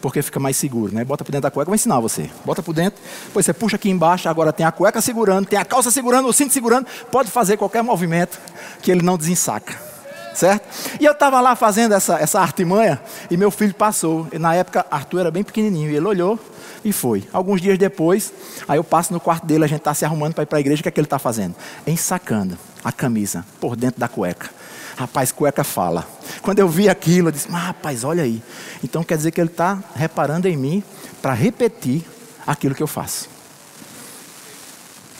Porque 0.00 0.20
fica 0.20 0.38
mais 0.38 0.56
seguro, 0.58 0.94
né? 0.94 1.02
Bota 1.02 1.24
por 1.24 1.32
dentro 1.32 1.44
da 1.44 1.50
cueca, 1.50 1.70
vou 1.70 1.74
ensinar 1.74 1.98
você. 1.98 2.30
Bota 2.44 2.62
por 2.62 2.74
dentro, 2.74 3.02
depois 3.24 3.46
você 3.46 3.54
puxa 3.54 3.76
aqui 3.76 3.88
embaixo, 3.88 4.28
agora 4.28 4.52
tem 4.52 4.66
a 4.66 4.70
cueca 4.70 5.00
segurando, 5.00 5.46
tem 5.46 5.58
a 5.58 5.64
calça 5.64 5.90
segurando, 5.90 6.28
o 6.28 6.32
cinto 6.32 6.52
segurando, 6.52 6.86
pode 7.10 7.30
fazer 7.30 7.56
qualquer 7.56 7.82
movimento 7.82 8.38
que 8.82 8.90
ele 8.90 9.02
não 9.02 9.16
desensaca. 9.16 9.93
Certo? 10.34 10.68
E 11.00 11.04
eu 11.04 11.12
estava 11.12 11.40
lá 11.40 11.54
fazendo 11.54 11.94
essa, 11.94 12.18
essa 12.18 12.40
artimanha 12.40 13.00
e 13.30 13.36
meu 13.36 13.50
filho 13.50 13.74
passou. 13.74 14.26
E 14.32 14.38
na 14.38 14.54
época, 14.54 14.84
Arthur 14.90 15.20
era 15.20 15.30
bem 15.30 15.44
pequenininho. 15.44 15.90
E 15.90 15.96
ele 15.96 16.06
olhou 16.06 16.38
e 16.84 16.92
foi. 16.92 17.26
Alguns 17.32 17.60
dias 17.60 17.78
depois, 17.78 18.32
aí 18.68 18.78
eu 18.78 18.84
passo 18.84 19.12
no 19.12 19.20
quarto 19.20 19.46
dele, 19.46 19.64
a 19.64 19.68
gente 19.68 19.78
está 19.78 19.94
se 19.94 20.04
arrumando 20.04 20.34
para 20.34 20.42
ir 20.42 20.46
para 20.46 20.58
a 20.58 20.60
igreja. 20.60 20.80
O 20.80 20.82
que 20.82 20.88
é 20.88 20.92
que 20.92 21.00
ele 21.00 21.06
está 21.06 21.18
fazendo? 21.18 21.54
Ensacando 21.86 22.58
a 22.84 22.92
camisa 22.92 23.44
por 23.60 23.76
dentro 23.76 24.00
da 24.00 24.08
cueca. 24.08 24.50
Rapaz, 24.96 25.32
cueca 25.32 25.64
fala. 25.64 26.06
Quando 26.42 26.58
eu 26.58 26.68
vi 26.68 26.88
aquilo, 26.88 27.28
eu 27.28 27.32
disse, 27.32 27.50
mas 27.50 27.62
rapaz, 27.62 28.04
olha 28.04 28.22
aí. 28.22 28.42
Então 28.82 29.02
quer 29.02 29.16
dizer 29.16 29.30
que 29.30 29.40
ele 29.40 29.50
está 29.50 29.82
reparando 29.94 30.46
em 30.46 30.56
mim 30.56 30.82
para 31.22 31.32
repetir 31.32 32.04
aquilo 32.46 32.74
que 32.74 32.82
eu 32.82 32.86
faço. 32.86 33.28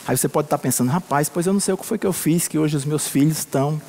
Aí 0.07 0.17
você 0.17 0.29
pode 0.29 0.47
estar 0.47 0.59
tá 0.59 0.63
pensando, 0.63 0.91
rapaz, 0.91 1.31
pois 1.31 1.47
eu 1.47 1.53
não 1.53 1.61
sei 1.61 1.73
o 1.73 1.79
que 1.79 1.87
foi 1.87 1.97
que 1.99 2.07
eu 2.07 2.13
fiz, 2.13 2.47
que 2.47 2.59
hoje 2.59 2.77
os 2.77 2.85
meus 2.85 3.09
filhos 3.09 3.39
estão 3.39 3.81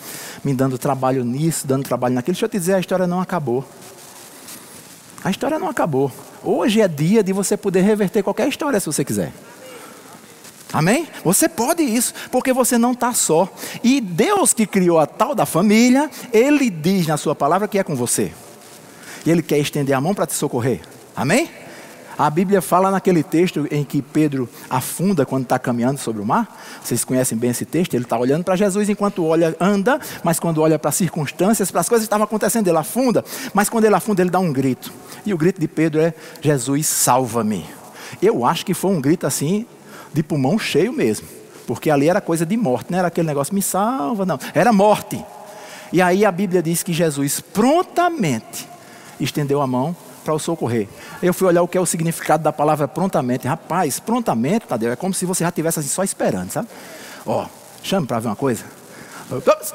me 0.46 0.54
dando 0.54 0.78
trabalho 0.78 1.24
nisso, 1.26 1.66
dando 1.66 1.84
trabalho 1.84 2.14
naquilo. 2.14 2.36
Deixa 2.36 2.46
eu 2.46 2.50
te 2.50 2.60
dizer, 2.60 2.76
a 2.76 2.80
história 2.80 3.08
não 3.08 3.20
acabou. 3.20 3.66
A 5.24 5.32
história 5.32 5.58
não 5.58 5.68
acabou. 5.68 6.12
Hoje 6.44 6.80
é 6.82 6.88
dia 6.88 7.24
de 7.24 7.34
você 7.34 7.58
poder 7.58 7.82
reverter 7.82 8.22
qualquer 8.22 8.48
história 8.48 8.80
se 8.80 8.86
você 8.86 9.04
quiser. 9.04 9.34
Amém? 10.72 11.08
Você 11.24 11.50
pode 11.50 11.82
isso, 11.82 12.14
porque 12.32 12.54
você 12.54 12.78
não 12.78 12.92
está 12.92 13.12
só. 13.12 13.52
E 13.84 14.00
Deus 14.00 14.54
que 14.54 14.68
criou 14.68 15.00
a 15.00 15.08
tal 15.08 15.34
da 15.34 15.48
família, 15.48 16.12
Ele 16.32 16.70
diz 16.70 17.08
na 17.08 17.18
Sua 17.18 17.34
palavra 17.34 17.68
que 17.68 17.80
é 17.80 17.84
com 17.84 17.96
você. 17.96 18.32
E 19.26 19.32
Ele 19.32 19.42
quer 19.42 19.58
estender 19.58 19.96
a 19.96 20.02
mão 20.02 20.14
para 20.14 20.28
te 20.28 20.34
socorrer. 20.34 20.82
Amém? 21.16 21.50
A 22.18 22.30
Bíblia 22.30 22.62
fala 22.62 22.90
naquele 22.90 23.22
texto 23.24 23.68
em 23.70 23.84
que 23.84 24.02
Pedro 24.02 24.48
afunda 24.70 25.26
quando 25.26 25.44
está 25.44 25.60
caminhando 25.60 25.98
sobre 26.00 26.22
o 26.22 26.26
mar. 26.26 26.48
Vocês 26.82 27.04
conhecem 27.04 27.38
bem 27.38 27.50
esse 27.50 27.66
texto. 27.66 27.94
Ele 27.94 28.06
está 28.06 28.18
olhando 28.18 28.44
para 28.44 28.56
Jesus 28.56 28.88
enquanto 28.88 29.26
olha, 29.26 29.56
anda, 29.60 30.00
mas 30.24 30.40
quando 30.40 30.62
olha 30.62 30.80
para 30.80 30.90
as 30.90 30.96
circunstâncias, 30.96 31.70
para 31.72 31.82
as 31.82 31.90
coisas 31.90 32.06
que 32.06 32.08
estavam 32.08 32.24
acontecendo, 32.24 32.68
ele 32.68 32.78
afunda. 32.78 33.24
Mas 33.54 33.68
quando 33.68 33.86
ele 33.86 33.96
afunda, 33.96 34.22
ele 34.22 34.30
dá 34.30 34.40
um 34.40 34.54
grito. 34.54 34.94
E 35.26 35.34
o 35.34 35.38
grito 35.38 35.60
de 35.60 35.68
Pedro 35.68 36.00
é: 36.00 36.14
Jesus, 36.42 36.88
salva-me. 36.88 37.66
Eu 38.22 38.46
acho 38.46 38.66
que 38.66 38.74
foi 38.74 38.92
um 38.92 39.02
grito 39.02 39.28
assim 39.28 39.66
de 40.14 40.24
pulmão 40.24 40.58
cheio 40.58 40.94
mesmo. 40.94 41.28
Porque 41.68 41.90
ali 41.90 42.08
era 42.08 42.22
coisa 42.22 42.46
de 42.46 42.56
morte, 42.56 42.92
não 42.92 43.00
era 43.00 43.08
aquele 43.10 43.28
negócio, 43.28 43.54
me 43.54 43.62
salva, 43.62 44.26
não. 44.26 44.40
Era 44.54 44.72
morte. 44.72 45.24
E 45.92 46.02
aí 46.02 46.24
a 46.24 46.32
Bíblia 46.32 46.62
diz 46.62 46.84
que 46.84 46.94
Jesus 46.94 47.40
prontamente 47.40 48.68
estendeu 49.20 49.62
a 49.62 49.68
mão 49.68 49.96
para 50.26 50.34
o 50.34 50.40
socorrer. 50.40 50.90
Eu 51.22 51.34
fui 51.34 51.48
olhar 51.48 51.62
o 51.62 51.68
que 51.68 51.78
é 51.78 51.82
o 51.82 51.86
significado 51.86 52.44
da 52.44 52.52
palavra 52.52 52.88
prontamente. 52.88 53.48
Rapaz, 53.48 54.00
prontamente, 54.00 54.66
Tadeu, 54.66 54.92
é 54.92 54.96
como 54.96 55.14
se 55.14 55.26
você 55.26 55.44
já 55.44 55.50
estivesse 55.50 55.80
assim, 55.80 55.90
só 55.90 56.04
esperando, 56.04 56.52
sabe? 56.52 56.68
Ó, 57.26 57.46
chame 57.84 58.08
para 58.08 58.20
ver 58.20 58.28
uma 58.28 58.36
coisa. 58.36 58.66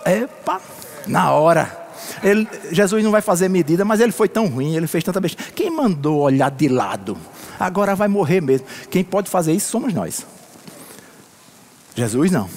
Epa, 0.05 0.61
na 1.07 1.31
hora. 1.31 1.79
Ele, 2.23 2.49
Jesus 2.73 3.05
não 3.05 3.11
vai 3.11 3.23
fazer 3.23 3.49
medida, 3.49 3.85
mas 3.85 4.01
ele 4.01 4.13
foi 4.13 4.29
tão 4.29 4.49
ruim, 4.49 4.75
ele 4.75 4.87
fez 4.87 5.05
tanta 5.05 5.21
besteira. 5.21 5.53
Quem 5.53 5.71
mandou 5.71 6.21
olhar 6.21 6.51
de 6.51 6.69
lado? 6.69 7.17
Agora 7.59 7.95
vai 7.95 8.09
morrer 8.09 8.41
mesmo. 8.41 8.67
Quem 8.91 9.05
pode 9.05 9.31
fazer 9.31 9.53
isso 9.53 9.71
somos 9.71 9.95
nós. 9.95 10.27
Jesus 11.95 12.31
não. 12.31 12.49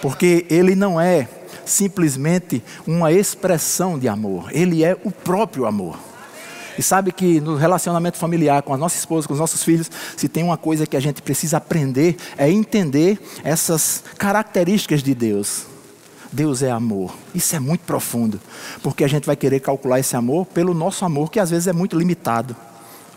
Porque 0.00 0.46
ele 0.48 0.74
não 0.74 1.00
é 1.00 1.28
simplesmente 1.64 2.62
uma 2.86 3.12
expressão 3.12 3.98
de 3.98 4.06
amor, 4.08 4.48
ele 4.50 4.84
é 4.84 4.96
o 5.04 5.10
próprio 5.10 5.66
amor. 5.66 5.98
E 6.78 6.82
sabe 6.82 7.12
que 7.12 7.40
no 7.40 7.56
relacionamento 7.56 8.18
familiar 8.18 8.62
com 8.62 8.74
a 8.74 8.76
nossa 8.76 8.96
esposa, 8.96 9.26
com 9.26 9.34
os 9.34 9.40
nossos 9.40 9.62
filhos, 9.62 9.90
se 10.16 10.28
tem 10.28 10.42
uma 10.42 10.56
coisa 10.56 10.86
que 10.86 10.96
a 10.96 11.00
gente 11.00 11.22
precisa 11.22 11.58
aprender 11.58 12.16
é 12.36 12.50
entender 12.50 13.18
essas 13.42 14.02
características 14.18 15.02
de 15.02 15.14
Deus. 15.14 15.66
Deus 16.32 16.62
é 16.62 16.70
amor. 16.70 17.14
Isso 17.32 17.54
é 17.54 17.60
muito 17.60 17.82
profundo, 17.82 18.40
porque 18.82 19.04
a 19.04 19.08
gente 19.08 19.24
vai 19.24 19.36
querer 19.36 19.60
calcular 19.60 20.00
esse 20.00 20.16
amor 20.16 20.46
pelo 20.46 20.74
nosso 20.74 21.04
amor, 21.04 21.30
que 21.30 21.38
às 21.38 21.50
vezes 21.50 21.68
é 21.68 21.72
muito 21.72 21.96
limitado, 21.96 22.56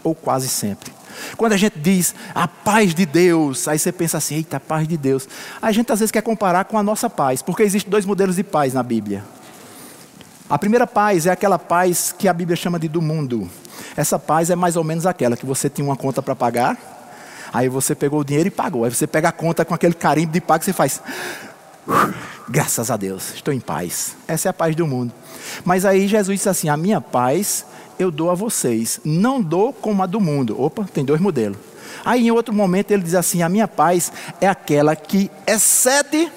ou 0.03 0.13
quase 0.13 0.47
sempre. 0.47 0.91
Quando 1.35 1.53
a 1.53 1.57
gente 1.57 1.79
diz 1.79 2.13
a 2.35 2.47
paz 2.47 2.93
de 2.93 3.07
Deus, 3.07 3.67
aí 3.67 3.79
você 3.79 3.91
pensa 3.91 4.19
assim, 4.19 4.35
eita, 4.35 4.57
a 4.57 4.59
paz 4.59 4.87
de 4.87 4.95
Deus. 4.95 5.27
A 5.59 5.71
gente 5.71 5.91
às 5.91 5.99
vezes 5.99 6.11
quer 6.11 6.21
comparar 6.21 6.65
com 6.65 6.77
a 6.77 6.83
nossa 6.83 7.09
paz, 7.09 7.41
porque 7.41 7.63
existem 7.63 7.89
dois 7.89 8.05
modelos 8.05 8.35
de 8.35 8.43
paz 8.43 8.75
na 8.75 8.83
Bíblia. 8.83 9.23
A 10.49 10.57
primeira 10.57 10.87
paz 10.87 11.25
é 11.25 11.31
aquela 11.31 11.59
paz 11.59 12.15
que 12.17 12.25
a 12.25 12.31
Bíblia 12.31 12.55
chama 12.55 12.79
de 12.79 12.87
do 12.87 13.01
mundo. 13.01 13.49
Essa 13.97 14.17
paz 14.17 14.49
é 14.49 14.55
mais 14.55 14.77
ou 14.77 14.83
menos 14.83 15.05
aquela 15.05 15.35
que 15.35 15.45
você 15.45 15.69
tinha 15.69 15.85
uma 15.85 15.97
conta 15.97 16.21
para 16.21 16.33
pagar, 16.35 16.77
aí 17.53 17.67
você 17.67 17.93
pegou 17.93 18.21
o 18.21 18.23
dinheiro 18.23 18.47
e 18.47 18.51
pagou. 18.51 18.85
Aí 18.85 18.89
você 18.89 19.05
pega 19.05 19.27
a 19.27 19.31
conta 19.33 19.65
com 19.65 19.73
aquele 19.73 19.93
carimbo 19.93 20.31
de 20.31 20.39
pago 20.39 20.63
e 20.63 20.65
você 20.65 20.71
faz. 20.71 21.01
Graças 22.47 22.89
a 22.89 22.95
Deus, 22.95 23.33
estou 23.35 23.53
em 23.53 23.59
paz. 23.59 24.15
Essa 24.25 24.47
é 24.47 24.51
a 24.51 24.53
paz 24.53 24.73
do 24.73 24.87
mundo. 24.87 25.13
Mas 25.65 25.83
aí 25.83 26.07
Jesus 26.07 26.37
disse 26.37 26.49
assim: 26.49 26.69
A 26.69 26.77
minha 26.77 27.01
paz 27.01 27.65
eu 27.99 28.09
dou 28.09 28.31
a 28.31 28.35
vocês, 28.35 29.01
não 29.03 29.41
dou 29.41 29.73
como 29.73 30.01
a 30.01 30.05
do 30.05 30.21
mundo. 30.21 30.61
Opa, 30.61 30.85
tem 30.93 31.03
dois 31.03 31.19
modelos. 31.19 31.57
Aí 32.05 32.25
em 32.25 32.31
outro 32.31 32.53
momento 32.53 32.91
ele 32.91 33.03
diz 33.03 33.15
assim: 33.15 33.41
A 33.41 33.49
minha 33.49 33.67
paz 33.67 34.13
é 34.39 34.47
aquela 34.47 34.95
que 34.95 35.29
excede 35.45 36.31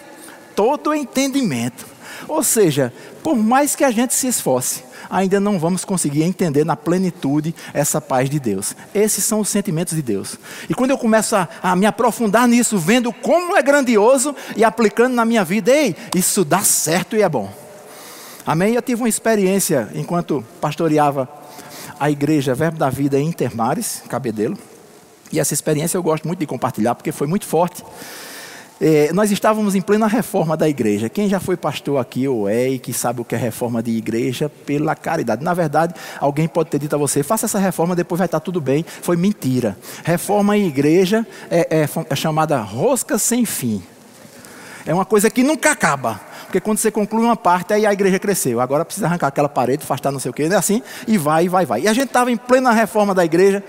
todo 0.57 0.93
entendimento. 0.93 1.87
Ou 2.29 2.43
seja, 2.43 2.93
por 3.23 3.37
mais 3.37 3.77
que 3.77 3.85
a 3.85 3.91
gente 3.91 4.15
se 4.15 4.27
esforce, 4.27 4.83
ainda 5.09 5.41
não 5.41 5.59
vamos 5.59 5.85
conseguir 5.85 6.23
entender 6.23 6.65
na 6.65 6.77
plenitude 6.77 7.55
essa 7.75 8.01
paz 8.01 8.31
de 8.31 8.39
Deus. 8.39 8.75
Esses 8.95 9.25
são 9.25 9.41
os 9.41 9.49
sentimentos 9.49 9.95
de 9.95 10.03
Deus. 10.03 10.37
E 10.69 10.75
quando 10.75 10.91
eu 10.91 10.99
começo 10.99 11.37
a, 11.37 11.49
a, 11.63 11.77
me 11.77 11.87
aprofundar 11.87 12.47
nisso, 12.47 12.79
vendo 12.79 13.13
como 13.13 13.57
é 13.57 13.63
grandioso 13.63 14.35
e 14.57 14.65
aplicando 14.65 15.15
na 15.15 15.25
minha 15.25 15.45
vida, 15.45 15.71
ei, 15.73 15.97
isso 16.15 16.45
dá 16.45 16.61
certo 16.61 17.17
e 17.17 17.23
é 17.23 17.29
bom. 17.29 17.53
Amém? 18.47 18.75
Eu 18.75 18.83
tive 18.83 19.03
uma 19.03 19.09
experiência 19.09 19.89
enquanto 19.95 20.45
pastoreava 20.61 21.29
a 21.99 22.11
igreja 22.11 22.55
Verbo 22.55 22.79
da 22.79 22.89
Vida 22.89 23.19
em 23.19 23.27
Intermares, 23.27 24.03
Cabedelo. 24.09 24.57
E 25.33 25.39
essa 25.39 25.55
experiência 25.55 25.97
eu 25.97 26.03
gosto 26.03 26.27
muito 26.27 26.41
de 26.41 26.47
compartilhar 26.47 26.95
porque 26.95 27.13
foi 27.13 27.27
muito 27.27 27.47
forte. 27.47 27.85
É, 28.81 29.13
nós 29.13 29.31
estávamos 29.31 29.75
em 29.75 29.83
plena 29.83 30.07
reforma 30.07 30.57
da 30.57 30.67
igreja. 30.67 31.11
Quem 31.11 31.29
já 31.29 31.39
foi 31.39 31.55
pastor 31.55 32.01
aqui 32.01 32.27
ou 32.27 32.49
é 32.49 32.71
e 32.71 32.79
que 32.79 32.95
sabe 32.95 33.21
o 33.21 33.25
que 33.25 33.35
é 33.35 33.39
reforma 33.39 33.83
de 33.83 33.91
igreja 33.91 34.49
pela 34.49 34.95
caridade? 34.95 35.45
Na 35.45 35.53
verdade, 35.53 35.93
alguém 36.19 36.49
pode 36.49 36.71
ter 36.71 36.79
dito 36.79 36.95
a 36.95 36.99
você: 36.99 37.23
faça 37.23 37.45
essa 37.45 37.59
reforma, 37.59 37.95
depois 37.95 38.19
vai 38.19 38.27
estar 38.27 38.41
tudo 38.41 38.59
bem. 38.59 38.83
Foi 39.03 39.19
mentira. 39.19 39.77
Reforma 40.03 40.57
em 40.57 40.67
igreja 40.67 41.27
é, 41.51 41.83
é, 41.83 41.89
é 42.09 42.17
chamada 42.17 42.59
rosca 42.63 43.19
sem 43.19 43.45
fim. 43.45 43.83
É 44.87 44.95
uma 44.95 45.05
coisa 45.05 45.29
que 45.29 45.43
nunca 45.43 45.73
acaba. 45.73 46.30
Porque 46.51 46.61
quando 46.61 46.79
você 46.79 46.91
conclui 46.91 47.23
uma 47.23 47.37
parte, 47.37 47.73
aí 47.73 47.87
a 47.87 47.93
igreja 47.93 48.19
cresceu. 48.19 48.61
Agora 48.61 48.85
precisa 48.85 49.07
arrancar 49.07 49.29
aquela 49.29 49.49
parede, 49.49 49.85
afastar 49.85 50.11
não 50.11 50.19
sei 50.19 50.33
o 50.33 50.35
quê, 50.35 50.49
é 50.51 50.55
assim, 50.57 50.83
e 51.07 51.17
vai, 51.17 51.49
vai, 51.49 51.65
vai. 51.65 51.83
E 51.83 51.89
a 51.89 51.93
gente 51.93 52.09
estava 52.09 52.29
em 52.33 52.37
plena 52.37 52.73
reforma 52.73 53.15
da 53.15 53.25
igreja. 53.25 53.63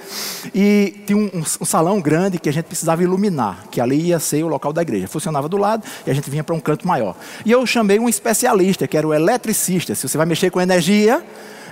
e 0.54 1.04
tinha 1.06 1.15
um, 1.15 1.30
um, 1.32 1.44
um, 1.62 1.65
salão 1.65 2.02
grande 2.02 2.39
que 2.39 2.50
a 2.50 2.52
gente 2.52 2.65
precisava 2.65 3.04
iluminar, 3.04 3.67
que 3.70 3.80
ali 3.80 4.08
ia 4.08 4.17
ser 4.17 4.44
o 4.44 4.48
local 4.48 4.74
da 4.74 4.82
igreja. 4.82 5.08
Funcionava 5.08 5.48
do 5.48 5.58
lado 5.58 5.84
e 6.08 6.10
a 6.10 6.13
gente 6.15 6.28
vinha 6.28 6.44
para 6.44 6.56
um 6.56 6.60
canto 6.60 6.88
maior. 6.88 7.15
E 7.46 7.52
eu 7.52 7.63
chamei 7.67 8.00
um 8.00 8.10
especialista, 8.10 8.88
que 8.88 8.98
era 8.98 9.08
o 9.08 9.13
eletricista. 9.13 9.94
Se 9.94 10.10
você 10.10 10.17
vai 10.17 10.26
mexer 10.26 10.50
com 10.50 10.60
energia, 10.60 11.24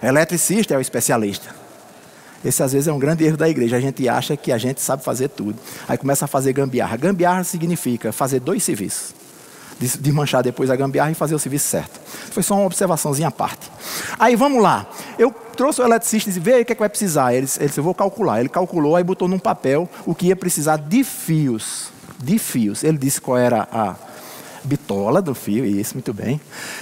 eletricista 0.04 0.76
é 0.76 0.78
o 0.78 0.82
especialista. 0.82 1.50
Esse 2.46 2.62
às 2.62 2.72
vezes 2.72 2.88
é 2.88 2.94
um 2.94 3.00
grande 3.00 3.24
erro 3.24 3.36
da 3.36 3.50
igreja. 3.50 3.78
A 3.78 3.82
gente 3.82 4.08
acha 4.08 4.38
que 4.38 4.52
a 4.52 4.60
gente 4.60 4.80
sabe 4.80 5.04
fazer 5.04 5.30
tudo. 5.30 5.58
Aí 5.88 5.98
começa 5.98 6.26
a 6.26 6.28
fazer 6.28 6.54
gambiarra. 6.54 6.96
Gambiarra 6.98 7.44
significa 7.44 8.12
fazer 8.12 8.40
dois 8.40 8.64
serviços 8.64 9.19
desmanchar 9.80 10.44
depois 10.44 10.70
a 10.70 10.76
gambiarra 10.76 11.12
e 11.12 11.16
fazer 11.16 11.36
o 11.36 11.40
serviço 11.40 11.68
certo. 11.68 12.00
Foi 12.32 12.44
só 12.44 12.56
uma 12.56 12.66
observaçãozinha 12.66 13.30
à 13.30 13.32
parte. 13.32 13.72
Aí 14.18 14.36
vamos 14.36 14.62
lá. 14.62 14.86
Eu 15.18 15.32
trouxe 15.32 15.82
o 15.82 15.86
eletricista 15.86 16.30
e 16.30 16.34
disse: 16.34 16.44
vê 16.44 16.56
aí 16.56 16.62
o 16.62 16.66
que, 16.66 16.74
é 16.74 16.76
que 16.76 16.80
vai 16.80 16.90
precisar. 16.90 17.34
Ele, 17.34 17.46
disse: 17.46 17.78
eu 17.78 17.84
vou 17.84 17.94
calcular. 17.94 18.40
Ele 18.40 18.50
calculou, 18.50 18.96
aí 18.96 19.04
botou 19.04 19.28
num 19.28 19.40
papel 19.40 19.90
o 20.06 20.14
que 20.14 20.28
ia 20.28 20.36
precisar 20.36 20.78
de 20.78 21.04
fios. 21.04 21.90
De 22.22 22.38
fios. 22.38 22.84
Ele 22.84 22.98
disse 22.98 23.22
qual 23.22 23.38
era 23.38 23.68
a 23.72 23.96
bitola 24.64 25.22
do 25.22 25.34
fio, 25.34 25.66
isso, 25.66 25.96
muito 25.96 26.14
bem. 26.14 26.40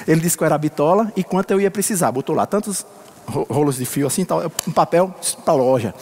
Ele 0.08 0.20
disse 0.20 0.38
qual 0.38 0.48
era 0.48 0.56
a 0.56 0.58
bitola 0.58 1.12
e 1.16 1.24
quanto 1.24 1.52
eu 1.52 1.62
ia 1.62 1.70
precisar. 1.70 2.12
Botou 2.12 2.36
lá 2.36 2.46
tantos 2.46 2.86
rolos 3.28 3.78
de 3.78 3.86
fio 3.86 4.08
assim, 4.08 4.26
um 4.68 4.72
papel 4.72 5.14
para 5.46 5.54
loja. 5.54 5.94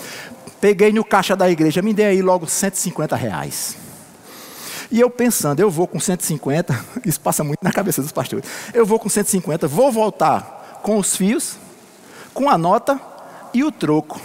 Peguei 0.62 0.92
no 0.92 1.04
caixa 1.04 1.36
da 1.36 1.50
igreja, 1.50 1.82
me 1.82 1.94
dei 1.94 2.06
aí 2.06 2.22
logo 2.22 2.48
150 2.48 3.16
reais. 3.16 3.85
E 4.92 5.00
eu 5.00 5.10
pensando, 5.10 5.60
eu 5.60 5.70
vou 5.70 5.88
com 5.88 6.00
150, 6.00 6.86
isso 7.06 7.20
passa 7.20 7.44
muito 7.44 7.64
na 7.64 7.72
cabeça 7.72 8.02
dos 8.02 8.12
pastores. 8.12 8.46
Eu 8.74 8.86
vou 8.86 9.00
com 9.00 9.10
150, 9.10 9.68
vou 9.68 9.92
voltar 9.92 10.80
com 10.84 10.98
os 10.98 11.16
fios, 11.16 11.58
com 12.34 12.50
a 12.50 12.58
nota 12.58 13.00
e 13.54 13.64
o 13.64 13.72
troco. 13.72 14.20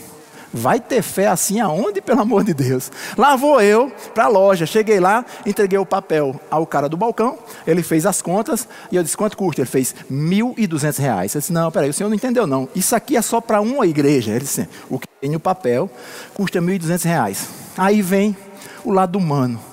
Vai 0.53 0.81
ter 0.81 1.01
fé 1.01 1.29
assim 1.29 1.61
aonde, 1.61 2.01
pelo 2.01 2.20
amor 2.20 2.42
de 2.42 2.53
Deus? 2.53 2.90
Lá 3.16 3.37
vou 3.37 3.61
eu 3.61 3.90
para 4.12 4.25
a 4.25 4.29
loja. 4.29 4.66
Cheguei 4.66 4.99
lá, 4.99 5.25
entreguei 5.46 5.79
o 5.79 5.87
papel 5.87 6.40
ao 6.51 6.66
cara 6.66 6.88
do 6.88 6.96
balcão, 6.96 7.38
ele 7.64 7.85
fez 7.85 8.05
as 8.05 8.20
contas 8.20 8.66
e 8.90 8.96
eu 8.96 9.03
disse: 9.03 9.16
quanto 9.16 9.37
custa? 9.37 9.61
Ele 9.61 9.70
fez 9.70 9.92
R$ 9.92 10.16
1.200. 10.16 11.35
Eu 11.35 11.40
disse: 11.40 11.53
não, 11.53 11.70
peraí, 11.70 11.90
o 11.90 11.92
senhor 11.92 12.09
não 12.09 12.16
entendeu, 12.16 12.49
não. 12.49 12.68
Isso 12.75 12.96
aqui 12.96 13.16
é 13.16 13.23
só 13.23 13.40
para 13.40 13.61
uma 13.61 13.87
igreja. 13.87 14.33
Ele 14.33 14.40
disse: 14.40 14.68
o 14.88 14.99
que 14.99 15.07
tem 15.20 15.31
no 15.31 15.38
papel 15.38 15.88
custa 16.35 16.59
R$ 16.61 16.66
1.200. 16.66 17.46
Aí 17.79 18.03
vem 18.03 18.37
o 18.85 18.90
lado 18.90 19.16
humano. 19.16 19.69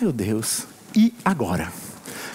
Meu 0.00 0.12
Deus, 0.12 0.66
e 0.94 1.14
agora? 1.24 1.72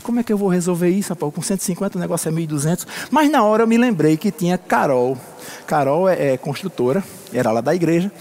Como 0.01 0.19
é 0.19 0.23
que 0.23 0.31
eu 0.31 0.37
vou 0.37 0.47
resolver 0.47 0.89
isso, 0.89 1.09
rapaz? 1.09 1.33
Com 1.33 1.41
150 1.41 1.97
o 1.97 2.01
negócio 2.01 2.29
é 2.29 2.31
1.200. 2.31 2.87
Mas 3.11 3.29
na 3.29 3.43
hora 3.43 3.63
eu 3.63 3.67
me 3.67 3.77
lembrei 3.77 4.15
que 4.17 4.31
tinha 4.31 4.57
Carol. 4.57 5.17
Carol 5.67 6.07
é, 6.07 6.33
é 6.33 6.37
construtora, 6.37 7.03
era 7.33 7.51
lá 7.51 7.61
da 7.61 7.75
igreja, 7.75 8.11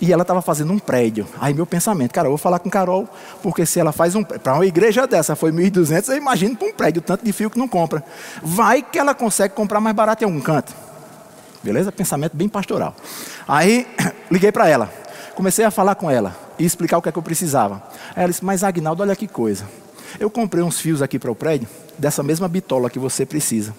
e 0.00 0.12
ela 0.12 0.22
estava 0.22 0.42
fazendo 0.42 0.72
um 0.72 0.78
prédio. 0.78 1.26
Aí 1.40 1.54
meu 1.54 1.64
pensamento, 1.64 2.12
cara, 2.12 2.26
eu 2.26 2.30
vou 2.30 2.38
falar 2.38 2.58
com 2.58 2.68
Carol, 2.68 3.08
porque 3.42 3.64
se 3.64 3.78
ela 3.78 3.92
faz 3.92 4.14
um 4.14 4.24
para 4.24 4.54
uma 4.54 4.66
igreja 4.66 5.06
dessa 5.06 5.36
foi 5.36 5.52
1.200, 5.52 6.08
eu 6.08 6.16
imagino 6.16 6.56
para 6.56 6.68
um 6.68 6.72
prédio, 6.72 7.00
tanto 7.00 7.24
de 7.24 7.32
fio 7.32 7.48
que 7.48 7.58
não 7.58 7.68
compra. 7.68 8.04
Vai 8.42 8.82
que 8.82 8.98
ela 8.98 9.14
consegue 9.14 9.54
comprar 9.54 9.80
mais 9.80 9.94
barato 9.94 10.24
em 10.24 10.26
algum 10.26 10.40
canto. 10.40 10.74
Beleza? 11.62 11.92
Pensamento 11.92 12.36
bem 12.36 12.48
pastoral. 12.48 12.94
Aí 13.46 13.86
liguei 14.30 14.50
para 14.50 14.68
ela, 14.68 14.92
comecei 15.34 15.64
a 15.64 15.70
falar 15.70 15.94
com 15.94 16.10
ela 16.10 16.36
e 16.58 16.64
explicar 16.64 16.98
o 16.98 17.02
que 17.02 17.08
é 17.08 17.12
que 17.12 17.18
eu 17.18 17.22
precisava. 17.22 17.82
Aí 18.14 18.22
ela 18.22 18.28
disse: 18.28 18.44
Mas 18.44 18.62
Agnaldo, 18.62 19.02
olha 19.02 19.16
que 19.16 19.28
coisa. 19.28 19.64
Eu 20.18 20.30
comprei 20.30 20.62
uns 20.62 20.80
fios 20.80 21.02
aqui 21.02 21.18
para 21.18 21.30
o 21.30 21.34
prédio, 21.34 21.68
dessa 21.98 22.22
mesma 22.22 22.48
bitola 22.48 22.90
que 22.90 22.98
você 22.98 23.24
precisa. 23.24 23.74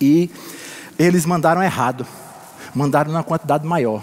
E 0.00 0.30
eles 0.98 1.24
mandaram 1.24 1.62
errado. 1.62 2.06
Mandaram 2.74 3.12
na 3.12 3.22
quantidade 3.22 3.66
maior. 3.66 4.02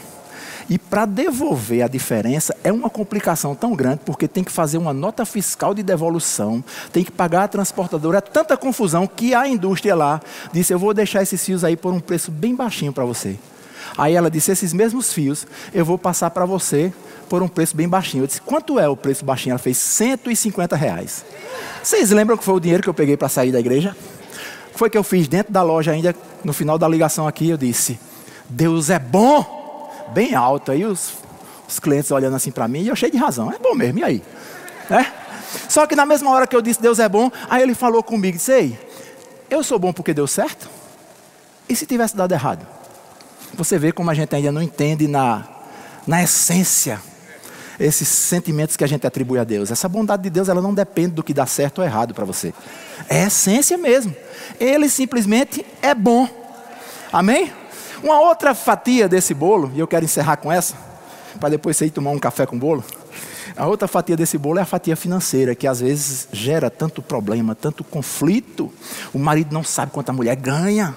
E 0.69 0.77
para 0.77 1.05
devolver 1.05 1.83
a 1.83 1.87
diferença 1.89 2.55
é 2.63 2.71
uma 2.71 2.89
complicação 2.89 3.53
tão 3.53 3.75
grande, 3.75 4.01
porque 4.05 4.27
tem 4.27 4.41
que 4.41 4.51
fazer 4.51 4.77
uma 4.77 4.93
nota 4.93 5.25
fiscal 5.25 5.73
de 5.73 5.83
devolução, 5.83 6.63
tem 6.93 7.03
que 7.03 7.11
pagar 7.11 7.43
a 7.43 7.47
transportadora, 7.49 8.19
é 8.19 8.21
tanta 8.21 8.55
confusão 8.55 9.05
que 9.05 9.33
a 9.33 9.45
indústria 9.47 9.93
lá 9.95 10.21
disse: 10.53 10.73
Eu 10.73 10.79
vou 10.79 10.93
deixar 10.93 11.21
esses 11.21 11.43
fios 11.43 11.65
aí 11.65 11.75
por 11.75 11.93
um 11.93 11.99
preço 11.99 12.31
bem 12.31 12.55
baixinho 12.55 12.93
para 12.93 13.03
você. 13.03 13.37
Aí 13.97 14.15
ela 14.15 14.29
disse: 14.29 14.51
Esses 14.51 14.73
mesmos 14.73 15.13
fios 15.13 15.45
eu 15.73 15.83
vou 15.83 15.97
passar 15.97 16.29
para 16.31 16.45
você 16.45 16.93
por 17.31 17.41
um 17.41 17.47
preço 17.47 17.77
bem 17.77 17.87
baixinho. 17.87 18.23
Eu 18.23 18.27
disse, 18.27 18.41
quanto 18.41 18.77
é 18.77 18.89
o 18.89 18.97
preço 18.97 19.23
baixinho? 19.23 19.53
Ela 19.53 19.59
fez 19.59 19.77
150 19.77 20.75
reais. 20.75 21.23
Vocês 21.81 22.11
lembram 22.11 22.35
que 22.35 22.43
foi 22.43 22.53
o 22.55 22.59
dinheiro 22.59 22.83
que 22.83 22.89
eu 22.89 22.93
peguei 22.93 23.15
para 23.15 23.29
sair 23.29 23.53
da 23.53 23.59
igreja? 23.61 23.95
Foi 24.75 24.89
que 24.89 24.97
eu 24.97 25.03
fiz 25.03 25.29
dentro 25.29 25.53
da 25.53 25.63
loja 25.63 25.93
ainda, 25.93 26.13
no 26.43 26.51
final 26.51 26.77
da 26.77 26.89
ligação 26.89 27.25
aqui, 27.25 27.47
eu 27.47 27.55
disse, 27.55 27.97
Deus 28.49 28.89
é 28.89 28.99
bom, 28.99 29.89
bem 30.13 30.35
alto. 30.35 30.73
Aí 30.73 30.83
os, 30.83 31.13
os 31.69 31.79
clientes 31.79 32.11
olhando 32.11 32.35
assim 32.35 32.51
para 32.51 32.67
mim, 32.67 32.81
e 32.81 32.89
eu 32.89 32.97
cheio 32.97 33.13
de 33.13 33.17
razão, 33.17 33.49
é 33.49 33.57
bom 33.57 33.75
mesmo, 33.75 33.99
e 33.99 34.03
aí? 34.03 34.23
É? 34.89 35.05
Só 35.69 35.87
que 35.87 35.95
na 35.95 36.05
mesma 36.05 36.31
hora 36.31 36.45
que 36.45 36.55
eu 36.55 36.61
disse 36.61 36.81
Deus 36.81 36.99
é 36.99 37.07
bom, 37.07 37.31
aí 37.49 37.63
ele 37.63 37.73
falou 37.73 38.03
comigo, 38.03 38.37
disse, 38.37 38.51
ei, 38.51 38.79
eu 39.49 39.63
sou 39.63 39.79
bom 39.79 39.93
porque 39.93 40.13
deu 40.13 40.27
certo? 40.27 40.69
E 41.69 41.77
se 41.77 41.85
tivesse 41.85 42.17
dado 42.17 42.33
errado? 42.33 42.67
Você 43.55 43.77
vê 43.77 43.91
como 43.91 44.09
a 44.09 44.13
gente 44.13 44.35
ainda 44.35 44.51
não 44.51 44.61
entende 44.61 45.07
na, 45.07 45.45
na 46.07 46.23
essência 46.23 47.01
esses 47.79 48.07
sentimentos 48.07 48.77
que 48.77 48.83
a 48.83 48.87
gente 48.87 49.07
atribui 49.07 49.39
a 49.39 49.43
Deus. 49.43 49.71
Essa 49.71 49.89
bondade 49.89 50.23
de 50.23 50.29
Deus, 50.29 50.49
ela 50.49 50.61
não 50.61 50.73
depende 50.73 51.15
do 51.15 51.23
que 51.23 51.33
dá 51.33 51.45
certo 51.45 51.79
ou 51.79 51.85
errado 51.85 52.13
para 52.13 52.25
você. 52.25 52.53
É 53.09 53.23
essência 53.23 53.77
mesmo. 53.77 54.15
Ele 54.59 54.87
simplesmente 54.87 55.65
é 55.81 55.93
bom. 55.95 56.27
Amém? 57.11 57.51
Uma 58.03 58.19
outra 58.19 58.53
fatia 58.53 59.07
desse 59.07 59.33
bolo, 59.33 59.71
e 59.75 59.79
eu 59.79 59.87
quero 59.87 60.05
encerrar 60.05 60.37
com 60.37 60.51
essa, 60.51 60.75
para 61.39 61.49
depois 61.49 61.77
você 61.77 61.85
ir 61.85 61.91
tomar 61.91 62.11
um 62.11 62.19
café 62.19 62.45
com 62.45 62.57
bolo. 62.57 62.83
A 63.55 63.67
outra 63.67 63.87
fatia 63.87 64.15
desse 64.15 64.37
bolo 64.37 64.59
é 64.59 64.61
a 64.61 64.65
fatia 64.65 64.95
financeira, 64.95 65.53
que 65.53 65.67
às 65.67 65.81
vezes 65.81 66.27
gera 66.31 66.69
tanto 66.69 67.01
problema, 67.01 67.53
tanto 67.53 67.83
conflito. 67.83 68.71
O 69.13 69.19
marido 69.19 69.53
não 69.53 69.63
sabe 69.63 69.91
quanto 69.91 70.09
a 70.09 70.13
mulher 70.13 70.35
ganha. 70.35 70.95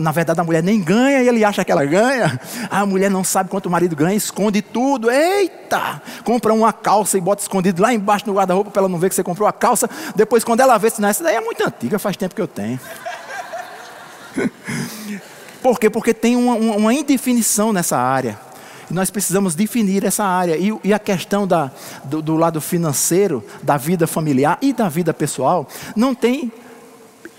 Na 0.00 0.10
verdade, 0.10 0.40
a 0.40 0.44
mulher 0.44 0.62
nem 0.62 0.80
ganha 0.80 1.22
e 1.22 1.28
ele 1.28 1.44
acha 1.44 1.62
que 1.62 1.70
ela 1.70 1.84
ganha. 1.84 2.40
A 2.70 2.86
mulher 2.86 3.10
não 3.10 3.22
sabe 3.22 3.50
quanto 3.50 3.66
o 3.66 3.70
marido 3.70 3.94
ganha, 3.94 4.16
esconde 4.16 4.62
tudo. 4.62 5.10
Eita! 5.10 6.00
Compra 6.24 6.54
uma 6.54 6.72
calça 6.72 7.18
e 7.18 7.20
bota 7.20 7.42
escondido 7.42 7.82
lá 7.82 7.92
embaixo 7.92 8.26
no 8.26 8.32
guarda-roupa 8.32 8.70
para 8.70 8.80
ela 8.80 8.88
não 8.88 8.98
ver 8.98 9.10
que 9.10 9.14
você 9.14 9.22
comprou 9.22 9.46
a 9.46 9.52
calça. 9.52 9.88
Depois, 10.14 10.42
quando 10.42 10.60
ela 10.60 10.78
vê, 10.78 10.90
não, 10.98 11.08
essa 11.08 11.22
daí 11.22 11.36
é 11.36 11.40
muito 11.42 11.62
antiga, 11.62 11.98
faz 11.98 12.16
tempo 12.16 12.34
que 12.34 12.40
eu 12.40 12.48
tenho. 12.48 12.80
Por 15.62 15.78
quê? 15.78 15.90
Porque 15.90 16.14
tem 16.14 16.36
uma, 16.36 16.54
uma 16.54 16.94
indefinição 16.94 17.70
nessa 17.70 17.98
área. 17.98 18.38
E 18.90 18.94
nós 18.94 19.10
precisamos 19.10 19.54
definir 19.54 20.04
essa 20.04 20.24
área. 20.24 20.56
E, 20.56 20.72
e 20.84 20.94
a 20.94 20.98
questão 20.98 21.46
da, 21.46 21.70
do, 22.04 22.22
do, 22.22 22.36
lado 22.36 22.62
financeiro, 22.62 23.44
da 23.62 23.76
vida 23.76 24.06
familiar 24.06 24.56
e 24.62 24.72
da 24.72 24.88
vida 24.88 25.12
pessoal, 25.12 25.68
não 25.94 26.14
tem 26.14 26.50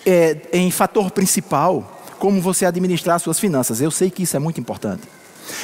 é, 0.06 0.38
em 0.54 0.69
fator 0.69 1.10
principal 1.10 1.96
como 2.19 2.41
você 2.41 2.65
administrar 2.65 3.19
suas 3.19 3.39
finanças. 3.39 3.82
Eu 3.82 3.91
sei 3.91 4.10
que 4.10 4.23
isso 4.23 4.36
é 4.36 4.39
muito 4.39 4.60
importante. 4.60 5.03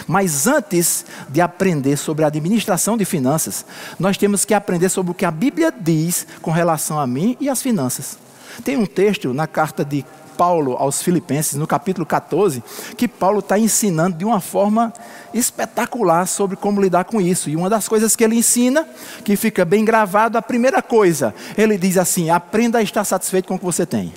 Mas 0.07 0.47
antes 0.47 1.05
de 1.29 1.41
aprender 1.41 1.97
sobre 1.97 2.23
a 2.23 2.27
administração 2.27 2.97
de 2.97 3.05
finanças, 3.05 3.65
nós 3.99 4.17
temos 4.17 4.45
que 4.45 4.53
aprender 4.53 4.89
sobre 4.89 5.11
o 5.11 5.15
que 5.15 5.25
a 5.25 5.31
Bíblia 5.31 5.73
diz 5.77 6.25
com 6.41 6.51
relação 6.51 6.99
a 6.99 7.07
mim 7.07 7.37
e 7.39 7.49
as 7.49 7.61
finanças. 7.61 8.17
Tem 8.63 8.77
um 8.77 8.85
texto 8.85 9.33
na 9.33 9.47
carta 9.47 9.83
de 9.83 10.05
Paulo 10.37 10.75
aos 10.77 11.01
Filipenses, 11.01 11.55
no 11.55 11.67
capítulo 11.67 12.05
14, 12.05 12.63
que 12.97 13.07
Paulo 13.07 13.39
está 13.39 13.57
ensinando 13.57 14.17
de 14.17 14.25
uma 14.25 14.41
forma 14.41 14.91
espetacular 15.33 16.27
sobre 16.27 16.55
como 16.55 16.81
lidar 16.81 17.05
com 17.05 17.21
isso. 17.21 17.49
E 17.49 17.55
uma 17.55 17.69
das 17.69 17.87
coisas 17.87 18.15
que 18.15 18.23
ele 18.23 18.35
ensina, 18.35 18.87
que 19.23 19.35
fica 19.35 19.63
bem 19.63 19.85
gravado, 19.85 20.37
a 20.37 20.41
primeira 20.41 20.81
coisa, 20.81 21.33
ele 21.57 21.77
diz 21.77 21.97
assim: 21.97 22.29
aprenda 22.29 22.79
a 22.79 22.81
estar 22.81 23.03
satisfeito 23.03 23.47
com 23.47 23.55
o 23.55 23.59
que 23.59 23.65
você 23.65 23.85
tem. 23.85 24.11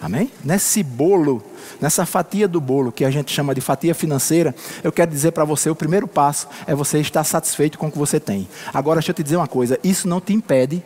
Amém? 0.00 0.30
Nesse 0.44 0.82
bolo, 0.82 1.42
nessa 1.80 2.04
fatia 2.04 2.46
do 2.46 2.60
bolo 2.60 2.92
que 2.92 3.04
a 3.04 3.10
gente 3.10 3.32
chama 3.32 3.54
de 3.54 3.60
fatia 3.60 3.94
financeira, 3.94 4.54
eu 4.84 4.92
quero 4.92 5.10
dizer 5.10 5.32
para 5.32 5.44
você: 5.44 5.70
o 5.70 5.74
primeiro 5.74 6.06
passo 6.06 6.48
é 6.66 6.74
você 6.74 6.98
estar 7.00 7.24
satisfeito 7.24 7.78
com 7.78 7.86
o 7.86 7.92
que 7.92 7.98
você 7.98 8.20
tem. 8.20 8.46
Agora, 8.72 9.00
deixa 9.00 9.10
eu 9.10 9.14
te 9.14 9.22
dizer 9.22 9.36
uma 9.36 9.48
coisa: 9.48 9.78
isso 9.82 10.06
não 10.06 10.20
te 10.20 10.32
impede 10.34 10.82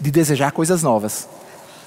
de 0.00 0.10
desejar 0.10 0.52
coisas 0.52 0.82
novas. 0.82 1.28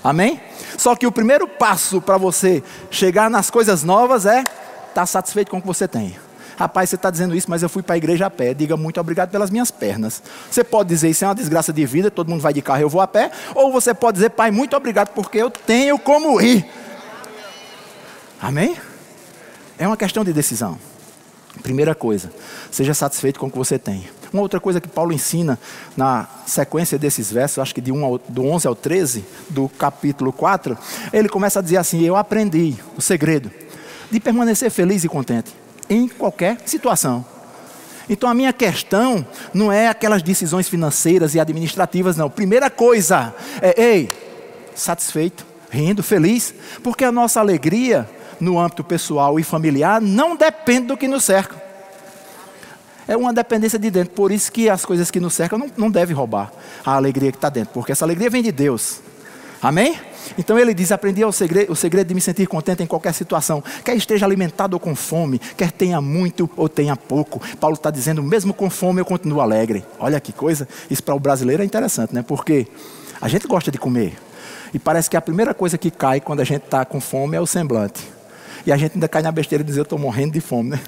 Amém? 0.03 0.39
Só 0.77 0.95
que 0.95 1.07
o 1.07 1.11
primeiro 1.11 1.47
passo 1.47 1.99
para 2.01 2.17
você 2.17 2.63
chegar 2.89 3.29
nas 3.29 3.49
coisas 3.49 3.83
novas 3.83 4.25
é 4.25 4.43
estar 4.87 5.05
satisfeito 5.05 5.51
com 5.51 5.57
o 5.57 5.61
que 5.61 5.67
você 5.67 5.87
tem. 5.87 6.15
Rapaz, 6.57 6.89
você 6.89 6.95
está 6.95 7.09
dizendo 7.09 7.35
isso, 7.35 7.49
mas 7.49 7.63
eu 7.63 7.69
fui 7.69 7.81
para 7.81 7.95
a 7.95 7.97
igreja 7.97 8.25
a 8.25 8.29
pé. 8.29 8.53
Diga 8.53 8.75
muito 8.75 8.99
obrigado 8.99 9.29
pelas 9.29 9.49
minhas 9.49 9.71
pernas. 9.71 10.21
Você 10.49 10.63
pode 10.63 10.89
dizer 10.89 11.09
isso 11.09 11.23
é 11.23 11.27
uma 11.27 11.35
desgraça 11.35 11.71
de 11.71 11.85
vida, 11.85 12.11
todo 12.11 12.29
mundo 12.29 12.41
vai 12.41 12.53
de 12.53 12.61
carro, 12.61 12.81
eu 12.81 12.89
vou 12.89 13.01
a 13.01 13.07
pé. 13.07 13.31
Ou 13.55 13.71
você 13.71 13.93
pode 13.93 14.15
dizer, 14.15 14.29
pai, 14.31 14.51
muito 14.51 14.75
obrigado 14.75 15.09
porque 15.09 15.37
eu 15.37 15.49
tenho 15.49 15.97
como 15.97 16.39
ir. 16.41 16.65
Amém? 18.41 18.75
É 19.77 19.87
uma 19.87 19.97
questão 19.97 20.23
de 20.23 20.33
decisão. 20.33 20.77
Primeira 21.63 21.93
coisa, 21.93 22.31
seja 22.71 22.93
satisfeito 22.93 23.39
com 23.39 23.47
o 23.47 23.51
que 23.51 23.57
você 23.57 23.77
tem. 23.77 24.07
Uma 24.31 24.41
outra 24.41 24.59
coisa 24.59 24.79
que 24.79 24.87
Paulo 24.87 25.11
ensina 25.11 25.57
na 25.97 26.27
sequência 26.45 26.97
desses 26.97 27.31
versos, 27.31 27.59
acho 27.59 27.73
que 27.73 27.81
de 27.81 27.91
1 27.91 28.05
ao, 28.05 28.17
do 28.17 28.45
11 28.45 28.67
ao 28.67 28.75
13, 28.75 29.25
do 29.49 29.67
capítulo 29.67 30.31
4, 30.31 30.77
ele 31.11 31.27
começa 31.27 31.59
a 31.59 31.61
dizer 31.61 31.77
assim: 31.77 32.03
Eu 32.03 32.15
aprendi 32.15 32.75
o 32.95 33.01
segredo 33.01 33.51
de 34.11 34.19
permanecer 34.19 34.69
feliz 34.69 35.03
e 35.03 35.09
contente 35.09 35.51
em 35.89 36.07
qualquer 36.07 36.57
situação. 36.65 37.25
Então 38.09 38.29
a 38.29 38.33
minha 38.33 38.51
questão 38.51 39.25
não 39.53 39.71
é 39.71 39.87
aquelas 39.87 40.23
decisões 40.23 40.67
financeiras 40.67 41.35
e 41.35 41.39
administrativas, 41.39 42.17
não. 42.17 42.29
Primeira 42.29 42.69
coisa 42.69 43.33
é, 43.61 43.81
ei, 43.81 44.11
satisfeito, 44.73 45.45
rindo, 45.69 46.01
feliz, 46.01 46.53
porque 46.83 47.03
a 47.05 47.11
nossa 47.11 47.39
alegria 47.39 48.09
no 48.39 48.59
âmbito 48.59 48.83
pessoal 48.83 49.39
e 49.39 49.43
familiar 49.43 50.01
não 50.01 50.35
depende 50.35 50.87
do 50.87 50.97
que 50.97 51.07
nos 51.07 51.23
cerca. 51.23 51.61
É 53.07 53.17
uma 53.17 53.33
dependência 53.33 53.77
de 53.77 53.89
dentro, 53.89 54.13
por 54.13 54.31
isso 54.31 54.51
que 54.51 54.69
as 54.69 54.85
coisas 54.85 55.09
que 55.09 55.19
nos 55.19 55.33
cercam 55.33 55.57
não, 55.57 55.71
não 55.75 55.91
devem 55.91 56.15
roubar 56.15 56.51
a 56.85 56.95
alegria 56.95 57.31
que 57.31 57.37
está 57.37 57.49
dentro, 57.49 57.73
porque 57.73 57.91
essa 57.91 58.05
alegria 58.05 58.29
vem 58.29 58.43
de 58.43 58.51
Deus. 58.51 59.01
Amém? 59.61 59.99
Então 60.37 60.57
ele 60.57 60.73
diz: 60.73 60.91
aprendi 60.91 61.23
o 61.23 61.31
segredo, 61.31 61.71
o 61.71 61.75
segredo 61.75 62.07
de 62.07 62.15
me 62.15 62.21
sentir 62.21 62.47
contente 62.47 62.81
em 62.81 62.87
qualquer 62.87 63.13
situação, 63.13 63.63
quer 63.83 63.95
esteja 63.95 64.25
alimentado 64.25 64.75
ou 64.75 64.79
com 64.79 64.95
fome, 64.95 65.39
quer 65.57 65.71
tenha 65.71 65.99
muito 65.99 66.49
ou 66.55 66.69
tenha 66.69 66.95
pouco. 66.95 67.41
Paulo 67.57 67.75
está 67.75 67.91
dizendo: 67.91 68.23
mesmo 68.23 68.53
com 68.53 68.69
fome 68.69 69.01
eu 69.01 69.05
continuo 69.05 69.41
alegre. 69.41 69.83
Olha 69.99 70.19
que 70.19 70.31
coisa, 70.31 70.67
isso 70.89 71.03
para 71.03 71.15
o 71.15 71.19
brasileiro 71.19 71.61
é 71.61 71.65
interessante, 71.65 72.13
né? 72.13 72.21
Porque 72.21 72.67
a 73.19 73.27
gente 73.27 73.47
gosta 73.47 73.69
de 73.69 73.77
comer, 73.77 74.17
e 74.73 74.79
parece 74.79 75.09
que 75.09 75.17
a 75.17 75.21
primeira 75.21 75.53
coisa 75.53 75.77
que 75.77 75.91
cai 75.91 76.21
quando 76.21 76.39
a 76.39 76.43
gente 76.45 76.63
está 76.63 76.85
com 76.85 77.01
fome 77.01 77.35
é 77.35 77.41
o 77.41 77.45
semblante. 77.45 78.01
E 78.65 78.71
a 78.71 78.77
gente 78.77 78.93
ainda 78.93 79.07
cai 79.07 79.21
na 79.21 79.31
besteira 79.31 79.63
de 79.63 79.67
dizer: 79.67 79.81
eu 79.81 79.83
estou 79.83 79.99
morrendo 79.99 80.33
de 80.33 80.41
fome, 80.41 80.71
né? 80.71 80.79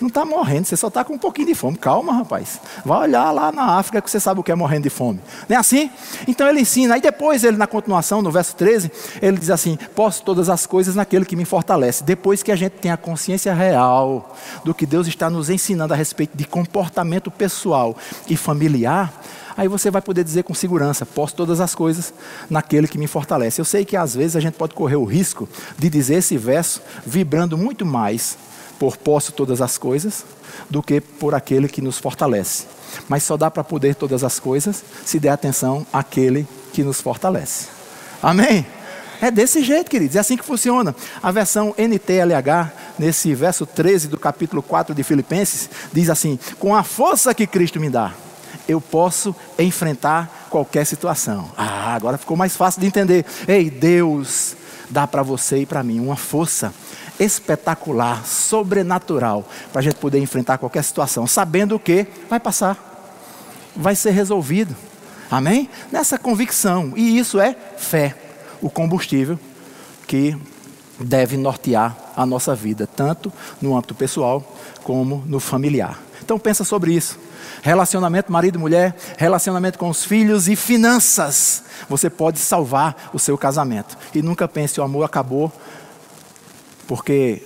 Não 0.00 0.08
está 0.08 0.24
morrendo, 0.24 0.66
você 0.66 0.76
só 0.76 0.88
está 0.88 1.04
com 1.04 1.14
um 1.14 1.18
pouquinho 1.18 1.48
de 1.48 1.54
fome. 1.54 1.76
Calma, 1.76 2.12
rapaz. 2.12 2.60
Vai 2.84 3.02
olhar 3.02 3.30
lá 3.30 3.52
na 3.52 3.78
África 3.78 4.02
que 4.02 4.10
você 4.10 4.18
sabe 4.18 4.40
o 4.40 4.42
que 4.42 4.50
é 4.50 4.54
morrendo 4.54 4.84
de 4.84 4.90
fome. 4.90 5.20
Não 5.48 5.56
é 5.56 5.58
assim? 5.58 5.90
Então 6.26 6.48
ele 6.48 6.60
ensina. 6.60 6.94
Aí 6.94 7.00
depois, 7.00 7.44
ele 7.44 7.56
na 7.56 7.66
continuação, 7.66 8.20
no 8.20 8.30
verso 8.30 8.56
13, 8.56 8.90
ele 9.22 9.38
diz 9.38 9.50
assim: 9.50 9.78
Posso 9.94 10.22
todas 10.22 10.48
as 10.48 10.66
coisas 10.66 10.94
naquele 10.94 11.24
que 11.24 11.36
me 11.36 11.44
fortalece. 11.44 12.02
Depois 12.02 12.42
que 12.42 12.50
a 12.50 12.56
gente 12.56 12.72
tem 12.72 12.90
a 12.90 12.96
consciência 12.96 13.54
real 13.54 14.34
do 14.64 14.74
que 14.74 14.86
Deus 14.86 15.06
está 15.06 15.30
nos 15.30 15.48
ensinando 15.48 15.94
a 15.94 15.96
respeito 15.96 16.36
de 16.36 16.44
comportamento 16.44 17.30
pessoal 17.30 17.96
e 18.28 18.36
familiar, 18.36 19.12
aí 19.56 19.68
você 19.68 19.90
vai 19.90 20.02
poder 20.02 20.24
dizer 20.24 20.42
com 20.42 20.54
segurança: 20.54 21.06
posso 21.06 21.34
todas 21.36 21.60
as 21.60 21.74
coisas 21.74 22.12
naquele 22.50 22.88
que 22.88 22.98
me 22.98 23.06
fortalece. 23.06 23.60
Eu 23.60 23.64
sei 23.64 23.84
que 23.84 23.96
às 23.96 24.14
vezes 24.14 24.36
a 24.36 24.40
gente 24.40 24.54
pode 24.54 24.74
correr 24.74 24.96
o 24.96 25.04
risco 25.04 25.48
de 25.78 25.88
dizer 25.88 26.16
esse 26.16 26.36
verso 26.36 26.82
vibrando 27.06 27.56
muito 27.56 27.86
mais 27.86 28.36
por 28.78 28.96
posso 28.96 29.32
todas 29.32 29.60
as 29.60 29.78
coisas 29.78 30.24
do 30.68 30.82
que 30.82 31.00
por 31.00 31.34
aquele 31.34 31.68
que 31.68 31.80
nos 31.80 31.98
fortalece. 31.98 32.64
Mas 33.08 33.22
só 33.22 33.36
dá 33.36 33.50
para 33.50 33.64
poder 33.64 33.94
todas 33.94 34.22
as 34.22 34.38
coisas 34.38 34.84
se 35.04 35.18
der 35.18 35.30
atenção 35.30 35.86
àquele 35.92 36.46
que 36.72 36.82
nos 36.82 37.00
fortalece. 37.00 37.68
Amém? 38.22 38.66
É 39.20 39.30
desse 39.30 39.62
jeito, 39.62 39.90
queridos, 39.90 40.16
é 40.16 40.18
assim 40.18 40.36
que 40.36 40.44
funciona. 40.44 40.94
A 41.22 41.30
versão 41.30 41.74
NTLH, 41.78 42.72
nesse 42.98 43.34
verso 43.34 43.64
13 43.64 44.08
do 44.08 44.18
capítulo 44.18 44.62
4 44.62 44.94
de 44.94 45.02
Filipenses, 45.02 45.70
diz 45.92 46.10
assim: 46.10 46.38
Com 46.58 46.74
a 46.74 46.82
força 46.82 47.34
que 47.34 47.46
Cristo 47.46 47.80
me 47.80 47.88
dá, 47.88 48.12
eu 48.68 48.80
posso 48.80 49.34
enfrentar 49.58 50.48
qualquer 50.50 50.84
situação. 50.84 51.50
Ah, 51.56 51.94
agora 51.94 52.18
ficou 52.18 52.36
mais 52.36 52.56
fácil 52.56 52.80
de 52.80 52.86
entender. 52.86 53.24
Ei, 53.46 53.70
Deus 53.70 54.56
dá 54.90 55.06
para 55.06 55.22
você 55.22 55.58
e 55.58 55.66
para 55.66 55.82
mim 55.82 56.00
uma 56.00 56.16
força 56.16 56.72
espetacular, 57.18 58.26
sobrenatural, 58.26 59.46
para 59.72 59.80
a 59.80 59.82
gente 59.82 59.96
poder 59.96 60.18
enfrentar 60.18 60.58
qualquer 60.58 60.82
situação, 60.82 61.26
sabendo 61.26 61.78
que 61.78 62.06
vai 62.28 62.40
passar, 62.40 62.76
vai 63.76 63.94
ser 63.94 64.10
resolvido. 64.10 64.74
Amém? 65.30 65.68
Nessa 65.90 66.18
convicção. 66.18 66.92
E 66.96 67.18
isso 67.18 67.40
é 67.40 67.56
fé, 67.76 68.16
o 68.60 68.70
combustível 68.70 69.38
que 70.06 70.36
deve 70.98 71.36
nortear 71.36 71.96
a 72.16 72.24
nossa 72.24 72.54
vida, 72.54 72.86
tanto 72.86 73.32
no 73.60 73.76
âmbito 73.76 73.94
pessoal 73.94 74.42
como 74.82 75.24
no 75.26 75.40
familiar. 75.40 75.98
Então 76.22 76.38
pensa 76.38 76.64
sobre 76.64 76.92
isso. 76.92 77.18
Relacionamento 77.62 78.32
marido 78.32 78.56
e 78.56 78.60
mulher, 78.60 78.96
relacionamento 79.16 79.78
com 79.78 79.88
os 79.88 80.04
filhos 80.04 80.48
e 80.48 80.56
finanças. 80.56 81.64
Você 81.88 82.08
pode 82.08 82.38
salvar 82.38 83.10
o 83.12 83.18
seu 83.18 83.36
casamento. 83.36 83.96
E 84.14 84.22
nunca 84.22 84.46
pense 84.48 84.80
o 84.80 84.84
amor 84.84 85.04
acabou 85.04 85.52
porque, 86.86 87.42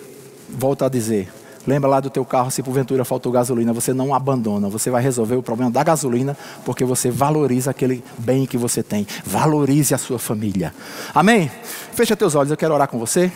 volto 0.49 0.85
a 0.85 0.89
dizer, 0.89 1.29
lembra 1.67 1.89
lá 1.89 2.01
do 2.01 2.11
teu 2.11 2.25
carro, 2.25 2.51
se 2.51 2.63
porventura 2.63 3.05
faltou 3.05 3.31
gasolina, 3.31 3.73
você 3.73 3.93
não 3.93 4.15
abandona, 4.15 4.69
você 4.69 4.91
vai 4.91 5.03
resolver 5.03 5.37
o 5.37 5.43
problema 5.43 5.71
da 5.71 5.83
gasolina, 5.83 6.37
porque 6.65 6.85
você 6.85 7.11
valoriza 7.11 7.71
aquele 7.71 8.03
bem 8.19 8.47
que 8.47 8.57
você 8.57 8.83
tem. 8.83 9.07
Valorize 9.25 9.95
a 9.95 9.99
sua 9.99 10.19
família. 10.19 10.75
Amém? 11.15 11.51
Fecha 11.93 12.17
teus 12.17 12.35
olhos, 12.35 12.51
eu 12.51 12.57
quero 12.57 12.75
orar 12.75 12.89
com 12.89 12.99
você. 12.99 13.31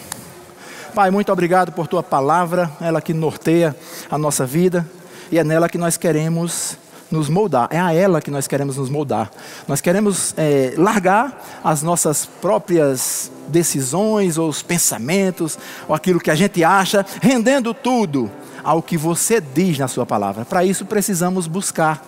Pai, 0.94 1.10
muito 1.10 1.32
obrigado 1.32 1.72
por 1.72 1.86
tua 1.86 2.02
palavra, 2.02 2.70
ela 2.80 3.00
que 3.00 3.14
norteia 3.14 3.74
a 4.10 4.18
nossa 4.18 4.44
vida, 4.44 4.86
e 5.30 5.38
é 5.38 5.44
nela 5.44 5.68
que 5.68 5.78
nós 5.78 5.96
queremos 5.96 6.76
nos 7.12 7.28
moldar, 7.28 7.68
é 7.70 7.78
a 7.78 7.92
ela 7.92 8.20
que 8.20 8.30
nós 8.30 8.46
queremos 8.46 8.76
nos 8.76 8.88
moldar. 8.88 9.30
Nós 9.68 9.80
queremos 9.80 10.34
é, 10.36 10.74
largar 10.76 11.60
as 11.62 11.82
nossas 11.82 12.26
próprias 12.26 13.30
decisões 13.48 14.38
ou 14.38 14.48
os 14.48 14.62
pensamentos, 14.62 15.58
ou 15.86 15.94
aquilo 15.94 16.20
que 16.20 16.30
a 16.30 16.34
gente 16.34 16.64
acha, 16.64 17.04
rendendo 17.20 17.74
tudo 17.74 18.30
ao 18.64 18.82
que 18.82 18.96
você 18.96 19.40
diz 19.40 19.78
na 19.78 19.88
sua 19.88 20.06
palavra. 20.06 20.44
Para 20.44 20.64
isso 20.64 20.84
precisamos 20.84 21.46
buscar, 21.46 22.02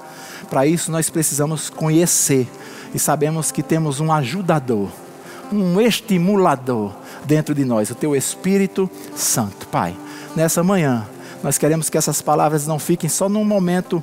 para 0.49 0.67
isso 0.67 0.91
nós 0.91 1.11
precisamos 1.11 1.69
conhecer 1.69 2.49
e 2.95 2.99
sabemos 2.99 3.51
que 3.51 3.63
temos 3.63 4.01
um 4.01 4.13
ajudador, 4.13 4.89
um 5.53 5.81
estimulador 5.81 6.93
dentro 7.25 7.55
de 7.55 7.65
nós, 7.65 7.91
o 7.91 7.95
teu 7.95 8.15
Espírito 8.15 8.89
Santo. 9.17 9.67
Pai, 9.69 9.97
nessa 10.37 10.63
manhã, 10.63 11.07
nós 11.43 11.59
queremos 11.59 11.91
que 11.91 11.99
essas 11.99 12.23
palavras 12.23 12.67
não 12.67 12.79
fiquem 12.79 13.11
só 13.11 13.29
num 13.29 13.45
momento 13.45 14.03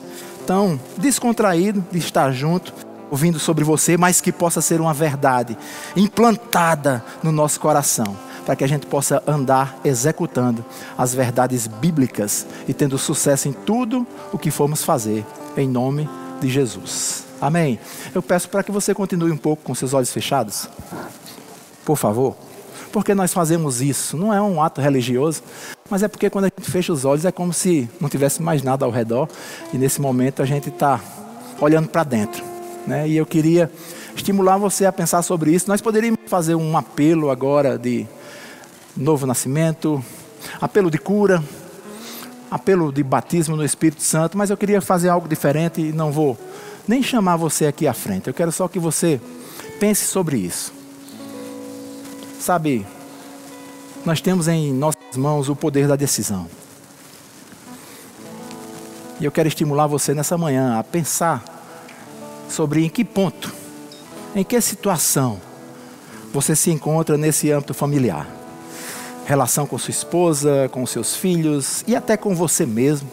descontraído 0.97 1.83
de 1.91 1.99
estar 1.99 2.31
junto, 2.31 2.73
ouvindo 3.09 3.39
sobre 3.39 3.63
você, 3.63 3.97
mas 3.97 4.21
que 4.21 4.31
possa 4.31 4.61
ser 4.61 4.79
uma 4.79 4.93
verdade 4.93 5.57
implantada 5.95 7.03
no 7.21 7.31
nosso 7.31 7.59
coração, 7.59 8.15
para 8.45 8.55
que 8.55 8.63
a 8.63 8.67
gente 8.67 8.85
possa 8.85 9.21
andar 9.27 9.79
executando 9.83 10.63
as 10.97 11.13
verdades 11.13 11.67
bíblicas 11.67 12.45
e 12.67 12.73
tendo 12.73 12.97
sucesso 12.97 13.47
em 13.47 13.53
tudo 13.53 14.07
o 14.31 14.37
que 14.37 14.49
formos 14.49 14.83
fazer, 14.83 15.25
em 15.57 15.67
nome 15.67 16.09
de 16.39 16.49
Jesus. 16.49 17.25
Amém. 17.39 17.79
Eu 18.13 18.21
peço 18.21 18.47
para 18.49 18.63
que 18.63 18.71
você 18.71 18.93
continue 18.93 19.31
um 19.31 19.37
pouco 19.37 19.63
com 19.63 19.75
seus 19.75 19.93
olhos 19.93 20.11
fechados, 20.11 20.69
por 21.83 21.97
favor, 21.97 22.35
porque 22.91 23.15
nós 23.15 23.33
fazemos 23.33 23.81
isso, 23.81 24.15
não 24.15 24.33
é 24.33 24.41
um 24.41 24.61
ato 24.61 24.79
religioso, 24.79 25.41
mas 25.91 26.01
é 26.01 26.07
porque 26.07 26.29
quando 26.29 26.45
a 26.45 26.47
gente 26.47 26.71
fecha 26.71 26.93
os 26.93 27.03
olhos 27.03 27.25
é 27.25 27.31
como 27.33 27.51
se 27.51 27.87
não 27.99 28.07
tivesse 28.07 28.41
mais 28.41 28.63
nada 28.63 28.85
ao 28.85 28.91
redor 28.91 29.27
e 29.73 29.77
nesse 29.77 29.99
momento 29.99 30.41
a 30.41 30.45
gente 30.45 30.69
está 30.69 31.01
olhando 31.59 31.89
para 31.89 32.05
dentro. 32.05 32.41
Né? 32.87 33.09
E 33.09 33.17
eu 33.17 33.25
queria 33.25 33.69
estimular 34.15 34.57
você 34.57 34.85
a 34.85 34.91
pensar 34.91 35.21
sobre 35.21 35.51
isso. 35.51 35.67
Nós 35.67 35.81
poderíamos 35.81 36.17
fazer 36.27 36.55
um 36.55 36.77
apelo 36.77 37.29
agora 37.29 37.77
de 37.77 38.07
novo 38.95 39.27
nascimento, 39.27 40.01
apelo 40.61 40.89
de 40.89 40.97
cura, 40.97 41.43
apelo 42.49 42.89
de 42.89 43.03
batismo 43.03 43.57
no 43.57 43.63
Espírito 43.65 44.01
Santo, 44.01 44.37
mas 44.37 44.49
eu 44.49 44.55
queria 44.55 44.79
fazer 44.79 45.09
algo 45.09 45.27
diferente 45.27 45.81
e 45.81 45.91
não 45.91 46.09
vou 46.09 46.37
nem 46.87 47.03
chamar 47.03 47.35
você 47.35 47.67
aqui 47.67 47.85
à 47.85 47.93
frente. 47.93 48.27
Eu 48.27 48.33
quero 48.33 48.51
só 48.51 48.69
que 48.69 48.79
você 48.79 49.19
pense 49.77 50.05
sobre 50.05 50.37
isso. 50.37 50.73
Sabe, 52.39 52.85
nós 54.05 54.19
temos 54.19 54.47
em 54.47 54.73
nossas 54.73 55.15
mãos 55.15 55.49
o 55.49 55.55
poder 55.55 55.87
da 55.87 55.95
decisão. 55.95 56.47
E 59.19 59.25
eu 59.25 59.31
quero 59.31 59.47
estimular 59.47 59.85
você 59.85 60.13
nessa 60.13 60.37
manhã 60.37 60.79
a 60.79 60.83
pensar 60.83 61.43
sobre 62.49 62.83
em 62.83 62.89
que 62.89 63.05
ponto, 63.05 63.53
em 64.35 64.43
que 64.43 64.59
situação 64.59 65.39
você 66.33 66.55
se 66.55 66.71
encontra 66.71 67.17
nesse 67.17 67.51
âmbito 67.51 67.73
familiar. 67.73 68.27
Relação 69.25 69.67
com 69.67 69.77
sua 69.77 69.91
esposa, 69.91 70.67
com 70.71 70.85
seus 70.85 71.15
filhos 71.15 71.83
e 71.85 71.95
até 71.95 72.17
com 72.17 72.35
você 72.35 72.65
mesmo, 72.65 73.09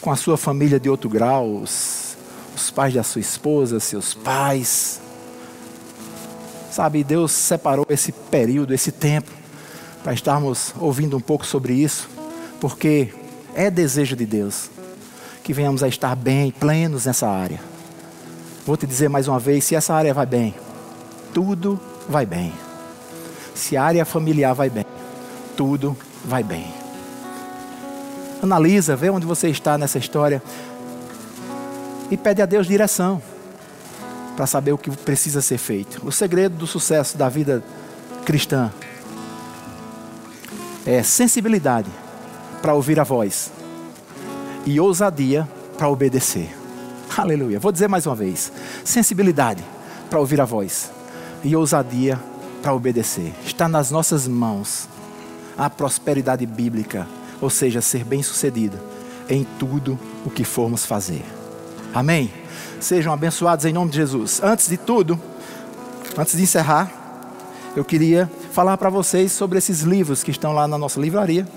com 0.00 0.10
a 0.10 0.16
sua 0.16 0.36
família 0.36 0.78
de 0.78 0.90
outro 0.90 1.08
grau, 1.08 1.56
os, 1.56 2.16
os 2.54 2.70
pais 2.70 2.92
da 2.92 3.02
sua 3.02 3.20
esposa, 3.20 3.80
seus 3.80 4.12
pais. 4.12 5.00
Sabe, 6.70 7.02
Deus 7.02 7.32
separou 7.32 7.86
esse 7.88 8.12
período, 8.12 8.74
esse 8.74 8.92
tempo, 8.92 9.30
para 10.02 10.12
estarmos 10.12 10.74
ouvindo 10.78 11.16
um 11.16 11.20
pouco 11.20 11.46
sobre 11.46 11.74
isso, 11.74 12.08
porque 12.60 13.12
é 13.54 13.70
desejo 13.70 14.16
de 14.16 14.26
Deus 14.26 14.70
que 15.42 15.52
venhamos 15.52 15.82
a 15.82 15.88
estar 15.88 16.14
bem, 16.14 16.50
plenos 16.50 17.06
nessa 17.06 17.28
área. 17.28 17.60
Vou 18.64 18.76
te 18.76 18.86
dizer 18.86 19.08
mais 19.08 19.28
uma 19.28 19.38
vez: 19.38 19.64
se 19.64 19.74
essa 19.74 19.94
área 19.94 20.14
vai 20.14 20.26
bem, 20.26 20.54
tudo 21.34 21.80
vai 22.08 22.24
bem. 22.24 22.52
Se 23.54 23.76
a 23.76 23.84
área 23.84 24.04
familiar 24.04 24.54
vai 24.54 24.70
bem, 24.70 24.86
tudo 25.56 25.96
vai 26.24 26.42
bem. 26.42 26.72
Analisa, 28.42 28.96
vê 28.96 29.10
onde 29.10 29.26
você 29.26 29.48
está 29.48 29.78
nessa 29.78 29.98
história 29.98 30.42
e 32.10 32.16
pede 32.16 32.42
a 32.42 32.46
Deus 32.46 32.66
direção 32.66 33.22
para 34.36 34.46
saber 34.46 34.72
o 34.72 34.78
que 34.78 34.90
precisa 34.90 35.40
ser 35.42 35.58
feito. 35.58 36.00
O 36.06 36.10
segredo 36.10 36.56
do 36.56 36.66
sucesso 36.66 37.16
da 37.16 37.28
vida 37.28 37.62
cristã 38.24 38.72
é 40.86 41.02
sensibilidade 41.02 41.90
para 42.60 42.74
ouvir 42.74 42.98
a 42.98 43.04
voz 43.04 43.52
e 44.66 44.78
ousadia 44.80 45.48
para 45.76 45.88
obedecer. 45.88 46.50
Aleluia. 47.16 47.60
Vou 47.60 47.72
dizer 47.72 47.88
mais 47.88 48.06
uma 48.06 48.14
vez: 48.14 48.52
sensibilidade 48.84 49.62
para 50.08 50.18
ouvir 50.18 50.40
a 50.40 50.44
voz 50.44 50.90
e 51.44 51.54
ousadia 51.54 52.18
para 52.62 52.74
obedecer. 52.74 53.32
Está 53.44 53.68
nas 53.68 53.90
nossas 53.90 54.26
mãos 54.26 54.88
a 55.56 55.68
prosperidade 55.68 56.46
bíblica, 56.46 57.06
ou 57.40 57.50
seja, 57.50 57.80
ser 57.80 58.04
bem-sucedido 58.04 58.78
em 59.28 59.46
tudo 59.58 59.98
o 60.24 60.30
que 60.30 60.44
formos 60.44 60.86
fazer. 60.86 61.24
Amém? 61.94 62.32
Sejam 62.80 63.12
abençoados 63.12 63.64
em 63.64 63.72
nome 63.72 63.90
de 63.90 63.96
Jesus. 63.98 64.40
Antes 64.42 64.68
de 64.68 64.76
tudo, 64.76 65.20
antes 66.16 66.36
de 66.36 66.42
encerrar, 66.42 66.90
eu 67.76 67.84
queria 67.84 68.30
falar 68.52 68.76
para 68.76 68.90
vocês 68.90 69.32
sobre 69.32 69.56
esses 69.56 69.80
livros 69.80 70.22
que 70.22 70.30
estão 70.30 70.52
lá 70.52 70.68
na 70.68 70.76
nossa 70.76 71.00
livraria. 71.00 71.48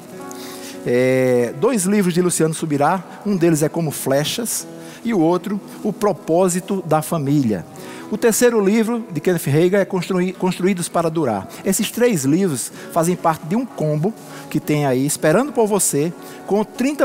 É, 0.85 1.53
dois 1.59 1.83
livros 1.83 2.13
de 2.13 2.21
Luciano 2.21 2.53
Subirá, 2.53 3.03
um 3.25 3.35
deles 3.35 3.61
é 3.61 3.67
Como 3.67 3.91
Flechas, 3.91 4.65
e 5.03 5.13
o 5.13 5.19
outro, 5.19 5.59
O 5.83 5.91
Propósito 5.91 6.81
da 6.85 7.01
Família. 7.01 7.65
O 8.09 8.17
terceiro 8.17 8.63
livro 8.63 9.05
de 9.11 9.19
Kenneth 9.19 9.47
Reagan 9.47 9.79
é 9.79 9.85
Construídos 9.85 10.87
para 10.87 11.09
Durar. 11.09 11.47
Esses 11.65 11.91
três 11.91 12.23
livros 12.23 12.71
fazem 12.93 13.15
parte 13.15 13.45
de 13.45 13.55
um 13.55 13.65
combo 13.65 14.13
que 14.49 14.59
tem 14.59 14.85
aí, 14.85 15.05
esperando 15.05 15.51
por 15.51 15.67
você, 15.67 16.13
com 16.47 16.63
30% 16.63 17.03